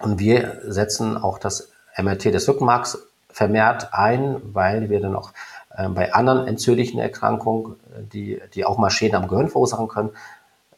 und 0.00 0.18
wir 0.18 0.60
setzen 0.64 1.16
auch 1.16 1.38
das 1.38 1.71
MRT 1.96 2.26
des 2.26 2.48
Rückenmarks 2.48 2.98
vermehrt 3.28 3.88
ein, 3.92 4.40
weil 4.52 4.90
wir 4.90 5.00
dann 5.00 5.16
auch 5.16 5.32
äh, 5.76 5.88
bei 5.88 6.12
anderen 6.12 6.46
entzündlichen 6.46 7.00
Erkrankungen, 7.00 7.76
äh, 7.94 8.02
die, 8.02 8.40
die 8.54 8.64
auch 8.64 8.78
mal 8.78 8.90
Schäden 8.90 9.16
am 9.16 9.28
Gehirn 9.28 9.48
verursachen 9.48 9.88
können, 9.88 10.10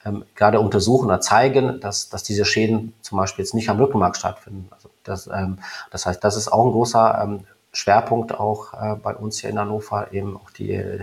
ähm, 0.05 0.25
gerade 0.35 0.61
untersuchen 0.61 1.07
oder 1.07 1.21
zeigen, 1.21 1.81
dass, 1.81 2.09
dass 2.09 2.23
diese 2.23 2.45
Schäden 2.45 2.95
zum 3.01 3.19
Beispiel 3.19 3.45
jetzt 3.45 3.55
nicht 3.55 3.71
am 3.71 3.79
Rückenmark 3.79 4.17
stattfinden. 4.17 4.69
Also 4.71 4.91
das, 5.03 5.27
ähm, 5.27 5.59
das 5.91 6.07
heißt, 6.07 6.23
das 6.23 6.37
ist 6.37 6.53
auch 6.53 6.65
ein 6.65 6.73
großer 6.73 7.21
ähm, 7.23 7.41
Schwerpunkt 7.73 8.39
auch 8.39 8.75
äh, 8.75 8.95
bei 8.97 9.15
uns 9.15 9.41
hier 9.41 9.51
in 9.51 9.59
Hannover, 9.59 10.13
eben 10.13 10.37
auch 10.37 10.51
die, 10.51 11.01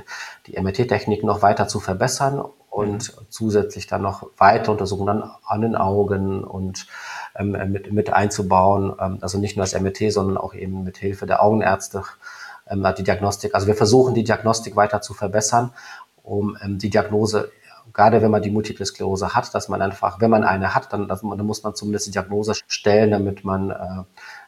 die 0.47 0.59
MRT-Technik 0.59 1.24
noch 1.24 1.41
weiter 1.41 1.68
zu 1.68 1.80
verbessern 1.80 2.43
und 2.70 3.16
mhm. 3.16 3.26
zusätzlich 3.30 3.88
dann 3.88 4.01
noch 4.01 4.28
weiter 4.38 4.72
Untersuchungen 4.72 5.24
an 5.45 5.62
den 5.62 5.76
Augen 5.76 6.43
und 6.43 6.88
ähm, 7.36 7.51
mit, 7.71 7.91
mit 7.91 8.11
einzubauen. 8.11 8.93
Ähm, 8.99 9.17
also 9.21 9.38
nicht 9.38 9.57
nur 9.57 9.65
das 9.65 9.79
MRT, 9.79 10.11
sondern 10.11 10.38
auch 10.38 10.53
eben 10.53 10.84
mit 10.84 10.97
Hilfe 10.97 11.25
der 11.25 11.43
Augenärzte 11.43 12.03
ähm, 12.67 12.86
die 12.97 13.03
Diagnostik. 13.03 13.55
Also 13.55 13.67
wir 13.67 13.75
versuchen 13.75 14.13
die 14.13 14.23
Diagnostik 14.23 14.75
weiter 14.75 15.01
zu 15.01 15.13
verbessern, 15.13 15.71
um 16.23 16.57
ähm, 16.63 16.77
die 16.77 16.89
Diagnose 16.89 17.51
gerade 17.93 18.21
wenn 18.21 18.32
man 18.32 18.41
die 18.41 18.51
Multiple 18.51 18.86
Sklerose 18.86 19.34
hat, 19.36 19.53
dass 19.53 19.67
man 19.69 19.82
einfach, 19.82 20.21
wenn 20.21 20.29
man 20.29 20.43
eine 20.43 20.75
hat, 20.75 20.93
dann, 20.93 21.07
dann 21.07 21.45
muss 21.45 21.63
man 21.63 21.75
zumindest 21.75 22.07
die 22.07 22.11
Diagnose 22.11 22.53
stellen, 22.67 23.11
damit 23.11 23.43
man 23.43 23.69
äh, 23.69 24.03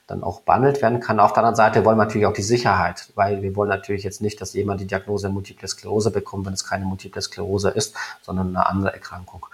dann 0.07 0.23
auch 0.23 0.41
behandelt 0.41 0.81
werden 0.81 0.99
kann. 0.99 1.19
Auf 1.19 1.33
der 1.33 1.39
anderen 1.39 1.55
Seite 1.55 1.85
wollen 1.85 1.97
wir 1.97 2.05
natürlich 2.05 2.27
auch 2.27 2.33
die 2.33 2.41
Sicherheit, 2.41 3.11
weil 3.15 3.41
wir 3.41 3.55
wollen 3.55 3.69
natürlich 3.69 4.03
jetzt 4.03 4.21
nicht, 4.21 4.41
dass 4.41 4.53
jemand 4.53 4.81
die 4.81 4.87
Diagnose 4.87 5.29
Multiple 5.29 5.67
Sklerose 5.67 6.11
bekommt, 6.11 6.45
wenn 6.45 6.53
es 6.53 6.65
keine 6.65 6.85
Multiple 6.85 7.21
Sklerose 7.21 7.69
ist, 7.69 7.95
sondern 8.21 8.49
eine 8.49 8.67
andere 8.67 8.93
Erkrankung. 8.93 9.45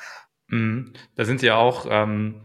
Mhm. 0.48 0.94
Da 1.16 1.26
sind 1.26 1.40
Sie 1.40 1.48
ja 1.48 1.56
auch 1.56 1.86
ähm, 1.90 2.36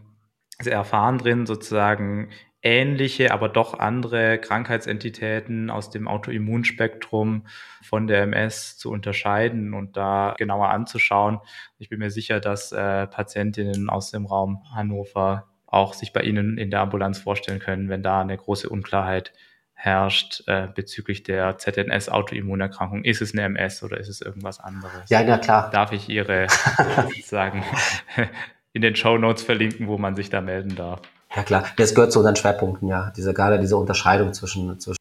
sehr 0.61 0.73
erfahren 0.73 1.17
drin, 1.17 1.45
sozusagen 1.45 2.29
ähnliche, 2.65 3.31
aber 3.31 3.47
doch 3.47 3.77
andere 3.77 4.39
Krankheitsentitäten 4.39 5.69
aus 5.69 5.91
dem 5.91 6.07
Autoimmunspektrum 6.07 7.45
von 7.83 8.07
der 8.07 8.23
MS 8.23 8.77
zu 8.77 8.91
unterscheiden 8.91 9.75
und 9.75 9.95
da 9.95 10.33
genauer 10.37 10.69
anzuschauen. 10.69 11.39
Ich 11.77 11.89
bin 11.89 11.99
mir 11.99 12.09
sicher, 12.09 12.39
dass 12.39 12.71
äh, 12.71 13.05
Patientinnen 13.05 13.89
aus 13.89 14.09
dem 14.09 14.25
Raum 14.25 14.63
Hannover 14.73 15.47
auch 15.67 15.93
sich 15.93 16.11
bei 16.11 16.21
Ihnen 16.21 16.57
in 16.57 16.71
der 16.71 16.81
Ambulanz 16.81 17.19
vorstellen 17.19 17.59
können, 17.59 17.87
wenn 17.87 18.01
da 18.01 18.21
eine 18.21 18.35
große 18.35 18.67
Unklarheit 18.67 19.33
herrscht 19.73 20.41
äh, 20.47 20.67
bezüglich 20.73 21.21
der 21.21 21.57
ZNS-Autoimmunerkrankung. 21.57 23.03
Ist 23.03 23.21
es 23.21 23.33
eine 23.33 23.43
MS 23.43 23.83
oder 23.83 23.97
ist 23.97 24.07
es 24.07 24.21
irgendwas 24.21 24.59
anderes? 24.59 25.09
Ja, 25.09 25.21
ja, 25.21 25.37
klar. 25.37 25.69
Darf 25.69 25.91
ich 25.91 26.09
Ihre 26.09 26.47
sozusagen 27.03 27.63
in 28.75 28.81
den 28.81 28.95
Show 28.95 29.17
Notes 29.17 29.41
verlinken, 29.41 29.87
wo 29.87 29.97
man 29.97 30.17
sich 30.17 30.29
da 30.29 30.41
melden 30.41 30.75
darf? 30.75 31.01
Ja, 31.33 31.43
klar. 31.43 31.65
Das 31.77 31.95
gehört 31.95 32.11
zu 32.11 32.19
unseren 32.19 32.35
Schwerpunkten, 32.35 32.89
ja. 32.89 33.11
Diese, 33.15 33.33
gerade 33.33 33.57
diese 33.57 33.77
Unterscheidung 33.77 34.33
zwischen, 34.33 34.77
zwischen 34.81 34.97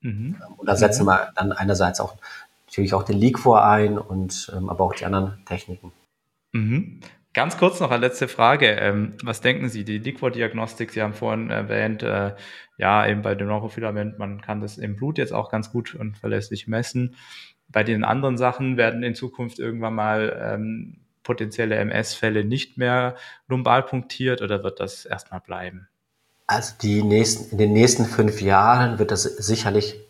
mhm. 0.00 0.36
und 0.56 0.68
da 0.68 0.76
setzen 0.76 1.02
mhm. 1.02 1.08
wir 1.08 1.32
dann 1.34 1.50
einerseits 1.52 2.00
auch 2.00 2.14
natürlich 2.66 2.94
auch 2.94 3.02
den 3.02 3.36
vor 3.36 3.64
ein 3.64 3.98
und 3.98 4.52
ähm, 4.56 4.70
aber 4.70 4.84
auch 4.84 4.94
die 4.94 5.04
anderen 5.04 5.44
Techniken. 5.44 5.90
Mhm. 6.52 7.00
Ganz 7.34 7.58
kurz 7.58 7.80
noch 7.80 7.90
eine 7.90 8.06
letzte 8.06 8.28
Frage. 8.28 8.68
Ähm, 8.68 9.14
was 9.24 9.40
denken 9.40 9.68
Sie, 9.68 9.84
die 9.84 9.98
Liquor-Diagnostik, 9.98 10.92
Sie 10.92 11.02
haben 11.02 11.14
vorhin 11.14 11.50
erwähnt, 11.50 12.04
äh, 12.04 12.34
ja, 12.78 13.06
eben 13.08 13.22
bei 13.22 13.34
dem 13.34 13.48
Neurofilament, 13.48 14.20
man 14.20 14.40
kann 14.40 14.60
das 14.60 14.78
im 14.78 14.94
Blut 14.94 15.18
jetzt 15.18 15.32
auch 15.32 15.50
ganz 15.50 15.72
gut 15.72 15.96
und 15.96 16.16
verlässlich 16.16 16.68
messen. 16.68 17.16
Bei 17.68 17.82
den 17.82 18.04
anderen 18.04 18.38
Sachen 18.38 18.76
werden 18.76 19.02
in 19.02 19.16
Zukunft 19.16 19.58
irgendwann 19.58 19.94
mal 19.94 20.40
ähm, 20.40 21.05
potenzielle 21.26 21.74
MS-Fälle 21.74 22.44
nicht 22.44 22.78
mehr 22.78 23.16
lumbal 23.48 23.82
punktiert 23.82 24.40
oder 24.42 24.62
wird 24.62 24.78
das 24.78 25.04
erstmal 25.04 25.40
bleiben? 25.40 25.88
Also 26.46 26.74
die 26.80 27.02
nächsten, 27.02 27.50
in 27.50 27.58
den 27.58 27.72
nächsten 27.72 28.04
fünf 28.04 28.40
Jahren 28.40 29.00
wird 29.00 29.10
das 29.10 29.24
sicherlich, 29.24 30.00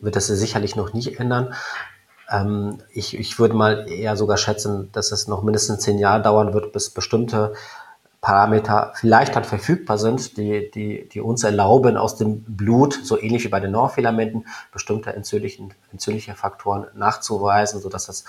wird 0.00 0.16
das 0.16 0.28
sicherlich 0.28 0.74
noch 0.74 0.94
nicht 0.94 1.20
ändern. 1.20 1.52
Ähm, 2.30 2.78
ich, 2.90 3.18
ich 3.18 3.38
würde 3.38 3.54
mal 3.54 3.86
eher 3.86 4.16
sogar 4.16 4.38
schätzen, 4.38 4.90
dass 4.92 5.12
es 5.12 5.28
noch 5.28 5.42
mindestens 5.42 5.80
zehn 5.80 5.98
Jahre 5.98 6.22
dauern 6.22 6.54
wird, 6.54 6.72
bis 6.72 6.88
bestimmte 6.88 7.52
Parameter 8.22 8.92
vielleicht 8.96 9.36
dann 9.36 9.44
verfügbar 9.44 9.98
sind, 9.98 10.38
die, 10.38 10.70
die, 10.70 11.08
die 11.10 11.20
uns 11.20 11.44
erlauben, 11.44 11.98
aus 11.98 12.16
dem 12.16 12.42
Blut, 12.42 12.98
so 13.04 13.20
ähnlich 13.20 13.44
wie 13.44 13.48
bei 13.48 13.60
den 13.60 13.72
Neurfilamenten, 13.72 14.46
bestimmte 14.72 15.12
entzündliche 15.12 16.34
Faktoren 16.34 16.86
nachzuweisen, 16.94 17.80
sodass 17.82 18.06
das 18.06 18.24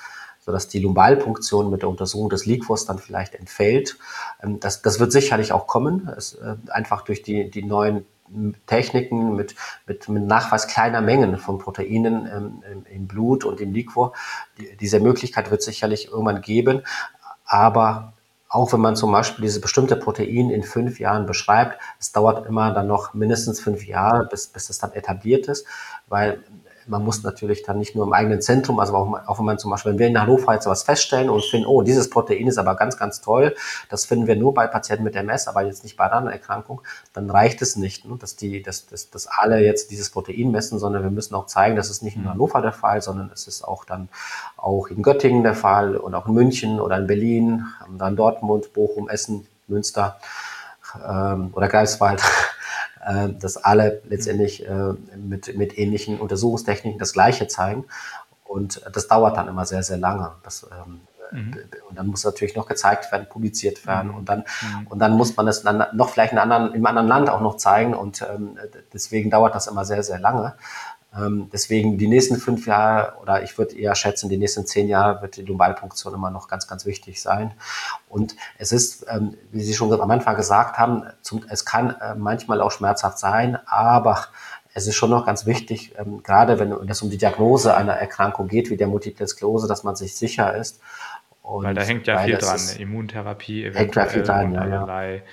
sodass 0.48 0.70
die 0.70 0.80
Lumbalpunktion 0.80 1.70
mit 1.70 1.82
der 1.82 1.90
Untersuchung 1.90 2.30
des 2.30 2.46
Liquors 2.46 2.86
dann 2.86 3.00
vielleicht 3.00 3.36
entfällt. 3.36 3.98
Ähm, 4.42 4.62
das, 4.62 4.82
das 4.82 5.00
wird 5.00 5.12
sicherlich 5.12 5.52
auch 5.52 5.68
kommen, 5.68 6.10
es, 6.18 6.36
äh, 6.36 6.56
einfach 6.70 7.02
durch 7.02 7.22
die, 7.22 7.52
die 7.52 7.64
neuen 7.64 8.06
Techniken 8.66 9.36
mit, 9.36 9.56
mit, 9.86 10.08
mit 10.08 10.26
Nachweis 10.26 10.68
kleiner 10.68 11.02
Mengen 11.02 11.38
von 11.38 11.58
Proteinen 11.60 12.62
ähm, 12.64 12.86
im 12.90 13.08
Blut 13.08 13.44
und 13.44 13.60
im 13.60 13.74
Liquor. 13.74 14.14
Die, 14.58 14.78
diese 14.78 15.02
Möglichkeit 15.02 15.52
wird 15.52 15.62
sicherlich 15.62 16.08
irgendwann 16.08 16.42
geben, 16.42 16.82
aber 17.46 18.14
auch 18.50 18.72
wenn 18.72 18.80
man 18.80 18.96
zum 18.96 19.12
Beispiel 19.12 19.44
diese 19.44 19.60
bestimmte 19.60 19.98
Protein 19.98 20.50
in 20.50 20.64
fünf 20.64 21.00
Jahren 21.02 21.26
beschreibt, 21.26 21.78
es 22.00 22.14
dauert 22.14 22.46
immer 22.48 22.72
dann 22.72 22.88
noch 22.88 23.14
mindestens 23.14 23.60
fünf 23.60 23.86
Jahre, 23.86 24.26
bis, 24.26 24.48
bis 24.48 24.70
es 24.70 24.78
dann 24.78 24.94
etabliert 24.94 25.48
ist, 25.48 25.68
weil 26.08 26.42
man 26.88 27.04
muss 27.04 27.24
natürlich 27.24 27.64
dann 27.64 27.78
nicht 27.78 27.96
nur 27.96 28.06
im 28.06 28.14
eigenen 28.14 28.42
Zentrum, 28.42 28.80
also 28.80 28.94
auch, 28.96 29.40
wenn 29.40 29.46
man 29.46 29.60
zum 29.60 29.72
Beispiel, 29.72 29.92
wenn 29.92 30.00
wir 30.00 30.08
in 30.08 30.20
Hannover 30.20 30.54
jetzt 30.54 30.66
was 30.68 30.84
feststellen 30.84 31.30
und 31.30 31.44
finden, 31.44 31.68
oh, 31.68 31.82
dieses 31.82 32.10
Protein 32.10 32.48
ist 32.48 32.58
aber 32.58 32.76
ganz, 32.76 32.98
ganz 32.98 33.22
toll, 33.22 33.56
das 33.90 34.06
finden 34.06 34.28
wir 34.28 34.36
nur 34.36 34.54
bei 34.54 34.68
Patienten 34.68 35.04
mit 35.04 35.16
MS, 35.16 35.48
aber 35.48 35.64
jetzt 35.64 35.84
nicht 35.84 35.98
bei 35.98 36.06
anderen 36.06 36.28
Erkrankungen, 36.28 36.82
dann 37.14 37.30
reicht 37.30 37.62
es 37.62 37.76
nicht, 37.76 38.06
ne, 38.06 38.18
dass 38.20 38.36
die, 38.36 38.62
dass, 38.62 38.88
dass, 38.88 39.10
dass 39.10 39.28
alle 39.28 39.60
jetzt 39.60 39.92
dieses 39.92 40.10
Protein 40.10 40.52
messen, 40.52 40.80
sondern 40.80 41.04
wir 41.04 41.12
müssen 41.12 41.36
auch 41.36 41.46
zeigen, 41.46 41.76
dass 41.76 41.90
es 41.90 42.02
nicht 42.02 42.16
in 42.16 42.24
mhm. 42.24 42.30
Hannover 42.30 42.62
der 42.62 42.74
Fall, 42.74 43.02
sondern 43.02 43.30
es 43.34 43.48
ist 43.48 43.64
auch 43.64 43.86
dann 43.86 44.10
auch 44.56 44.88
in 44.88 45.04
Göttingen 45.04 45.44
der 45.44 45.56
Fall 45.56 45.98
und 45.98 46.16
auch 46.16 46.28
in 46.28 46.34
München 46.34 46.80
oder 46.80 46.98
in 46.98 47.08
Berlin, 47.08 47.66
dann 47.98 48.16
Dortmund, 48.16 48.74
Bochum, 48.74 49.10
Essen, 49.10 49.48
Münster 49.68 50.18
ähm, 50.96 51.50
oder 51.54 51.68
Greifswald 51.68 52.22
äh, 53.08 53.30
dass 53.30 53.56
alle 53.56 54.02
letztendlich 54.06 54.68
äh, 54.68 54.94
mit, 55.16 55.58
mit 55.58 55.78
ähnlichen 55.78 56.20
Untersuchungstechniken 56.20 57.00
das 57.00 57.14
Gleiche 57.14 57.48
zeigen. 57.48 57.86
Und 58.44 58.82
das 58.92 59.08
dauert 59.08 59.38
dann 59.38 59.48
immer 59.48 59.66
sehr, 59.66 59.82
sehr 59.82 59.98
lange. 59.98 60.34
Das, 60.44 60.68
ähm, 60.72 61.02
mhm. 61.32 61.58
Und 61.90 61.98
dann 61.98 62.08
muss 62.08 62.26
natürlich 62.26 62.56
noch 62.56 62.68
gezeigt 62.68 63.10
werden, 63.12 63.28
publiziert 63.30 63.86
werden. 63.88 64.12
Mhm. 64.12 64.18
Und, 64.18 64.30
dann, 64.30 64.40
mhm. 64.40 64.88
und 64.88 65.00
dann 65.00 65.14
muss 65.14 65.38
man 65.38 65.46
das 65.46 65.64
dann 65.64 65.86
noch 65.94 66.10
vielleicht 66.10 66.34
in 66.34 66.38
anderen, 66.38 66.74
im 66.74 66.86
anderen 66.86 67.08
Land 67.08 67.30
auch 67.30 67.40
noch 67.40 67.56
zeigen. 67.56 67.94
Und 67.94 68.22
ähm, 68.22 68.58
deswegen 68.92 69.30
dauert 69.30 69.56
das 69.56 69.68
immer 69.68 69.86
sehr, 69.86 70.04
sehr 70.04 70.20
lange. 70.20 70.56
Ähm, 71.16 71.50
deswegen 71.52 71.98
die 71.98 72.08
nächsten 72.08 72.38
fünf 72.38 72.68
Jahre 72.68 73.18
oder 73.22 73.44
ich 73.44 73.58
würde 73.58 73.78
eher 73.78 73.96
schätzen, 73.96 74.30
die 74.30 74.38
nächsten 74.38 74.66
zehn 74.66 74.88
Jahre 74.88 75.22
wird 75.22 75.38
die 75.38 75.44
Lumbalpunktion 75.44 76.14
immer 76.14 76.32
noch 76.32 76.48
ganz, 76.48 76.68
ganz 76.68 76.86
wichtig 76.86 77.22
sein. 77.22 77.54
Und 78.10 78.36
es 78.58 78.72
ist, 78.72 79.06
ähm, 79.10 79.36
wie 79.52 79.62
Sie 79.62 79.74
schon 79.74 79.92
am 79.92 80.12
Anfang 80.12 80.36
gesagt 80.36 80.78
haben, 80.78 81.04
zum, 81.22 81.46
es 81.50 81.66
kann 81.66 81.92
äh, 82.02 82.16
manchmal 82.16 82.62
auch 82.62 82.72
schmerzhaft 82.72 83.20
sein, 83.20 83.58
aber 83.66 84.26
es 84.74 84.86
ist 84.86 84.96
schon 84.96 85.10
noch 85.10 85.26
ganz 85.26 85.46
wichtig, 85.46 85.94
ähm, 85.98 86.22
gerade 86.24 86.60
wenn 86.60 86.72
es 86.90 87.02
um 87.02 87.10
die 87.10 87.18
Diagnose 87.18 87.76
einer 87.76 87.94
Erkrankung 87.94 88.48
geht, 88.48 88.70
wie 88.70 88.78
der 88.78 88.88
Multiple 88.88 89.28
Sklerose, 89.28 89.68
dass 89.68 89.84
man 89.84 89.96
sich 89.96 90.16
sicher 90.16 90.56
ist. 90.56 90.82
Und 91.42 91.64
Weil 91.64 91.74
da 91.74 91.82
hängt 91.82 92.08
ja 92.08 92.20
viel 92.20 92.38
dran, 92.38 92.60
Immuntherapie, 92.78 93.64
eventuell 93.64 94.24
dran, 94.24 94.52
und 94.52 94.58
allerlei 94.58 95.24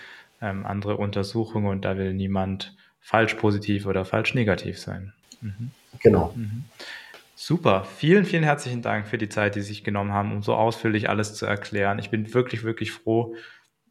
ja. 0.41 0.51
ähm, 0.51 0.65
andere 0.65 0.97
Untersuchungen 0.97 1.67
und 1.67 1.85
da 1.85 1.97
will 1.97 2.15
niemand 2.15 2.77
falsch 3.01 3.35
positiv 3.35 3.87
oder 3.87 4.05
falsch 4.05 4.35
negativ 4.35 4.79
sein. 4.79 5.13
Mhm. 5.45 5.71
Genau. 6.01 6.33
Mhm. 6.35 6.65
Super. 7.37 7.85
Vielen, 7.85 8.25
vielen 8.25 8.45
herzlichen 8.45 8.81
Dank 8.81 9.07
für 9.07 9.19
die 9.19 9.29
Zeit, 9.29 9.55
die 9.55 9.61
Sie 9.61 9.69
sich 9.69 9.85
genommen 9.85 10.13
haben, 10.13 10.33
um 10.33 10.43
so 10.43 10.55
ausführlich 10.55 11.09
alles 11.11 11.35
zu 11.35 11.47
erklären. 11.47 11.99
Ich 11.99 12.11
bin 12.11 12.33
wirklich, 12.33 12.65
wirklich 12.65 12.93
froh, 12.93 13.35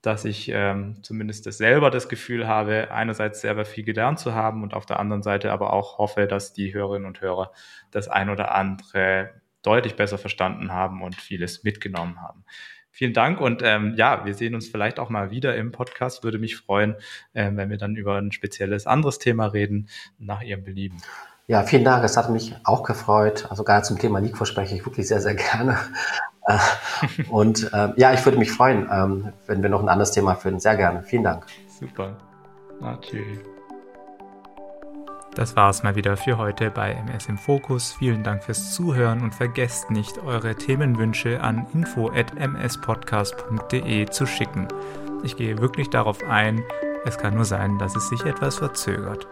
dass 0.01 0.25
ich 0.25 0.49
ähm, 0.49 0.97
zumindest 1.03 1.45
das 1.45 1.57
selber 1.57 1.91
das 1.91 2.09
Gefühl 2.09 2.47
habe, 2.47 2.91
einerseits 2.91 3.41
selber 3.41 3.63
viel 3.65 3.83
gelernt 3.83 4.19
zu 4.19 4.33
haben 4.33 4.63
und 4.63 4.73
auf 4.73 4.85
der 4.85 4.99
anderen 4.99 5.21
Seite 5.21 5.51
aber 5.51 5.71
auch 5.71 5.97
hoffe, 5.97 6.25
dass 6.25 6.53
die 6.53 6.73
Hörerinnen 6.73 7.07
und 7.07 7.21
Hörer 7.21 7.51
das 7.91 8.07
ein 8.07 8.29
oder 8.29 8.53
andere 8.55 9.29
deutlich 9.61 9.95
besser 9.95 10.17
verstanden 10.17 10.71
haben 10.71 11.01
und 11.01 11.15
vieles 11.15 11.63
mitgenommen 11.63 12.21
haben. 12.21 12.43
Vielen 12.91 13.13
Dank 13.13 13.41
und 13.41 13.61
ähm, 13.63 13.95
ja, 13.97 14.25
wir 14.25 14.35
sehen 14.35 14.55
uns 14.55 14.67
vielleicht 14.67 14.99
auch 14.99 15.09
mal 15.09 15.31
wieder 15.31 15.55
im 15.55 15.71
Podcast. 15.71 16.23
Würde 16.23 16.37
mich 16.37 16.57
freuen, 16.57 16.95
äh, 17.33 17.49
wenn 17.53 17.69
wir 17.69 17.77
dann 17.77 17.95
über 17.95 18.17
ein 18.17 18.31
spezielles 18.31 18.85
anderes 18.85 19.19
Thema 19.19 19.47
reden, 19.47 19.89
nach 20.19 20.41
Ihrem 20.41 20.63
Belieben. 20.63 21.01
Ja, 21.47 21.63
vielen 21.63 21.83
Dank. 21.83 22.05
Es 22.05 22.15
hat 22.15 22.29
mich 22.29 22.55
auch 22.63 22.83
gefreut. 22.83 23.47
Also 23.49 23.63
gerade 23.63 23.83
zum 23.83 23.99
Thema 23.99 24.19
Leak 24.19 24.37
verspreche 24.37 24.75
ich 24.75 24.85
wirklich 24.85 25.07
sehr, 25.07 25.21
sehr 25.21 25.35
gerne. 25.35 25.77
Äh, 26.45 26.57
und 27.29 27.71
äh, 27.71 27.93
ja, 27.95 28.11
ich 28.11 28.25
würde 28.25 28.37
mich 28.37 28.51
freuen, 28.51 28.89
ähm, 28.91 29.31
wenn 29.47 29.63
wir 29.63 29.69
noch 29.69 29.81
ein 29.81 29.87
anderes 29.87 30.11
Thema 30.11 30.35
finden. 30.35 30.59
Sehr 30.59 30.75
gerne. 30.75 31.01
Vielen 31.01 31.23
Dank. 31.23 31.45
Super. 31.79 32.17
Tschüss. 32.99 33.39
Das 35.35 35.55
war 35.55 35.69
es 35.69 35.83
mal 35.83 35.95
wieder 35.95 36.17
für 36.17 36.37
heute 36.37 36.69
bei 36.69 36.91
MS 36.91 37.27
im 37.27 37.37
Fokus. 37.37 37.93
Vielen 37.93 38.23
Dank 38.23 38.43
fürs 38.43 38.73
Zuhören 38.73 39.21
und 39.21 39.33
vergesst 39.33 39.89
nicht, 39.89 40.17
eure 40.17 40.55
Themenwünsche 40.55 41.39
an 41.39 41.65
info@mspodcast.de 41.73 44.09
zu 44.09 44.25
schicken. 44.25 44.67
Ich 45.23 45.37
gehe 45.37 45.59
wirklich 45.59 45.89
darauf 45.89 46.21
ein. 46.27 46.61
Es 47.05 47.17
kann 47.17 47.35
nur 47.35 47.45
sein, 47.45 47.79
dass 47.79 47.95
es 47.95 48.09
sich 48.09 48.25
etwas 48.25 48.57
verzögert. 48.57 49.29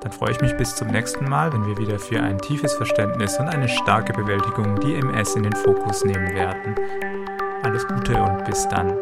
Dann 0.00 0.12
freue 0.12 0.30
ich 0.30 0.40
mich 0.40 0.56
bis 0.56 0.74
zum 0.74 0.88
nächsten 0.88 1.28
Mal, 1.28 1.52
wenn 1.52 1.66
wir 1.66 1.76
wieder 1.76 1.98
für 1.98 2.20
ein 2.20 2.38
tiefes 2.38 2.72
Verständnis 2.74 3.38
und 3.38 3.48
eine 3.48 3.68
starke 3.68 4.14
Bewältigung 4.14 4.80
die 4.80 4.94
MS 4.94 5.34
in 5.34 5.42
den 5.42 5.52
Fokus 5.52 6.04
nehmen 6.04 6.34
werden. 6.34 6.74
Alles 7.62 7.86
Gute 7.86 8.20
und 8.22 8.44
bis 8.46 8.66
dann. 8.68 8.98